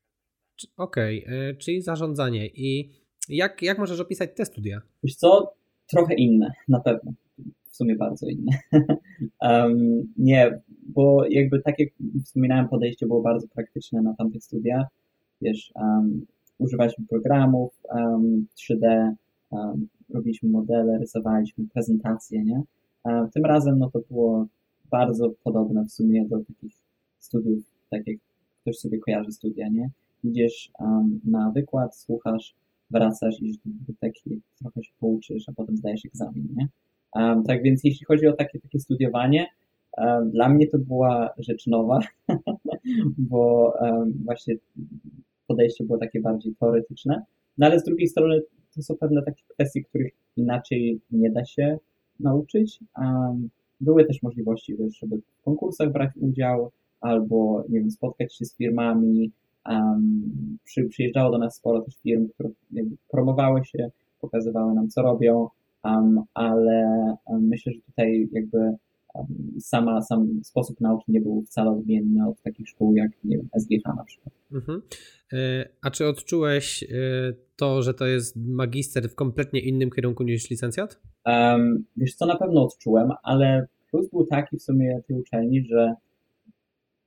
Okej, 0.77 1.25
okay, 1.25 1.35
e, 1.35 1.55
czyli 1.55 1.81
zarządzanie. 1.81 2.47
I 2.47 2.89
jak, 3.29 3.61
jak 3.61 3.77
możesz 3.77 3.99
opisać 3.99 4.29
te 4.35 4.45
studia? 4.45 4.81
Wiesz 5.03 5.15
co, 5.15 5.53
trochę 5.91 6.13
inne, 6.13 6.51
na 6.67 6.79
pewno. 6.79 7.13
W 7.69 7.75
sumie 7.75 7.95
bardzo 7.95 8.27
inne. 8.27 8.51
um, 9.41 10.03
nie, 10.17 10.59
bo 10.87 11.25
jakby 11.29 11.61
tak 11.61 11.79
jak 11.79 11.89
wspominałem, 12.25 12.69
podejście 12.69 13.07
było 13.07 13.21
bardzo 13.21 13.47
praktyczne 13.47 14.01
na 14.01 14.13
tamtych 14.13 14.43
studiach. 14.43 14.87
Wiesz, 15.41 15.71
um, 15.75 16.25
używaliśmy 16.57 17.05
programów 17.05 17.79
um, 17.95 18.47
3D, 18.57 19.13
robiliśmy 20.09 20.49
modele, 20.49 20.97
rysowaliśmy 20.97 21.67
prezentacje, 21.73 22.43
nie? 22.43 22.63
tym 23.33 23.45
razem 23.45 23.79
no 23.79 23.89
to 23.89 23.99
było 24.11 24.47
bardzo 24.91 25.29
podobne 25.43 25.85
w 25.85 25.91
sumie 25.91 26.25
do 26.25 26.37
takich 26.39 26.73
studiów, 27.19 27.63
tak 27.89 28.07
jak 28.07 28.17
ktoś 28.61 28.77
sobie 28.77 28.99
kojarzy 28.99 29.31
studia, 29.31 29.69
nie? 29.69 29.89
Idziesz 30.23 30.71
um, 30.79 31.19
na 31.25 31.51
wykład, 31.51 31.97
słuchasz, 31.97 32.55
wracasz, 32.91 33.41
idziesz 33.41 33.57
do 33.57 33.63
biblioteki, 33.65 34.41
trochę 34.59 34.83
się 34.83 34.91
pouczysz, 34.99 35.49
a 35.49 35.51
potem 35.51 35.77
zdajesz 35.77 36.05
egzamin, 36.05 36.47
nie? 36.55 36.67
Tak 37.47 37.63
więc 37.63 37.83
jeśli 37.83 38.05
chodzi 38.05 38.27
o 38.27 38.33
takie, 38.33 38.59
takie 38.59 38.79
studiowanie, 38.79 39.47
dla 40.25 40.49
mnie 40.49 40.67
to 40.67 40.77
była 40.77 41.29
rzecz 41.37 41.67
nowa, 41.67 41.99
bo 43.31 43.73
właśnie 44.25 44.55
podejście 45.47 45.83
było 45.83 45.97
takie 45.97 46.21
bardziej 46.21 46.55
teoretyczne, 46.55 47.23
no 47.57 47.65
ale 47.65 47.79
z 47.79 47.83
drugiej 47.83 48.07
strony 48.07 48.41
to 48.75 48.81
są 48.81 48.95
pewne 48.95 49.23
takie 49.23 49.43
kwestie, 49.47 49.83
których 49.83 50.13
inaczej 50.37 50.99
nie 51.11 51.31
da 51.31 51.45
się 51.45 51.77
nauczyć. 52.19 52.79
były 53.81 54.05
też 54.05 54.23
możliwości, 54.23 54.77
żeby 54.99 55.17
w 55.17 55.43
konkursach 55.43 55.91
brać 55.91 56.11
udział, 56.15 56.71
albo, 57.01 57.63
nie 57.69 57.79
wiem, 57.79 57.91
spotkać 57.91 58.35
się 58.35 58.45
z 58.45 58.55
firmami. 58.55 59.31
Przy, 60.63 60.83
przyjeżdżało 60.83 61.31
do 61.31 61.37
nas 61.37 61.55
sporo 61.55 61.81
też 61.81 61.95
firm, 61.95 62.29
które 62.29 62.49
promowały 63.11 63.65
się, 63.65 63.91
pokazywały 64.21 64.73
nam, 64.73 64.89
co 64.89 65.01
robią, 65.01 65.47
um, 65.83 66.23
ale 66.33 67.15
myślę, 67.29 67.73
że 67.73 67.81
tutaj 67.81 68.29
jakby 68.31 68.77
sama, 69.59 70.01
sam 70.01 70.39
sposób 70.43 70.81
nauki 70.81 71.11
nie 71.11 71.21
był 71.21 71.41
wcale 71.41 71.71
odmienny 71.71 72.27
od 72.27 72.41
takich 72.41 72.69
szkół 72.69 72.95
jak 72.95 73.11
nie 73.23 73.37
wiem, 73.37 73.49
SGH 73.59 73.95
na 73.97 74.03
przykład. 74.03 74.33
Mhm. 74.51 74.81
E, 75.33 75.69
a 75.81 75.91
czy 75.91 76.07
odczułeś 76.07 76.83
e, 76.83 76.87
to, 77.55 77.81
że 77.81 77.93
to 77.93 78.05
jest 78.05 78.35
magister 78.35 79.09
w 79.09 79.15
kompletnie 79.15 79.59
innym 79.59 79.91
kierunku 79.91 80.23
niż 80.23 80.49
licencjat? 80.49 80.99
Um, 81.25 81.85
wiesz 81.97 82.15
co, 82.15 82.25
na 82.25 82.37
pewno 82.37 82.63
odczułem, 82.63 83.11
ale 83.23 83.67
plus 83.91 84.09
był 84.09 84.25
taki 84.25 84.57
w 84.57 84.63
sumie 84.63 85.01
tej 85.07 85.17
uczelni, 85.17 85.65
że 85.65 85.93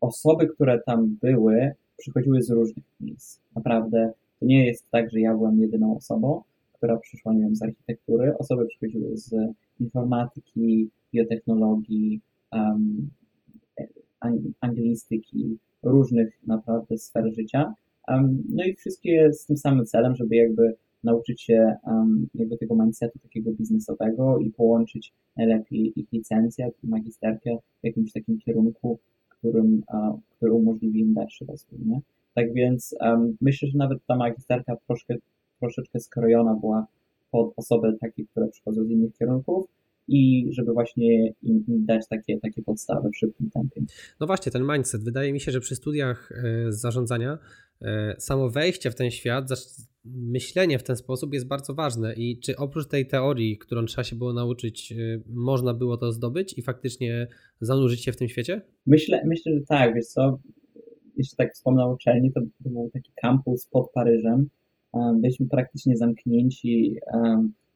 osoby, 0.00 0.46
które 0.46 0.80
tam 0.86 1.16
były, 1.22 1.72
przychodziły 1.96 2.42
z 2.42 2.50
różnych 2.50 2.84
miejsc. 3.00 3.40
Naprawdę 3.56 4.12
to 4.40 4.46
nie 4.46 4.66
jest 4.66 4.90
tak, 4.90 5.10
że 5.10 5.20
ja 5.20 5.34
byłem 5.34 5.60
jedyną 5.60 5.96
osobą, 5.96 6.42
która 6.82 6.96
przyszła, 6.96 7.32
nie 7.32 7.40
wiem, 7.40 7.56
z 7.56 7.62
architektury. 7.62 8.38
Osoby 8.38 8.66
przychodziły 8.66 9.16
z 9.16 9.34
informatyki, 9.80 10.90
biotechnologii, 11.14 12.20
um, 12.52 13.10
anglistyki, 14.60 15.58
różnych 15.82 16.46
naprawdę 16.46 16.98
sfer 16.98 17.34
życia. 17.34 17.74
Um, 18.08 18.42
no 18.48 18.64
i 18.64 18.74
wszystkie 18.74 19.32
z 19.32 19.46
tym 19.46 19.56
samym 19.56 19.86
celem, 19.86 20.16
żeby 20.16 20.36
jakby 20.36 20.74
nauczyć 21.04 21.42
się 21.42 21.76
um, 21.86 22.28
jakby 22.34 22.58
tego 22.58 22.74
mindsetu 22.74 23.18
takiego 23.18 23.52
biznesowego 23.52 24.38
i 24.38 24.50
połączyć 24.50 25.12
najlepiej 25.36 26.00
ich 26.00 26.12
licencjat 26.12 26.74
i 26.84 26.88
magisterkę 26.88 27.56
w 27.80 27.86
jakimś 27.86 28.12
takim 28.12 28.38
kierunku, 28.38 28.98
którym, 29.28 29.82
uh, 29.88 30.20
który 30.36 30.52
umożliwi 30.52 31.00
im 31.00 31.14
dalszy 31.14 31.44
rozwój. 31.44 31.78
Nie? 31.86 32.00
Tak 32.34 32.52
więc 32.52 32.94
um, 33.00 33.36
myślę, 33.40 33.68
że 33.68 33.78
nawet 33.78 33.98
ta 34.06 34.16
magisterka 34.16 34.76
troszkę, 34.76 35.14
troszeczkę 35.62 36.00
skrojona 36.00 36.54
była 36.54 36.86
pod 37.30 37.52
osoby 37.56 37.96
takie, 38.00 38.24
które 38.24 38.48
przychodzą 38.48 38.84
z 38.84 38.90
innych 38.90 39.12
kierunków, 39.18 39.66
i 40.08 40.48
żeby 40.50 40.72
właśnie 40.72 41.32
im, 41.42 41.64
dać 41.68 42.08
takie, 42.08 42.40
takie 42.40 42.62
podstawy 42.62 43.10
w 43.10 43.16
szybkim 43.16 43.50
tempie. 43.50 43.82
No 44.20 44.26
właśnie, 44.26 44.52
ten 44.52 44.66
mindset. 44.72 45.04
Wydaje 45.04 45.32
mi 45.32 45.40
się, 45.40 45.52
że 45.52 45.60
przy 45.60 45.76
studiach 45.76 46.32
e, 46.32 46.72
zarządzania 46.72 47.38
e, 47.82 48.14
samo 48.18 48.50
wejście 48.50 48.90
w 48.90 48.94
ten 48.94 49.10
świat, 49.10 49.48
myślenie 50.04 50.78
w 50.78 50.82
ten 50.82 50.96
sposób 50.96 51.34
jest 51.34 51.46
bardzo 51.46 51.74
ważne 51.74 52.14
i 52.14 52.38
czy 52.38 52.56
oprócz 52.56 52.88
tej 52.88 53.06
teorii, 53.06 53.58
którą 53.58 53.84
trzeba 53.84 54.04
się 54.04 54.16
było 54.16 54.32
nauczyć, 54.32 54.92
e, 54.92 54.96
można 55.26 55.74
było 55.74 55.96
to 55.96 56.12
zdobyć 56.12 56.58
i 56.58 56.62
faktycznie 56.62 57.28
zanurzyć 57.60 58.04
się 58.04 58.12
w 58.12 58.16
tym 58.16 58.28
świecie? 58.28 58.62
Myślę, 58.86 59.22
myślę 59.26 59.52
że 59.54 59.60
tak, 59.68 59.94
wiesz 59.94 60.06
co, 60.06 60.38
jeszcze 61.16 61.36
tak 61.36 61.54
wspomnę 61.54 61.84
o 61.84 61.92
uczelni, 61.92 62.32
to, 62.32 62.40
to 62.40 62.70
był 62.70 62.90
taki 62.92 63.12
kampus 63.22 63.66
pod 63.66 63.90
Paryżem, 63.90 64.48
byliśmy 65.20 65.46
praktycznie 65.46 65.96
zamknięci 65.96 66.96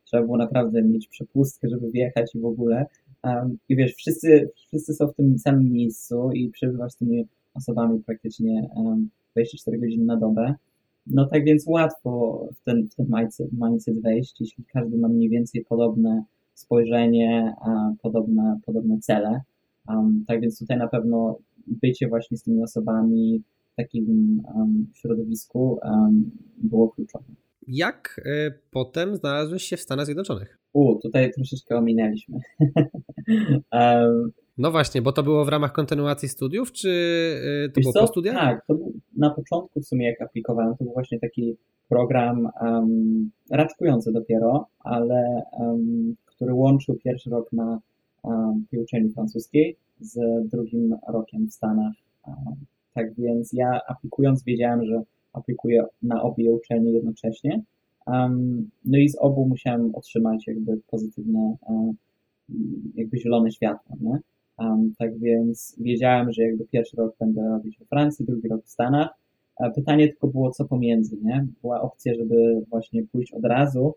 trzeba 0.06 0.22
było 0.22 0.36
naprawdę 0.36 0.82
mieć 0.82 1.08
przepustkę, 1.08 1.68
żeby 1.68 1.90
wjechać 1.90 2.34
i 2.34 2.40
w 2.40 2.44
ogóle. 2.44 2.86
Um, 3.24 3.58
I 3.68 3.76
wiesz, 3.76 3.94
wszyscy, 3.94 4.50
wszyscy 4.66 4.94
są 4.94 5.06
w 5.06 5.14
tym 5.14 5.38
samym 5.38 5.72
miejscu 5.72 6.32
i 6.32 6.50
przebywasz 6.50 6.92
z 6.92 6.96
tymi 6.96 7.26
osobami 7.54 8.02
praktycznie 8.06 8.68
um, 8.74 9.08
24 9.32 9.78
godziny 9.78 10.04
na 10.04 10.16
dobę. 10.16 10.54
No 11.06 11.26
tak 11.26 11.44
więc 11.44 11.66
łatwo 11.66 12.44
w 12.54 12.64
ten, 12.64 12.88
w 12.88 12.94
ten 12.94 13.06
mindset, 13.52 14.00
wejść, 14.00 14.40
jeśli 14.40 14.64
każdy 14.64 14.98
ma 14.98 15.08
mniej 15.08 15.28
więcej 15.28 15.64
podobne 15.64 16.24
spojrzenie, 16.54 17.54
podobne, 18.02 18.60
podobne 18.66 18.98
cele. 19.00 19.40
Tak 20.26 20.40
więc 20.40 20.58
tutaj 20.58 20.78
na 20.78 20.88
pewno 20.88 21.38
bycie 21.66 22.08
właśnie 22.08 22.36
z 22.36 22.42
tymi 22.42 22.62
osobami 22.62 23.42
takim 23.77 24.43
um, 24.55 24.87
środowisku 24.95 25.79
um, 25.83 26.31
było 26.59 26.89
kluczowe. 26.89 27.24
Jak 27.68 28.20
y, 28.27 28.59
potem 28.70 29.16
znalazłeś 29.16 29.62
się 29.62 29.77
w 29.77 29.81
Stanach 29.81 30.07
Zjednoczonych? 30.07 30.59
U, 30.72 30.95
tutaj 30.95 31.33
troszeczkę 31.33 31.77
ominęliśmy. 31.77 32.39
um, 33.72 34.33
no 34.59 34.70
właśnie, 34.70 35.03
bo 35.03 35.12
to 35.12 35.22
było 35.22 35.45
w 35.45 35.49
ramach 35.49 35.72
kontynuacji 35.72 36.29
studiów, 36.29 36.72
czy 36.72 36.89
y, 37.68 37.72
to 37.72 37.81
było 37.81 37.93
co? 37.93 38.01
po 38.01 38.07
studiach? 38.07 38.35
Tak, 38.35 38.66
to 38.66 38.74
był 38.74 38.93
na 39.16 39.31
początku 39.31 39.81
w 39.81 39.87
sumie 39.87 40.07
jak 40.07 40.22
aplikowałem, 40.22 40.77
to 40.77 40.85
był 40.85 40.93
właśnie 40.93 41.18
taki 41.20 41.57
program 41.89 42.49
um, 42.61 43.31
raczkujący 43.51 44.12
dopiero, 44.12 44.66
ale 44.81 45.43
um, 45.53 46.16
który 46.24 46.55
łączył 46.55 46.97
pierwszy 47.05 47.31
rok 47.31 47.53
na 47.53 47.81
um, 48.22 48.66
tej 48.70 48.81
uczelni 48.81 49.12
francuskiej 49.12 49.77
z 50.01 50.18
drugim 50.51 50.97
rokiem 51.09 51.47
w 51.47 51.53
Stanach. 51.53 51.93
Tak 52.97 53.14
więc 53.14 53.53
ja 53.53 53.80
aplikując 53.88 54.44
wiedziałem, 54.44 54.84
że 54.84 55.03
aplikuję 55.32 55.84
na 56.03 56.22
obie 56.22 56.53
uczelnie 56.53 56.92
jednocześnie. 56.92 57.62
Um, 58.07 58.70
no 58.84 58.99
i 58.99 59.09
z 59.09 59.18
obu 59.18 59.47
musiałem 59.49 59.94
otrzymać 59.94 60.47
jakby 60.47 60.80
pozytywne, 60.90 61.57
um, 61.68 61.97
jakby 62.94 63.18
zielone 63.18 63.51
światło, 63.51 63.97
nie? 64.01 64.18
Um, 64.59 64.94
tak 64.99 65.18
więc 65.18 65.76
wiedziałem, 65.78 66.32
że 66.32 66.42
jakby 66.42 66.64
pierwszy 66.64 66.97
rok 66.97 67.14
będę 67.20 67.49
robić 67.49 67.78
we 67.78 67.84
Francji, 67.84 68.26
drugi 68.26 68.49
rok 68.49 68.64
w 68.64 68.70
Stanach. 68.70 69.09
Pytanie 69.74 70.09
tylko 70.09 70.26
było, 70.26 70.51
co 70.51 70.64
pomiędzy, 70.64 71.16
nie? 71.22 71.47
Była 71.62 71.80
opcja, 71.80 72.14
żeby 72.14 72.64
właśnie 72.70 73.03
pójść 73.12 73.32
od 73.32 73.44
razu 73.44 73.94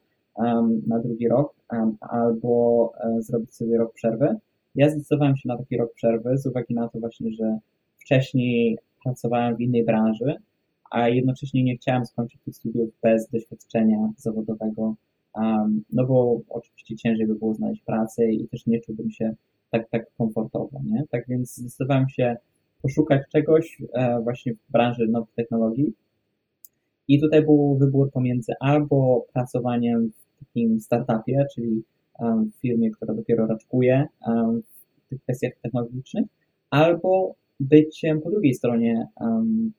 na 0.88 1.00
drugi 1.00 1.28
rok 1.28 1.54
albo 2.00 2.92
e, 3.04 3.22
zrobić 3.22 3.56
sobie 3.56 3.78
rok 3.78 3.94
przerwy. 3.94 4.36
Ja 4.76 4.90
zdecydowałem 4.90 5.38
się 5.38 5.48
na 5.48 5.58
taki 5.58 5.78
rok 5.78 5.94
przerwy 5.94 6.38
z 6.38 6.46
uwagi 6.46 6.74
na 6.74 6.90
to 6.90 7.00
właśnie, 7.00 7.32
że 7.32 7.60
wcześniej 7.98 8.78
pracowałem 9.10 9.56
w 9.56 9.62
innej 9.62 9.86
branży, 9.86 10.36
a 10.92 11.10
jednocześnie 11.10 11.64
nie 11.64 11.78
chciałem 11.78 12.06
skończyć 12.06 12.42
tych 12.46 12.56
studiów 12.56 12.90
bez 13.04 13.30
doświadczenia 13.30 14.12
zawodowego, 14.18 14.96
um, 15.36 15.84
no 15.94 16.06
bo 16.06 16.42
oczywiście 16.50 16.96
ciężej 16.96 17.28
by 17.28 17.36
było 17.36 17.54
znaleźć 17.54 17.82
pracę 17.82 18.32
i 18.32 18.48
też 18.48 18.66
nie 18.66 18.82
czułbym 18.82 19.12
się 19.12 19.36
tak, 19.72 19.90
tak 19.90 20.06
komfortowo, 20.18 20.80
nie? 20.86 21.04
Tak 21.12 21.28
więc 21.28 21.56
zdecydowałem 21.56 22.10
się 22.10 22.38
poszukać 22.82 23.22
czegoś 23.32 23.82
e, 23.94 24.22
właśnie 24.22 24.54
w 24.54 24.72
branży 24.72 25.08
nowych 25.08 25.34
technologii 25.36 25.94
i 27.08 27.22
tutaj 27.22 27.42
był 27.42 27.78
wybór 27.78 28.12
pomiędzy 28.12 28.54
albo 28.60 29.26
pracowaniem 29.34 30.10
w 30.10 30.40
takim 30.46 30.80
startupie, 30.80 31.46
czyli 31.56 31.84
w 32.20 32.62
firmie, 32.62 32.92
która 32.92 33.14
dopiero 33.14 33.48
raczkuje 33.48 34.08
w 35.06 35.10
tych 35.10 35.22
kwestiach 35.22 35.54
technologicznych, 35.62 36.26
albo 36.70 37.36
byciem 37.60 38.22
po 38.22 38.32
drugiej 38.32 38.54
stronie 38.54 39.08
um, 39.22 39.72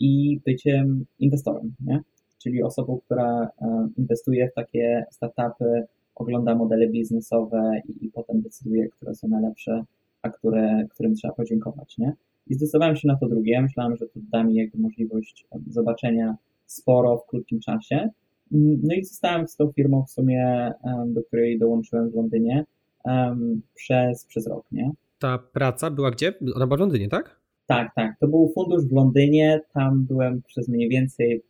i 0.00 0.40
byciem 0.46 1.04
inwestorem, 1.18 1.74
nie? 1.80 2.00
czyli 2.42 2.62
osobą, 2.62 3.00
która 3.04 3.48
e, 3.62 3.88
inwestuje 3.98 4.48
w 4.48 4.54
takie 4.54 5.04
startupy, 5.10 5.86
ogląda 6.14 6.54
modele 6.54 6.88
biznesowe 6.88 7.80
i, 7.88 8.06
i 8.06 8.10
potem 8.10 8.40
decyduje, 8.40 8.88
które 8.88 9.14
są 9.14 9.28
najlepsze, 9.28 9.84
a 10.22 10.30
które, 10.30 10.86
którym 10.90 11.14
trzeba 11.14 11.34
podziękować. 11.34 11.98
Nie? 11.98 12.12
I 12.46 12.54
zdecydowałem 12.54 12.96
się 12.96 13.08
na 13.08 13.16
to 13.16 13.28
drugie. 13.28 13.62
Myślałem, 13.62 13.96
że 13.96 14.06
to 14.06 14.20
da 14.32 14.44
mi 14.44 14.54
jakby 14.54 14.78
możliwość 14.78 15.46
zobaczenia 15.66 16.36
sporo 16.66 17.16
w 17.16 17.26
krótkim 17.26 17.60
czasie. 17.60 18.10
Mm, 18.52 18.80
no 18.82 18.94
i 18.94 19.04
zostałem 19.04 19.48
z 19.48 19.56
tą 19.56 19.72
firmą 19.72 20.04
w 20.04 20.10
sumie, 20.10 20.72
do 21.06 21.22
której 21.22 21.58
dołączyłem 21.58 22.10
w 22.10 22.14
Londynie 22.14 22.64
przez, 23.74 24.24
przez 24.24 24.46
rok, 24.46 24.64
nie? 24.72 24.90
Ta 25.22 25.38
praca 25.38 25.90
była 25.90 26.10
gdzie? 26.10 26.34
Ona 26.54 26.66
była 26.66 26.76
w 26.76 26.80
Londynie, 26.80 27.08
tak? 27.08 27.40
Tak, 27.66 27.94
tak. 27.94 28.18
To 28.20 28.28
był 28.28 28.52
fundusz 28.54 28.84
w 28.84 28.92
Londynie. 28.92 29.60
Tam 29.74 30.04
byłem 30.04 30.42
przez 30.42 30.68
mniej 30.68 30.88
więcej, 30.88 31.42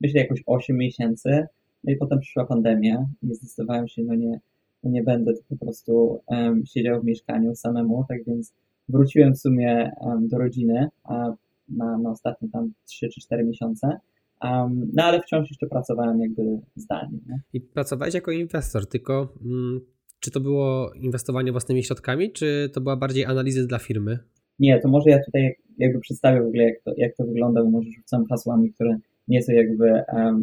myślę, 0.00 0.20
jakoś 0.20 0.42
8 0.46 0.76
miesięcy. 0.76 1.46
No 1.84 1.92
i 1.92 1.96
potem 1.96 2.20
przyszła 2.20 2.44
pandemia 2.46 3.06
i 3.22 3.34
zdecydowałem 3.34 3.88
się, 3.88 4.02
no 4.02 4.14
nie, 4.14 4.40
no 4.82 4.90
nie 4.90 5.02
będę 5.02 5.32
po 5.48 5.56
prostu 5.56 6.20
um, 6.26 6.66
siedział 6.66 7.00
w 7.00 7.04
mieszkaniu 7.04 7.54
samemu, 7.54 8.04
tak 8.08 8.24
więc 8.26 8.54
wróciłem 8.88 9.34
w 9.34 9.38
sumie 9.38 9.90
um, 10.00 10.28
do 10.28 10.38
rodziny 10.38 10.88
a 11.04 11.32
na, 11.68 11.98
na 11.98 12.10
ostatnie 12.10 12.48
tam 12.48 12.72
3 12.84 13.08
czy 13.08 13.20
4 13.20 13.44
miesiące. 13.44 13.98
Um, 14.42 14.90
no 14.94 15.02
ale 15.04 15.22
wciąż 15.22 15.50
jeszcze 15.50 15.66
pracowałem 15.66 16.20
jakby 16.20 16.42
zdalnie. 16.76 17.18
Nie? 17.28 17.40
I 17.52 17.60
pracowałeś 17.60 18.14
jako 18.14 18.30
inwestor, 18.30 18.86
tylko 18.86 19.34
mm, 19.44 19.80
czy 20.22 20.30
to 20.30 20.40
było 20.40 20.92
inwestowanie 20.92 21.52
własnymi 21.52 21.84
środkami, 21.84 22.32
czy 22.32 22.70
to 22.72 22.80
była 22.80 22.96
bardziej 22.96 23.24
analizy 23.24 23.66
dla 23.66 23.78
firmy? 23.78 24.18
Nie, 24.58 24.80
to 24.80 24.88
może 24.88 25.10
ja 25.10 25.24
tutaj 25.24 25.54
jakby 25.78 26.00
przedstawię 26.00 26.42
w 26.42 26.46
ogóle, 26.46 26.64
jak 26.64 26.82
to, 26.84 26.92
jak 26.96 27.16
to 27.16 27.24
wygląda, 27.24 27.62
bo 27.62 27.70
może 27.70 27.90
rzucam 27.90 28.26
hasłami, 28.26 28.72
które 28.72 28.96
nie 29.28 29.42
są 29.42 29.52
jakby 29.52 30.02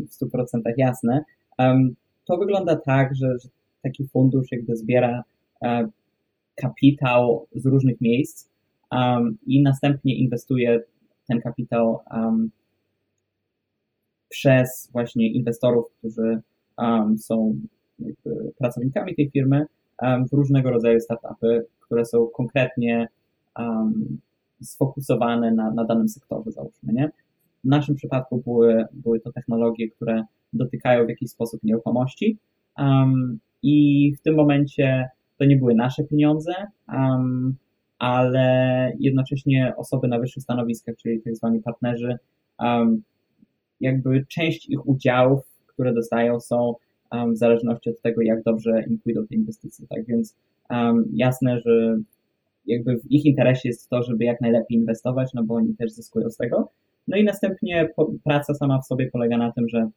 w 0.10 0.26
100% 0.26 0.62
jasne. 0.78 1.24
To 2.26 2.38
wygląda 2.38 2.76
tak, 2.76 3.16
że, 3.16 3.36
taki 3.82 4.08
fundusz 4.08 4.52
jakby 4.52 4.76
zbiera 4.76 5.24
um, 5.62 5.92
kapitał 6.56 7.48
z 7.56 7.66
różnych 7.66 8.02
miejsc 8.02 8.50
i 9.48 9.62
następnie 9.62 10.16
inwestuje 10.16 10.84
ten 11.28 11.42
kapitał 11.42 12.00
przez 14.30 14.90
właśnie 14.92 15.32
inwestorów, 15.32 15.86
którzy 15.98 16.42
są 17.18 17.60
pracownikami 18.58 19.16
tej 19.16 19.30
firmy 19.30 19.66
w 20.32 20.34
różnego 20.34 20.70
rodzaju 20.70 21.00
startupy, 21.00 21.66
które 21.80 22.06
są 22.06 22.28
konkretnie 22.28 23.08
sfokusowane 24.62 25.52
na, 25.52 25.72
na 25.72 25.86
danym 25.86 26.10
sektorze, 26.10 26.52
załóżmy, 26.52 26.94
nie? 26.94 27.10
W 27.64 27.68
naszym 27.68 27.96
przypadku 27.96 28.42
były, 28.46 28.86
były 28.94 29.20
to 29.20 29.32
technologie, 29.32 29.90
które 29.90 30.24
dotykają 30.54 31.06
w 31.06 31.10
jakiś 31.10 31.30
sposób 31.30 31.64
nieruchomości 31.64 32.38
um, 32.78 33.40
i 33.64 34.12
w 34.20 34.22
tym 34.22 34.36
momencie 34.36 35.10
to 35.38 35.46
nie 35.46 35.58
były 35.58 35.76
nasze 35.76 36.04
pieniądze, 36.04 36.54
um, 36.88 37.56
ale 38.00 38.94
jednocześnie 39.00 39.74
osoby 39.78 40.08
na 40.08 40.20
wyższych 40.20 40.44
stanowiskach, 40.44 40.96
czyli 40.96 41.22
tak 41.22 41.36
zwani 41.36 41.62
partnerzy, 41.62 42.18
um, 42.60 43.02
jakby 43.82 44.26
część 44.26 44.70
ich 44.70 44.88
udziałów, 44.88 45.40
które 45.68 45.94
dostają, 45.94 46.40
są 46.40 46.74
w 47.12 47.38
zależności 47.38 47.90
od 47.90 48.02
tego, 48.02 48.22
jak 48.22 48.44
dobrze 48.44 48.84
im 48.90 49.00
pójdą 49.00 49.28
te 49.28 49.36
inwestycje. 49.36 49.88
Tak 49.88 50.06
więc 50.06 50.36
jasne, 51.14 51.60
że 51.60 51.98
jakby 52.66 52.98
w 52.98 53.12
ich 53.12 53.26
interesie 53.26 53.70
jest 53.70 53.90
to, 53.90 54.04
żeby 54.04 54.24
jak 54.24 54.42
najlepiej 54.42 54.78
inwestować, 54.78 55.34
no 55.34 55.44
bo 55.44 55.56
oni 55.56 55.76
też 55.76 55.92
zyskują 55.92 56.30
z 56.30 56.38
tego. 56.38 56.70
No 57.08 57.18
i 57.18 57.24
następnie 57.24 57.90
praca 58.24 58.54
sama 58.54 58.82
w 58.82 58.86
sobie 58.86 59.10
polega 59.12 59.38
na 59.38 59.52
tym, 59.52 59.70
że 59.70 59.90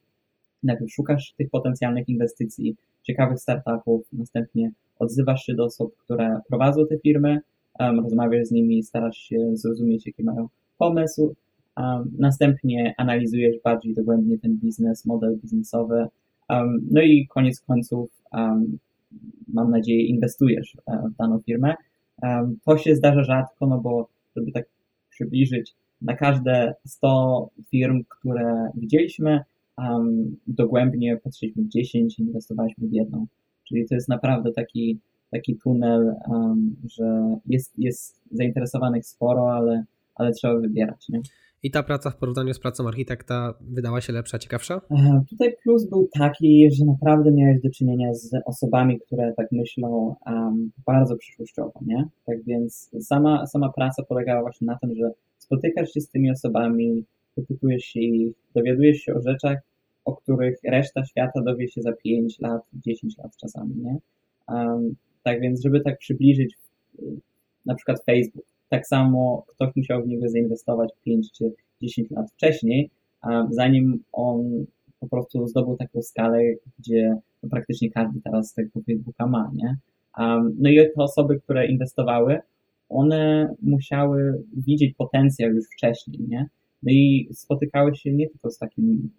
najpierw 0.62 0.92
szukasz 0.92 1.34
tych 1.38 1.50
potencjalnych 1.50 2.08
inwestycji, 2.08 2.76
ciekawych 3.02 3.40
startupów, 3.40 4.06
następnie 4.12 4.70
odzywasz 4.98 5.42
się 5.44 5.54
do 5.54 5.64
osób, 5.64 5.96
które 5.96 6.40
prowadzą 6.48 6.86
te 6.86 6.98
firmy, 6.98 7.40
rozmawiasz 7.80 8.46
z 8.46 8.50
nimi, 8.50 8.82
starasz 8.82 9.16
się 9.16 9.56
zrozumieć, 9.56 10.06
jaki 10.06 10.24
mają 10.24 10.48
pomysł, 10.78 11.34
następnie 12.18 12.94
analizujesz 12.96 13.56
bardziej 13.64 13.94
dogłębnie 13.94 14.38
ten 14.38 14.54
biznes, 14.54 15.06
model 15.06 15.36
biznesowy, 15.36 16.06
no 16.90 17.02
i 17.02 17.26
koniec 17.26 17.60
końców, 17.60 18.10
mam 19.48 19.70
nadzieję, 19.70 20.06
inwestujesz 20.06 20.76
e, 20.86 21.08
w 21.14 21.16
daną 21.16 21.38
firmę. 21.38 21.74
To 22.64 22.78
się 22.78 22.96
zdarza 22.96 23.24
rzadko, 23.24 23.66
no 23.66 23.78
bo 23.78 24.08
żeby 24.36 24.52
tak 24.52 24.64
przybliżyć, 25.10 25.74
na 26.02 26.16
każde 26.16 26.74
100 26.86 27.48
firm, 27.70 28.04
które 28.08 28.70
widzieliśmy, 28.74 29.40
dogłębnie 30.46 31.16
patrzyliśmy 31.16 31.62
w 31.62 31.68
10 31.68 32.18
i 32.18 32.22
inwestowaliśmy 32.22 32.88
w 32.88 32.92
jedną. 32.92 33.26
Czyli 33.68 33.88
to 33.88 33.94
jest 33.94 34.08
naprawdę 34.08 34.52
taki, 34.52 34.98
taki 35.30 35.56
tunel, 35.56 36.14
że 36.96 37.36
jest, 37.46 37.78
jest 37.78 38.20
zainteresowanych 38.30 39.06
sporo, 39.06 39.54
ale, 39.54 39.84
ale 40.14 40.32
trzeba 40.32 40.60
wybierać. 40.60 41.08
Nie? 41.08 41.20
I 41.62 41.70
ta 41.70 41.82
praca 41.82 42.10
w 42.10 42.16
porównaniu 42.16 42.54
z 42.54 42.58
pracą 42.58 42.88
architekta 42.88 43.54
wydała 43.60 44.00
się 44.00 44.12
lepsza, 44.12 44.38
ciekawsza? 44.38 44.80
E, 44.90 45.22
tutaj 45.30 45.54
plus 45.62 45.88
był 45.88 46.08
taki, 46.18 46.68
że 46.78 46.84
naprawdę 46.84 47.32
miałeś 47.32 47.60
do 47.60 47.70
czynienia 47.70 48.14
z 48.14 48.30
osobami, 48.46 49.00
które 49.00 49.32
tak 49.36 49.52
myślą 49.52 50.16
um, 50.26 50.70
bardzo 50.86 51.16
przyszłościowo, 51.16 51.80
nie? 51.86 52.04
Tak 52.26 52.44
więc 52.44 52.90
sama, 53.00 53.46
sama 53.46 53.72
praca 53.72 54.02
polegała 54.02 54.42
właśnie 54.42 54.66
na 54.66 54.78
tym, 54.78 54.94
że 54.94 55.10
spotykasz 55.38 55.92
się 55.92 56.00
z 56.00 56.08
tymi 56.08 56.30
osobami, 56.30 57.04
wypytujesz 57.36 57.96
ich, 57.96 58.32
dowiadujesz 58.54 58.98
się 58.98 59.14
o 59.14 59.20
rzeczach, 59.20 59.58
o 60.04 60.16
których 60.16 60.58
reszta 60.64 61.04
świata 61.04 61.42
dowie 61.42 61.68
się 61.68 61.82
za 61.82 61.92
5 61.92 62.40
lat, 62.40 62.62
10 62.72 63.18
lat 63.18 63.36
czasami, 63.36 63.74
nie? 63.76 63.96
Um, 64.48 64.94
tak 65.22 65.40
więc, 65.40 65.62
żeby 65.62 65.80
tak 65.80 65.98
przybliżyć 65.98 66.54
na 67.66 67.74
przykład 67.74 68.04
Facebook, 68.04 68.44
tak 68.72 68.86
samo 68.86 69.44
ktoś 69.48 69.76
musiał 69.76 70.02
w 70.02 70.08
niego 70.08 70.28
zainwestować 70.28 70.90
5 71.04 71.32
czy 71.32 71.52
10 71.82 72.10
lat 72.10 72.30
wcześniej, 72.30 72.90
zanim 73.50 74.02
on 74.12 74.66
po 75.00 75.08
prostu 75.08 75.46
zdobył 75.46 75.76
taką 75.76 76.02
skalę, 76.02 76.42
gdzie 76.78 77.16
no 77.42 77.48
praktycznie 77.48 77.90
każdy 77.90 78.20
teraz 78.20 78.54
tego 78.54 78.80
Facebooka 78.86 79.26
ma, 79.26 79.50
nie? 79.54 79.76
No 80.58 80.70
i 80.70 80.76
te 80.76 81.02
osoby, 81.02 81.40
które 81.40 81.66
inwestowały, 81.66 82.38
one 82.88 83.54
musiały 83.62 84.42
widzieć 84.56 84.94
potencjał 84.94 85.50
już 85.50 85.64
wcześniej, 85.66 86.18
nie? 86.28 86.46
No 86.82 86.92
i 86.92 87.28
spotykały 87.32 87.96
się 87.96 88.12
nie 88.12 88.28
tylko 88.28 88.50
z 88.50 88.58
takim 88.58 89.10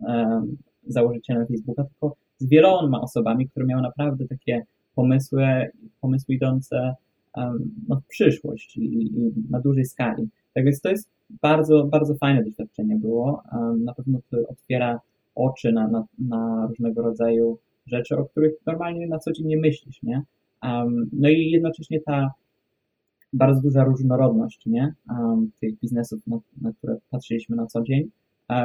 um, 0.00 0.56
założycielem 0.86 1.46
Facebooka, 1.46 1.84
tylko 1.84 2.16
z 2.38 2.48
wieloma 2.48 3.00
osobami, 3.00 3.48
które 3.48 3.66
miały 3.66 3.82
naprawdę 3.82 4.28
takie 4.28 4.62
pomysły, 4.94 5.70
pomysły 6.00 6.34
idące 6.34 6.94
no, 7.88 7.96
w 7.96 8.06
przyszłość 8.08 8.76
i, 8.76 8.82
i, 8.82 9.32
na 9.50 9.60
dużej 9.60 9.84
skali. 9.84 10.28
Tak 10.54 10.64
więc 10.64 10.80
to 10.80 10.90
jest 10.90 11.08
bardzo, 11.42 11.84
bardzo 11.84 12.14
fajne 12.14 12.44
doświadczenie 12.44 12.96
było. 12.96 13.42
Na 13.78 13.94
pewno 13.94 14.18
to 14.30 14.36
otwiera 14.48 15.00
oczy 15.34 15.72
na, 15.72 15.88
na, 15.88 16.04
na 16.18 16.66
różnego 16.66 17.02
rodzaju 17.02 17.58
rzeczy, 17.86 18.16
o 18.16 18.24
których 18.24 18.54
normalnie 18.66 19.06
na 19.06 19.18
co 19.18 19.32
dzień 19.32 19.46
nie 19.46 19.56
myślisz, 19.56 20.02
nie? 20.02 20.22
No 21.12 21.28
i 21.28 21.50
jednocześnie 21.50 22.00
ta 22.00 22.30
bardzo 23.32 23.60
duża 23.60 23.84
różnorodność, 23.84 24.66
nie? 24.66 24.94
Tych 25.60 25.78
biznesów, 25.80 26.26
na, 26.26 26.38
na 26.62 26.72
które 26.72 26.96
patrzyliśmy 27.10 27.56
na 27.56 27.66
co 27.66 27.82
dzień. 27.82 28.10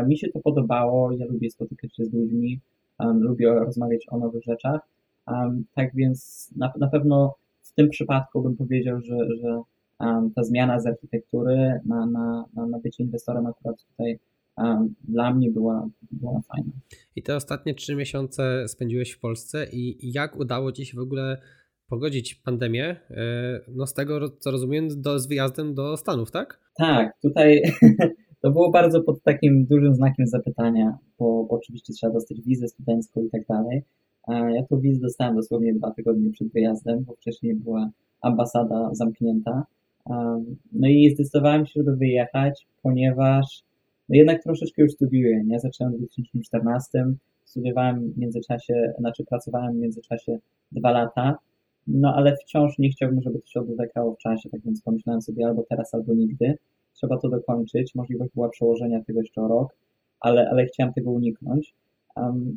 Mi 0.07 0.18
się 0.18 0.28
to 0.28 0.39
podobało, 0.39 1.11
ja 1.11 1.26
lubię 1.26 1.51
spotykać 1.51 1.95
się 1.95 2.05
z 2.05 2.13
ludźmi, 2.13 2.59
lubię 2.99 3.53
rozmawiać 3.53 4.05
o 4.09 4.18
nowych 4.18 4.43
rzeczach. 4.43 4.82
Tak 5.74 5.95
więc 5.95 6.49
na, 6.55 6.74
na 6.80 6.88
pewno 6.88 7.36
w 7.76 7.78
tym 7.78 7.89
przypadku 7.89 8.41
bym 8.41 8.55
powiedział, 8.57 9.01
że, 9.01 9.17
że 9.41 9.61
ta 10.36 10.43
zmiana 10.43 10.80
z 10.80 10.88
architektury 10.88 11.80
na, 11.86 12.05
na, 12.05 12.45
na, 12.53 12.67
na 12.67 12.80
bycie 12.80 13.03
inwestorem 13.03 13.45
akurat 13.45 13.76
tutaj 13.89 14.19
dla 15.03 15.34
mnie 15.34 15.51
była, 15.51 15.89
była 16.11 16.41
fajna. 16.41 16.71
I 17.15 17.23
te 17.23 17.36
ostatnie 17.36 17.73
trzy 17.73 17.95
miesiące 17.95 18.67
spędziłeś 18.67 19.11
w 19.11 19.19
Polsce 19.19 19.67
i 19.71 20.11
jak 20.13 20.39
udało 20.39 20.71
Ci 20.71 20.86
się 20.86 20.97
w 20.97 21.01
ogóle 21.01 21.41
pogodzić 21.89 22.36
pandemię, 22.36 22.95
e, 23.09 23.59
no 23.67 23.88
z 23.88 23.93
tego 23.93 24.30
co 24.30 24.51
rozumiem, 24.51 24.88
do, 25.01 25.19
z 25.19 25.28
wyjazdem 25.28 25.73
do 25.73 25.97
Stanów, 25.97 26.32
tak? 26.32 26.59
Tak, 26.78 27.11
tutaj 27.21 27.61
to 28.41 28.51
było 28.51 28.71
bardzo 28.71 29.03
pod 29.03 29.23
takim 29.23 29.65
dużym 29.65 29.95
znakiem 29.95 30.28
zapytania, 30.28 30.97
bo, 31.19 31.45
bo 31.49 31.55
oczywiście 31.55 31.93
trzeba 31.93 32.13
dostać 32.13 32.41
wizę 32.41 32.67
studencką 32.67 33.21
i 33.21 33.30
tak 33.30 33.41
dalej. 33.49 33.84
Ja 34.28 34.63
tą 34.69 34.80
wizę 34.80 35.01
dostałem 35.01 35.36
dosłownie 35.36 35.73
dwa 35.73 35.91
tygodnie 35.91 36.30
przed 36.30 36.47
wyjazdem, 36.47 37.03
bo 37.03 37.13
wcześniej 37.13 37.55
była 37.55 37.89
ambasada 38.21 38.89
zamknięta. 38.93 39.65
No 40.71 40.88
i 40.88 41.09
zdecydowałem 41.09 41.65
się, 41.65 41.71
żeby 41.76 41.95
wyjechać, 41.95 42.67
ponieważ 42.84 43.63
no 44.09 44.15
jednak 44.15 44.43
troszeczkę 44.43 44.82
już 44.82 44.91
studiuję. 44.91 45.43
Nie? 45.43 45.59
Zacząłem 45.59 45.93
w 45.93 45.97
2014, 45.97 47.05
studiowałem 47.43 48.11
w 48.11 48.17
międzyczasie, 48.17 48.93
znaczy 48.99 49.26
pracowałem 49.26 49.73
w 49.73 49.80
międzyczasie 49.80 50.38
dwa 50.71 50.91
lata, 50.91 51.38
no 51.88 52.15
ale 52.15 52.38
wciąż 52.38 52.80
nie 52.80 52.89
chciałbym, 52.89 53.21
żeby 53.21 53.39
to 53.39 53.47
się 53.47 53.59
odwlekało 53.59 54.13
w 54.13 54.17
czasie, 54.17 54.49
tak 54.49 54.61
więc 54.61 54.82
pomyślałem 54.82 55.21
sobie 55.21 55.45
albo 55.45 55.63
teraz, 55.69 55.93
albo 55.93 56.13
nigdy. 56.13 56.57
Trzeba 56.93 57.17
to 57.17 57.30
dokończyć. 57.30 57.95
Możliwość 57.95 58.32
była 58.36 58.49
przełożenia 58.49 59.03
tego 59.03 59.19
jeszcze 59.19 59.41
o 59.41 59.47
rok, 59.47 59.76
ale, 60.19 60.49
ale 60.49 60.65
chciałem 60.65 60.93
tego 60.93 61.11
uniknąć. 61.11 61.73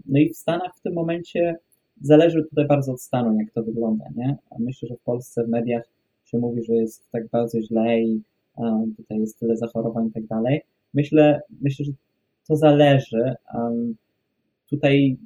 No 0.07 0.19
i 0.19 0.29
w 0.29 0.37
Stanach 0.37 0.77
w 0.77 0.81
tym 0.81 0.95
momencie 0.95 1.57
zależy 2.01 2.45
tutaj 2.45 2.67
bardzo 2.67 2.93
od 2.93 3.01
stanu, 3.01 3.39
jak 3.41 3.51
to 3.51 3.63
wygląda, 3.63 4.05
nie? 4.17 4.37
Myślę, 4.59 4.89
że 4.89 4.97
w 4.97 5.01
Polsce 5.01 5.45
w 5.45 5.49
mediach 5.49 5.89
się 6.25 6.39
mówi, 6.39 6.65
że 6.65 6.75
jest 6.75 7.11
tak 7.11 7.29
bardzo 7.29 7.61
źle 7.63 8.01
i 8.01 8.23
tutaj 8.97 9.19
jest 9.19 9.39
tyle 9.39 9.57
zachorowań 9.57 10.07
i 10.07 10.13
tak 10.13 10.27
dalej. 10.27 10.61
Myślę, 10.95 11.41
myślę, 11.61 11.85
że 11.85 11.93
to 12.49 12.57
zależy. 12.57 13.35
Tutaj 14.71 15.17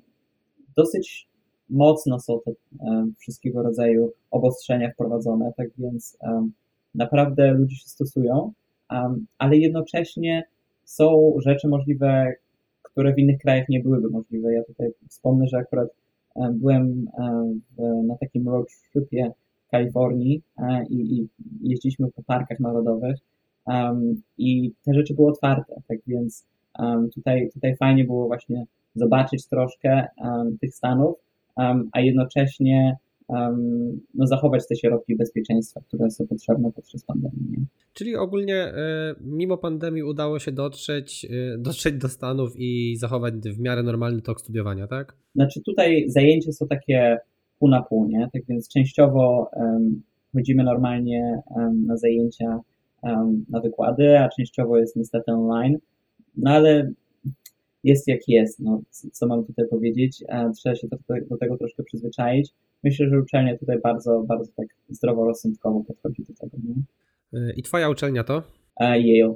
dosyć 0.77 1.29
mocno 1.71 2.21
są 2.21 2.41
te 2.45 2.53
wszystkiego 3.19 3.63
rodzaju 3.63 4.13
obostrzenia 4.31 4.91
wprowadzone, 4.91 5.53
tak 5.57 5.69
więc 5.79 6.19
naprawdę 6.95 7.53
ludzie 7.53 7.77
się 7.77 7.89
stosują, 7.89 8.53
ale 9.39 9.57
jednocześnie 9.57 10.45
są 10.85 11.35
rzeczy 11.39 11.69
możliwe, 11.69 12.35
które 12.93 13.15
w 13.15 13.19
innych 13.19 13.39
krajach 13.39 13.69
nie 13.69 13.81
byłyby 13.81 14.11
możliwe. 14.11 14.55
Ja 14.55 14.65
tutaj 14.65 14.91
wspomnę, 15.09 15.47
że 15.49 15.59
akurat 15.59 15.89
e, 16.37 16.53
byłem 16.53 17.09
e, 17.19 17.83
na 18.07 18.17
takim 18.17 18.49
road 18.49 18.67
tripie 18.93 19.31
w 19.67 19.71
Kalifornii 19.71 20.43
e, 20.59 20.85
i, 20.91 21.19
i 21.19 21.29
jeździliśmy 21.61 22.11
po 22.17 22.23
parkach 22.23 22.61
narodowych 22.61 23.17
i 24.39 24.73
te 24.85 24.95
rzeczy 24.95 25.15
były 25.15 25.31
otwarte, 25.31 25.75
tak 25.89 25.99
więc 26.07 26.47
tutaj, 27.15 27.51
tutaj 27.55 27.77
fajnie 27.77 28.05
było 28.05 28.27
właśnie 28.27 28.65
zobaczyć 28.95 29.47
troszkę 29.47 30.07
tych 30.61 30.75
Stanów, 30.75 31.17
a 31.93 32.01
jednocześnie 32.01 32.97
no, 34.15 34.27
zachować 34.27 34.69
te 34.69 34.77
środki 34.77 35.17
bezpieczeństwa, 35.17 35.81
które 35.81 36.11
są 36.11 36.27
potrzebne 36.27 36.73
podczas 36.73 37.05
pandemii. 37.05 37.51
Nie? 37.51 37.65
Czyli 37.93 38.17
ogólnie 38.17 38.57
e, 38.57 39.15
mimo 39.21 39.59
pandemii 39.59 40.03
udało 40.03 40.39
się 40.39 40.53
dotrzeć, 40.53 41.27
e, 41.31 41.59
dotrzeć 41.69 41.95
do 41.95 42.09
Stanów 42.09 42.53
i 42.57 42.97
zachować 42.97 43.35
w 43.35 43.61
miarę 43.61 43.83
normalny 43.83 44.23
tok 44.23 44.41
studiowania, 44.41 44.87
tak? 44.87 45.17
Znaczy 45.35 45.61
tutaj 45.61 46.05
zajęcia 46.09 46.53
są 46.53 46.67
takie 46.67 47.19
pół 47.59 47.69
na 47.69 47.83
pół, 47.83 48.09
nie? 48.09 48.29
Tak 48.33 48.43
więc 48.49 48.69
częściowo 48.69 49.51
um, 49.57 50.03
chodzimy 50.33 50.65
normalnie 50.65 51.43
um, 51.57 51.87
na 51.87 51.97
zajęcia, 51.97 52.61
um, 53.03 53.45
na 53.49 53.61
wykłady, 53.61 54.19
a 54.19 54.29
częściowo 54.29 54.79
jest 54.79 54.97
niestety 54.97 55.33
online. 55.33 55.79
No 56.37 56.51
ale 56.51 56.93
jest 57.85 58.09
jak 58.09 58.29
jest, 58.29 58.61
no, 58.61 58.83
co 58.91 59.27
mam 59.27 59.45
tutaj 59.45 59.69
powiedzieć, 59.71 60.25
trzeba 60.57 60.75
się 60.75 60.89
do, 60.89 60.97
do 61.31 61.37
tego 61.37 61.57
troszkę 61.57 61.83
przyzwyczaić. 61.83 62.51
Myślę, 62.85 63.09
że 63.09 63.21
uczelnia 63.21 63.59
tutaj 63.59 63.81
bardzo, 63.81 64.25
bardzo 64.29 64.53
tak 64.57 64.67
zdroworozsądkowo 64.89 65.85
podchodzi 65.85 66.23
do 66.29 66.35
tego. 66.35 66.57
Nie? 66.65 67.53
I 67.57 67.63
twoja 67.63 67.89
uczelnia 67.89 68.25
to? 68.25 68.43
Yale 68.81 69.35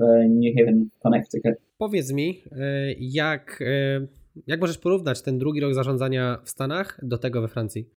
w 0.00 0.28
New 0.28 0.54
Haven, 0.58 0.88
Connecticut. 1.02 1.54
Powiedz 1.78 2.12
mi, 2.12 2.42
e, 2.52 2.92
jak, 2.98 3.62
e, 3.66 4.06
jak 4.46 4.60
możesz 4.60 4.78
porównać 4.78 5.22
ten 5.22 5.38
drugi 5.38 5.60
rok 5.60 5.74
zarządzania 5.74 6.38
w 6.44 6.50
Stanach 6.50 7.00
do 7.02 7.18
tego 7.18 7.40
we 7.40 7.48
Francji? 7.48 7.88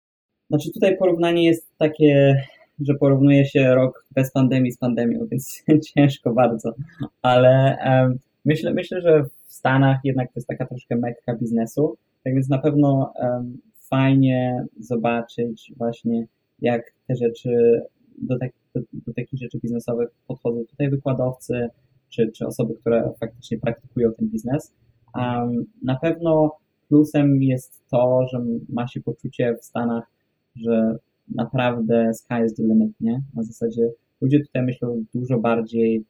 Znaczy 0.50 0.72
tutaj 0.72 0.96
porównanie 0.96 1.44
jest 1.44 1.78
takie, 1.78 2.42
że 2.80 2.94
porównuje 2.94 3.44
się 3.44 3.74
rok 3.74 4.06
bez 4.14 4.32
pandemii 4.32 4.72
z 4.72 4.78
pandemią, 4.78 5.26
więc 5.30 5.64
ciężko 5.94 6.32
bardzo, 6.32 6.74
ale 7.22 7.78
um, 7.86 8.18
myślę, 8.44 8.74
myślę, 8.74 9.00
że 9.00 9.24
w 9.46 9.52
Stanach 9.52 9.98
jednak 10.04 10.28
to 10.28 10.32
jest 10.36 10.48
taka 10.48 10.66
troszkę 10.66 10.96
mekka 10.96 11.36
biznesu, 11.36 11.96
tak 12.24 12.34
więc 12.34 12.48
na 12.48 12.58
pewno 12.58 13.12
um, 13.22 13.58
fajnie 13.92 14.66
zobaczyć 14.80 15.72
właśnie 15.76 16.26
jak 16.60 16.82
te 17.06 17.16
rzeczy 17.16 17.82
do, 18.18 18.38
tak, 18.38 18.50
do, 18.74 18.80
do 18.92 19.12
takich 19.14 19.40
rzeczy 19.40 19.58
biznesowych 19.58 20.08
podchodzą 20.26 20.64
tutaj 20.70 20.90
wykładowcy, 20.90 21.68
czy, 22.08 22.32
czy 22.32 22.46
osoby, 22.46 22.74
które 22.74 23.12
faktycznie 23.20 23.58
praktykują 23.58 24.12
ten 24.12 24.28
biznes. 24.28 24.74
Um, 25.14 25.64
na 25.82 25.96
pewno 25.96 26.56
plusem 26.88 27.42
jest 27.42 27.82
to, 27.90 28.26
że 28.32 28.44
ma 28.68 28.88
się 28.88 29.00
poczucie 29.00 29.56
w 29.60 29.64
Stanach, 29.64 30.04
że 30.56 30.96
naprawdę 31.28 32.14
sky 32.14 32.34
is 32.46 32.54
the 32.54 32.62
limit, 32.62 33.00
nie? 33.00 33.22
Na 33.34 33.42
zasadzie 33.42 33.90
ludzie 34.20 34.40
tutaj 34.40 34.62
myślą 34.62 35.04
dużo 35.14 35.38
bardziej 35.38 36.04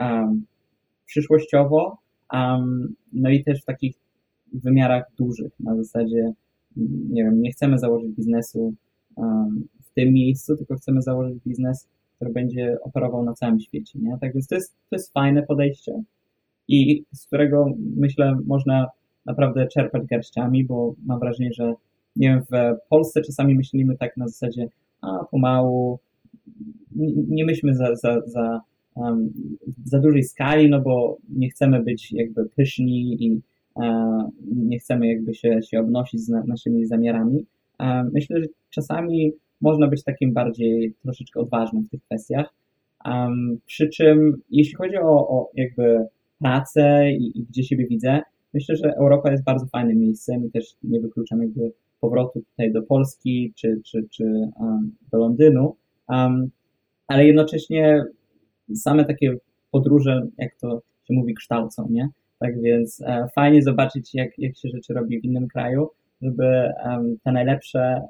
um, 0.00 0.46
przyszłościowo, 1.06 1.98
um, 2.32 2.94
no 3.12 3.30
i 3.30 3.44
też 3.44 3.62
w 3.62 3.64
takich 3.64 3.96
wymiarach 4.52 5.04
dużych, 5.18 5.52
na 5.60 5.76
zasadzie, 5.76 6.32
nie 7.10 7.24
wiem, 7.24 7.42
nie 7.42 7.50
chcemy 7.50 7.78
założyć 7.78 8.12
biznesu 8.12 8.74
w 9.82 9.90
tym 9.94 10.12
miejscu, 10.12 10.56
tylko 10.56 10.74
chcemy 10.74 11.02
założyć 11.02 11.38
biznes, 11.46 11.86
który 12.16 12.32
będzie 12.32 12.76
operował 12.82 13.24
na 13.24 13.34
całym 13.34 13.60
świecie, 13.60 13.98
nie? 14.02 14.18
Tak 14.20 14.32
więc 14.32 14.46
to 14.46 14.54
jest, 14.54 14.74
to 14.90 14.96
jest 14.96 15.12
fajne 15.12 15.42
podejście 15.42 16.02
i 16.68 17.04
z 17.12 17.26
którego 17.26 17.66
myślę 17.96 18.38
można 18.46 18.86
naprawdę 19.26 19.66
czerpać 19.66 20.06
garściami, 20.06 20.64
bo 20.64 20.94
mam 21.06 21.20
wrażenie, 21.20 21.52
że 21.52 21.74
nie 22.16 22.28
wiem, 22.28 22.42
w 22.42 22.88
Polsce 22.88 23.22
czasami 23.22 23.54
myślimy 23.54 23.96
tak 23.96 24.16
na 24.16 24.28
zasadzie, 24.28 24.68
a 25.00 25.24
pomału, 25.30 25.98
nie 27.28 27.44
myślmy 27.44 27.74
za, 27.74 27.94
za, 27.94 28.20
za, 28.26 28.60
um, 28.94 29.32
za 29.84 29.98
dużej 29.98 30.22
skali, 30.22 30.70
no 30.70 30.80
bo 30.80 31.16
nie 31.28 31.50
chcemy 31.50 31.82
być 31.82 32.12
jakby 32.12 32.48
pyszni 32.56 33.24
i 33.24 33.40
nie 34.42 34.78
chcemy 34.78 35.08
jakby 35.08 35.34
się, 35.34 35.60
się 35.62 35.80
obnosić 35.80 36.20
z 36.20 36.28
na, 36.28 36.44
naszymi 36.44 36.86
zamiarami. 36.86 37.46
Um, 37.80 38.10
myślę, 38.14 38.40
że 38.40 38.46
czasami 38.70 39.32
można 39.60 39.88
być 39.88 40.04
takim 40.04 40.32
bardziej 40.32 40.94
troszeczkę 41.02 41.40
odważnym 41.40 41.84
w 41.84 41.88
tych 41.88 42.02
kwestiach. 42.02 42.54
Um, 43.04 43.58
przy 43.66 43.88
czym 43.88 44.42
jeśli 44.50 44.74
chodzi 44.74 44.96
o, 44.96 45.28
o 45.28 45.50
jakby 45.54 46.06
pracę 46.38 47.12
i, 47.12 47.38
i, 47.38 47.42
gdzie 47.42 47.64
siebie 47.64 47.86
widzę, 47.86 48.20
myślę, 48.54 48.76
że 48.76 48.94
Europa 48.96 49.30
jest 49.30 49.44
bardzo 49.44 49.66
fajnym 49.66 49.98
miejscem 49.98 50.46
i 50.46 50.50
też 50.50 50.76
nie 50.82 51.00
wykluczam 51.00 51.42
jakby 51.42 51.72
powrotu 52.00 52.42
tutaj 52.50 52.72
do 52.72 52.82
Polski 52.82 53.52
czy, 53.56 53.80
czy, 53.84 54.06
czy 54.10 54.24
um, 54.60 54.96
do 55.12 55.18
Londynu, 55.18 55.76
um, 56.08 56.50
ale 57.06 57.26
jednocześnie 57.26 58.04
same 58.74 59.04
takie 59.04 59.36
podróże, 59.70 60.26
jak 60.38 60.56
to 60.60 60.82
się 61.04 61.14
mówi, 61.14 61.34
kształcą, 61.34 61.88
nie? 61.90 62.08
Tak 62.38 62.60
więc 62.62 63.00
e, 63.00 63.26
fajnie 63.34 63.62
zobaczyć, 63.62 64.14
jak, 64.14 64.38
jak 64.38 64.56
się 64.56 64.68
rzeczy 64.68 64.94
robi 64.94 65.20
w 65.20 65.24
innym 65.24 65.48
kraju, 65.48 65.88
żeby 66.22 66.72
te 67.24 67.32
najlepsze 67.32 68.00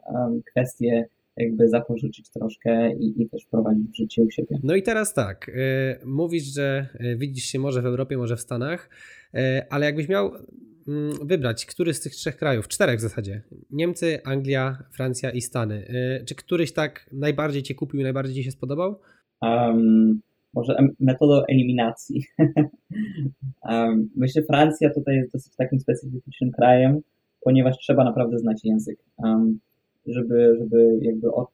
kwestie 0.50 1.08
jakby 1.38 1.68
zapożyczyć 1.68 2.30
troszkę 2.30 2.92
i, 2.92 3.22
i 3.22 3.28
też 3.28 3.44
wprowadzić 3.44 3.90
w 3.90 3.96
życie 3.96 4.22
u 4.22 4.30
siebie. 4.30 4.58
No 4.62 4.74
i 4.74 4.82
teraz 4.82 5.14
tak, 5.14 5.48
y, 5.48 5.52
mówisz, 6.06 6.44
że 6.44 6.86
y, 7.00 7.16
widzisz 7.16 7.44
się 7.44 7.58
może 7.58 7.82
w 7.82 7.86
Europie, 7.86 8.16
może 8.16 8.36
w 8.36 8.40
Stanach, 8.40 8.90
ale 9.70 9.86
jakbyś 9.86 10.08
miał 10.08 10.30
mm, 10.88 11.12
wybrać, 11.22 11.66
który 11.66 11.94
z 11.94 12.00
tych 12.00 12.12
trzech 12.12 12.36
krajów, 12.36 12.68
czterech 12.68 12.98
w 12.98 13.02
zasadzie, 13.02 13.42
Niemcy, 13.70 14.18
Anglia, 14.24 14.78
Francja 14.90 15.30
i 15.30 15.40
Stany, 15.40 15.86
czy 16.26 16.34
któryś 16.34 16.72
tak 16.72 17.10
najbardziej 17.12 17.62
Cię 17.62 17.74
kupił, 17.74 18.02
najbardziej 18.02 18.34
Ci 18.34 18.44
się 18.44 18.50
spodobał? 18.50 19.00
Um, 19.42 20.20
może 20.54 20.76
metodą 21.00 21.42
eliminacji. 21.48 22.24
myślę, 24.16 24.42
Francja 24.42 24.94
tutaj 24.94 25.16
jest 25.16 25.32
dosyć 25.32 25.56
takim 25.56 25.80
specyficznym 25.80 26.50
krajem, 26.50 27.00
ponieważ 27.40 27.78
trzeba 27.78 28.04
naprawdę 28.04 28.38
znać 28.38 28.64
język. 28.64 28.98
Żeby, 30.06 30.56
żeby 30.58 30.98
jakby 31.02 31.32
od, 31.32 31.48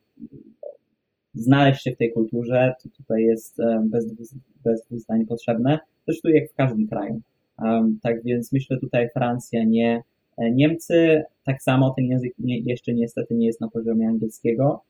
znaleźć 1.35 1.83
się 1.83 1.93
w 1.93 1.97
tej 1.97 2.13
kulturze, 2.13 2.75
to 2.83 2.89
tutaj 2.89 3.23
jest 3.23 3.59
bez 3.85 4.15
bez 4.65 4.85
dwóch 4.87 5.01
zdań 5.01 5.27
potrzebne. 5.27 5.79
Zresztą 6.07 6.29
jak 6.29 6.51
w 6.51 6.55
każdym 6.55 6.89
kraju. 6.89 7.21
Tak 8.03 8.23
więc 8.25 8.53
myślę 8.53 8.79
tutaj 8.79 9.09
Francja, 9.11 9.65
nie 9.65 10.03
e, 10.39 10.51
Niemcy, 10.51 11.23
tak 11.45 11.63
samo 11.63 11.95
ten 11.97 12.05
język 12.05 12.33
nie, 12.39 12.59
jeszcze 12.59 12.95
niestety 12.95 13.35
nie 13.35 13.47
jest 13.47 13.61
na 13.61 13.69
poziomie 13.69 14.09
angielskiego, 14.09 14.83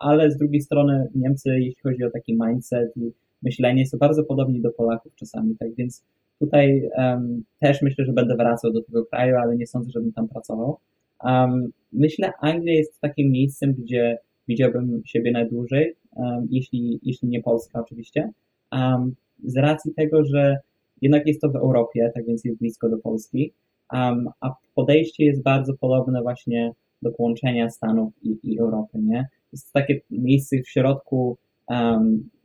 ale 0.00 0.30
z 0.30 0.36
drugiej 0.36 0.60
strony 0.60 1.08
Niemcy, 1.14 1.50
jeśli 1.50 1.82
chodzi 1.82 2.04
o 2.04 2.10
taki 2.10 2.38
mindset 2.46 2.96
i 2.96 3.12
myślenie, 3.42 3.86
są 3.86 3.98
bardzo 3.98 4.24
podobni 4.24 4.60
do 4.60 4.70
Polaków 4.70 5.14
czasami, 5.14 5.56
tak 5.56 5.74
więc 5.74 6.04
tutaj 6.38 6.90
um, 6.96 7.44
też 7.58 7.82
myślę, 7.82 8.04
że 8.04 8.12
będę 8.12 8.36
wracał 8.36 8.72
do 8.72 8.82
tego 8.82 9.06
kraju, 9.06 9.36
ale 9.36 9.56
nie 9.56 9.66
sądzę, 9.66 9.90
żebym 9.90 10.12
tam 10.12 10.28
pracował. 10.28 10.78
Um, 11.24 11.72
myślę, 11.92 12.32
Anglia 12.40 12.74
jest 12.74 13.00
takim 13.00 13.30
miejscem, 13.30 13.74
gdzie 13.74 14.18
widziałbym 14.48 15.02
siebie 15.04 15.32
najdłużej, 15.32 15.94
um, 16.16 16.48
jeśli, 16.50 17.00
jeśli 17.02 17.28
nie 17.28 17.42
Polska 17.42 17.80
oczywiście, 17.80 18.30
um, 18.72 19.14
z 19.44 19.56
racji 19.56 19.94
tego, 19.94 20.24
że 20.24 20.58
jednak 21.02 21.26
jest 21.26 21.40
to 21.40 21.48
w 21.48 21.56
Europie, 21.56 22.10
tak 22.14 22.26
więc 22.26 22.44
jest 22.44 22.58
blisko 22.58 22.88
do 22.88 22.98
Polski, 22.98 23.52
a 24.40 24.54
podejście 24.74 25.24
jest 25.24 25.42
bardzo 25.42 25.74
podobne 25.74 26.22
właśnie 26.22 26.72
do 27.02 27.10
połączenia 27.12 27.70
Stanów 27.70 28.12
i, 28.22 28.38
i 28.42 28.60
Europy, 28.60 28.98
nie? 28.98 29.28
Jest 29.52 29.72
takie 29.72 30.00
miejsce 30.10 30.56
w 30.62 30.68
środku 30.68 31.36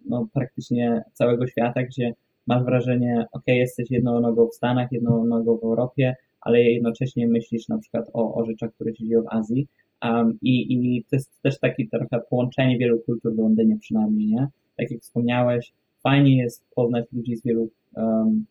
no, 0.05 0.27
praktycznie 0.33 1.03
całego 1.13 1.47
świata, 1.47 1.83
gdzie 1.83 2.13
masz 2.47 2.63
wrażenie, 2.63 3.25
ok, 3.31 3.43
jesteś 3.47 3.91
jedną 3.91 4.19
nogą 4.19 4.47
w 4.47 4.55
Stanach, 4.55 4.91
jedną 4.91 5.25
nogą 5.25 5.57
w 5.57 5.63
Europie, 5.63 6.15
ale 6.41 6.63
jednocześnie 6.63 7.27
myślisz 7.27 7.67
na 7.67 7.77
przykład 7.77 8.09
o, 8.13 8.35
o 8.35 8.45
rzeczach, 8.45 8.73
które 8.73 8.95
się 8.95 9.05
dzieją 9.05 9.23
w 9.23 9.33
Azji. 9.33 9.67
Um, 10.03 10.37
i, 10.41 10.73
I 10.73 11.03
to 11.03 11.15
jest 11.15 11.41
też 11.41 11.59
takie 11.59 11.87
trochę 11.87 12.19
połączenie 12.29 12.77
wielu 12.77 12.99
kultur 12.99 13.35
w 13.35 13.39
Londynie 13.39 13.77
przynajmniej, 13.79 14.27
nie? 14.27 14.47
Tak 14.77 14.91
jak 14.91 15.01
wspomniałeś, 15.01 15.73
fajnie 16.03 16.37
jest 16.37 16.65
poznać 16.75 17.05
ludzi 17.13 17.35
z 17.35 17.43
wielu 17.43 17.69
um, 17.95 18.45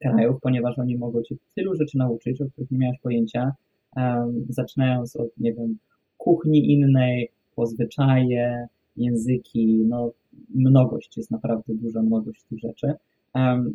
krajów, 0.00 0.40
ponieważ 0.40 0.78
oni 0.78 0.96
mogą 0.96 1.22
cię 1.22 1.34
tylu 1.54 1.74
rzeczy 1.74 1.98
nauczyć, 1.98 2.40
o 2.40 2.46
których 2.46 2.70
nie 2.70 2.78
miałeś 2.78 2.98
pojęcia, 2.98 3.52
um, 3.96 4.46
zaczynając 4.48 5.16
od, 5.16 5.28
nie 5.38 5.54
wiem, 5.54 5.78
kuchni 6.18 6.72
innej, 6.72 7.30
po 7.56 7.66
zwyczaje, 7.66 8.66
języki, 8.96 9.84
no 9.88 10.10
mnogość, 10.54 11.16
jest 11.16 11.30
naprawdę 11.30 11.74
duża 11.74 12.02
mnogość 12.02 12.42
tych 12.42 12.58
rzeczy. 12.58 12.92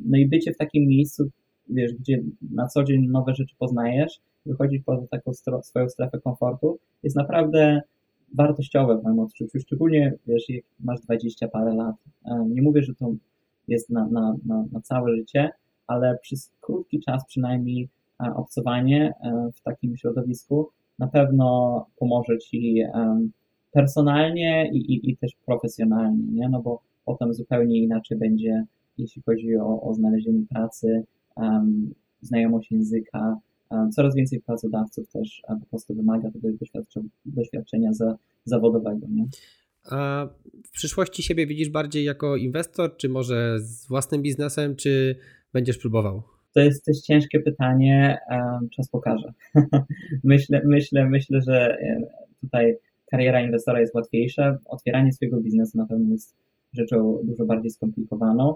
No 0.06 0.18
i 0.18 0.28
bycie 0.28 0.54
w 0.54 0.58
takim 0.58 0.88
miejscu, 0.88 1.30
wiesz, 1.70 1.94
gdzie 1.94 2.24
na 2.52 2.68
co 2.68 2.84
dzień 2.84 3.08
nowe 3.08 3.36
rzeczy 3.36 3.56
poznajesz, 3.60 4.20
wychodzić 4.46 4.84
poza 4.86 5.08
taką 5.08 5.34
swoją 5.64 5.90
strefę 5.90 6.20
komfortu, 6.20 6.80
jest 7.04 7.16
naprawdę 7.16 7.82
wartościowe 8.34 8.98
w 8.98 9.04
moim 9.04 9.20
odczuciu, 9.20 9.60
szczególnie, 9.60 10.14
wiesz, 10.28 10.50
jak 10.50 10.64
masz 10.80 11.02
20 11.02 11.48
parę 11.48 11.76
lat. 11.76 11.96
Nie 12.50 12.62
mówię, 12.62 12.84
że 12.84 12.96
to 12.96 13.12
jest 13.68 13.90
na, 13.90 14.08
na, 14.08 14.36
na, 14.46 14.66
na 14.72 14.82
całe 14.82 15.16
życie, 15.16 15.50
ale 15.88 16.18
przez 16.22 16.52
krótki 16.62 17.00
czas 17.00 17.26
przynajmniej 17.26 17.90
obcowanie 18.36 19.14
w 19.56 19.62
takim 19.62 19.98
środowisku 19.98 20.70
na 21.00 21.08
pewno 21.08 21.86
pomoże 22.00 22.38
Ci 22.38 22.84
personalnie 23.72 24.70
i, 24.74 24.78
i, 24.78 25.12
i 25.12 25.18
też 25.18 25.32
profesjonalnie, 25.46 26.24
nie? 26.32 26.50
No 26.50 26.62
bo 26.62 26.82
potem 27.06 27.34
zupełnie 27.34 27.78
inaczej 27.78 28.18
będzie, 28.18 28.66
jeśli 28.98 29.22
chodzi 29.22 29.58
o, 29.58 29.82
o 29.82 29.94
znalezienie 29.94 30.46
pracy, 30.50 31.04
um, 31.36 31.94
znajomość 32.22 32.72
języka, 32.72 33.38
e, 33.72 33.90
coraz 33.96 34.16
więcej 34.16 34.42
pracodawców 34.42 35.10
też 35.10 35.42
e, 35.50 35.60
po 35.60 35.66
prostu 35.66 35.96
wymaga 35.96 36.32
tego 36.32 36.48
doświadczenia, 36.60 37.10
doświadczenia 37.26 37.94
za, 37.94 38.18
zawodowego. 38.46 39.08
Nie? 39.10 39.26
A 39.92 40.28
w 40.66 40.72
przyszłości 40.72 41.24
siebie 41.24 41.48
widzisz 41.48 41.70
bardziej 41.70 42.04
jako 42.04 42.38
inwestor, 42.38 42.98
czy 42.98 43.10
może 43.10 43.60
z 43.60 43.88
własnym 43.88 44.22
biznesem, 44.22 44.76
czy 44.76 45.16
będziesz 45.54 45.78
próbował? 45.78 46.24
To 46.54 46.60
jest 46.60 46.86
też 46.86 47.02
ciężkie 47.02 47.40
pytanie, 47.40 48.18
czas 48.76 48.90
pokaże. 48.90 49.34
myślę, 50.24 50.62
myślę, 50.66 51.10
myślę, 51.10 51.42
że 51.42 51.78
tutaj 52.42 52.78
kariera 53.12 53.42
inwestora 53.42 53.80
jest 53.80 53.96
łatwiejsza. 53.96 54.58
Otwieranie 54.66 55.14
swojego 55.14 55.42
biznesu 55.42 55.78
na 55.78 55.86
pewno 55.86 56.12
jest 56.12 56.36
rzeczą 56.74 57.20
dużo 57.24 57.46
bardziej 57.46 57.72
skomplikowaną. 57.72 58.56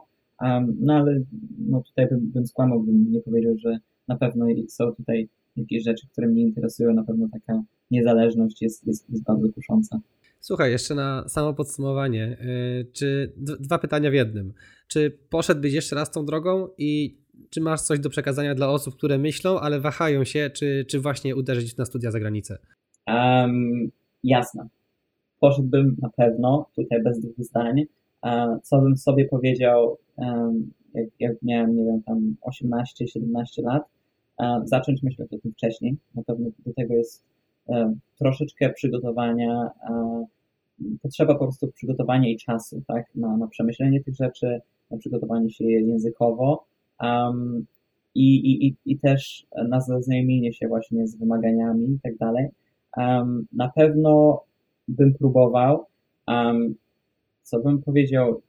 No 0.79 0.93
ale 0.93 1.21
no 1.57 1.81
tutaj 1.81 2.07
bym, 2.07 2.31
bym 2.31 2.47
skłamał, 2.47 2.83
bym 2.83 3.11
nie 3.11 3.21
powiedział, 3.21 3.57
że 3.57 3.79
na 4.07 4.15
pewno 4.17 4.45
są 4.67 4.91
tutaj 4.91 5.29
jakieś 5.55 5.83
rzeczy, 5.83 6.07
które 6.11 6.27
mnie 6.27 6.41
interesują. 6.41 6.93
Na 6.93 7.03
pewno 7.03 7.27
taka 7.31 7.63
niezależność 7.91 8.61
jest, 8.61 8.87
jest, 8.87 9.09
jest 9.09 9.23
bardzo 9.23 9.49
kusząca. 9.53 9.99
Słuchaj, 10.39 10.71
jeszcze 10.71 10.95
na 10.95 11.29
samo 11.29 11.53
podsumowanie. 11.53 12.37
Y, 12.81 12.91
czy 12.93 13.33
dwa 13.37 13.79
pytania 13.79 14.11
w 14.11 14.13
jednym. 14.13 14.53
Czy 14.87 15.17
poszedłbyś 15.29 15.73
jeszcze 15.73 15.95
raz 15.95 16.11
tą 16.11 16.25
drogą 16.25 16.67
i 16.77 17.17
czy 17.49 17.61
masz 17.61 17.81
coś 17.81 17.99
do 17.99 18.09
przekazania 18.09 18.55
dla 18.55 18.69
osób, 18.69 18.95
które 18.95 19.17
myślą, 19.17 19.59
ale 19.59 19.79
wahają 19.79 20.23
się, 20.23 20.49
czy, 20.49 20.85
czy 20.89 20.99
właśnie 20.99 21.35
uderzyć 21.35 21.77
na 21.77 21.85
studia 21.85 22.11
za 22.11 22.19
granicę? 22.19 22.57
Um, 23.07 23.91
jasne. 24.25 24.67
Poszedłbym 25.39 25.95
na 26.01 26.09
pewno, 26.09 26.65
tutaj 26.75 27.03
bez 27.03 27.19
dwóch 27.19 27.45
zdań. 27.45 27.83
Co 28.63 28.81
bym 28.81 28.97
sobie 28.97 29.25
powiedział, 29.25 29.97
jak, 30.93 31.07
jak 31.19 31.41
miałem, 31.41 31.75
nie 31.75 31.85
wiem, 31.85 32.01
tam 32.03 32.35
18-17 32.47 33.63
lat, 33.63 33.83
zacząć 34.67 35.03
myśleć 35.03 35.33
o 35.33 35.37
tym 35.37 35.51
wcześniej. 35.51 35.95
Na 36.15 36.23
pewno 36.23 36.49
do 36.65 36.73
tego 36.73 36.93
jest 36.93 37.23
troszeczkę 38.19 38.69
przygotowania, 38.69 39.69
potrzeba 41.01 41.33
po 41.33 41.43
prostu 41.43 41.67
przygotowania 41.67 42.29
i 42.29 42.37
czasu, 42.37 42.81
tak, 42.87 43.05
na, 43.15 43.37
na 43.37 43.47
przemyślenie 43.47 44.03
tych 44.03 44.15
rzeczy, 44.15 44.61
na 44.91 44.97
przygotowanie 44.97 45.49
się 45.49 45.65
językowo 45.65 46.65
um, 47.01 47.65
i, 48.15 48.35
i, 48.67 48.75
i 48.85 48.99
też 48.99 49.47
na 49.69 49.81
zaznajomienie 49.81 50.53
się 50.53 50.67
właśnie 50.67 51.07
z 51.07 51.15
wymaganiami 51.15 51.93
i 51.93 51.99
tak 52.03 52.17
dalej. 52.17 52.47
Um, 52.97 53.45
na 53.53 53.69
pewno 53.69 54.41
bym 54.87 55.13
próbował. 55.13 55.85
Um, 56.27 56.75
co 57.43 57.59
bym 57.59 57.81
powiedział 57.81 58.41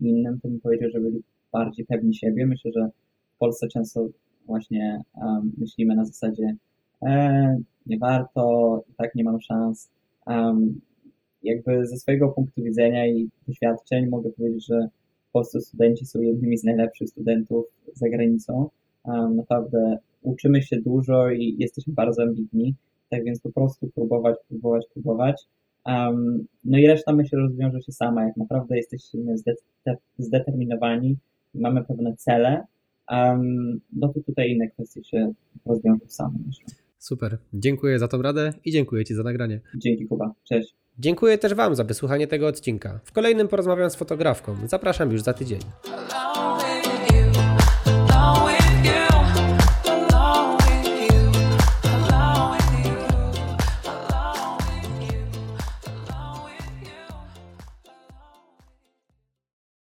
innym, 0.00 0.40
to 0.40 0.48
bym 0.48 0.60
powiedział, 0.60 0.90
że 0.90 1.00
byli 1.00 1.22
bardziej 1.52 1.86
pewni 1.86 2.14
siebie. 2.14 2.46
Myślę, 2.46 2.70
że 2.72 2.88
w 3.34 3.38
Polsce 3.38 3.68
często 3.68 4.08
właśnie 4.46 5.02
um, 5.14 5.52
myślimy 5.58 5.94
na 5.94 6.04
zasadzie 6.04 6.56
e, 7.02 7.56
nie 7.86 7.98
warto, 7.98 8.84
tak 8.96 9.14
nie 9.14 9.24
mam 9.24 9.40
szans. 9.40 9.90
Um, 10.26 10.80
jakby 11.42 11.86
ze 11.86 11.96
swojego 11.96 12.28
punktu 12.28 12.62
widzenia 12.62 13.06
i 13.06 13.28
doświadczeń 13.48 14.06
mogę 14.06 14.30
powiedzieć, 14.30 14.66
że 14.66 14.88
w 15.28 15.32
Polsce 15.32 15.60
studenci 15.60 16.06
są 16.06 16.20
jednymi 16.20 16.58
z 16.58 16.64
najlepszych 16.64 17.08
studentów 17.08 17.66
za 17.94 18.08
granicą. 18.08 18.68
Um, 19.04 19.36
naprawdę 19.36 19.98
uczymy 20.22 20.62
się 20.62 20.80
dużo 20.80 21.30
i 21.30 21.56
jesteśmy 21.58 21.92
bardzo 21.94 22.22
ambitni, 22.22 22.74
tak 23.12 23.24
więc 23.24 23.40
po 23.40 23.52
prostu 23.52 23.90
próbować, 23.94 24.36
próbować, 24.48 24.86
próbować. 24.94 25.42
Um, 25.86 26.46
no 26.64 26.78
i 26.78 26.86
reszta 26.86 27.12
myślę 27.12 27.38
rozwiąże 27.38 27.82
się 27.82 27.92
sama, 27.92 28.24
jak 28.24 28.36
naprawdę 28.36 28.76
jesteśmy 28.76 29.34
zdeterminowani, 30.18 31.16
mamy 31.54 31.84
pewne 31.84 32.16
cele, 32.16 32.64
um, 33.10 33.80
no 33.92 34.08
to 34.08 34.20
tutaj 34.20 34.50
inne 34.50 34.68
kwestie 34.68 35.04
się 35.04 35.32
rozwiążą 35.66 36.00
same, 36.06 36.34
myślę. 36.46 36.64
Super, 36.98 37.38
dziękuję 37.54 37.98
za 37.98 38.08
tą 38.08 38.22
radę 38.22 38.52
i 38.64 38.72
dziękuję 38.72 39.04
Ci 39.04 39.14
za 39.14 39.22
nagranie. 39.22 39.60
Dzięki 39.76 40.06
Kuba, 40.06 40.34
cześć. 40.44 40.74
Dziękuję 40.98 41.38
też 41.38 41.54
Wam 41.54 41.74
za 41.74 41.84
wysłuchanie 41.84 42.26
tego 42.26 42.46
odcinka. 42.46 43.00
W 43.04 43.12
kolejnym 43.12 43.48
porozmawiam 43.48 43.90
z 43.90 43.96
fotografką. 43.96 44.56
Zapraszam 44.66 45.12
już 45.12 45.22
za 45.22 45.32
tydzień. 45.32 45.60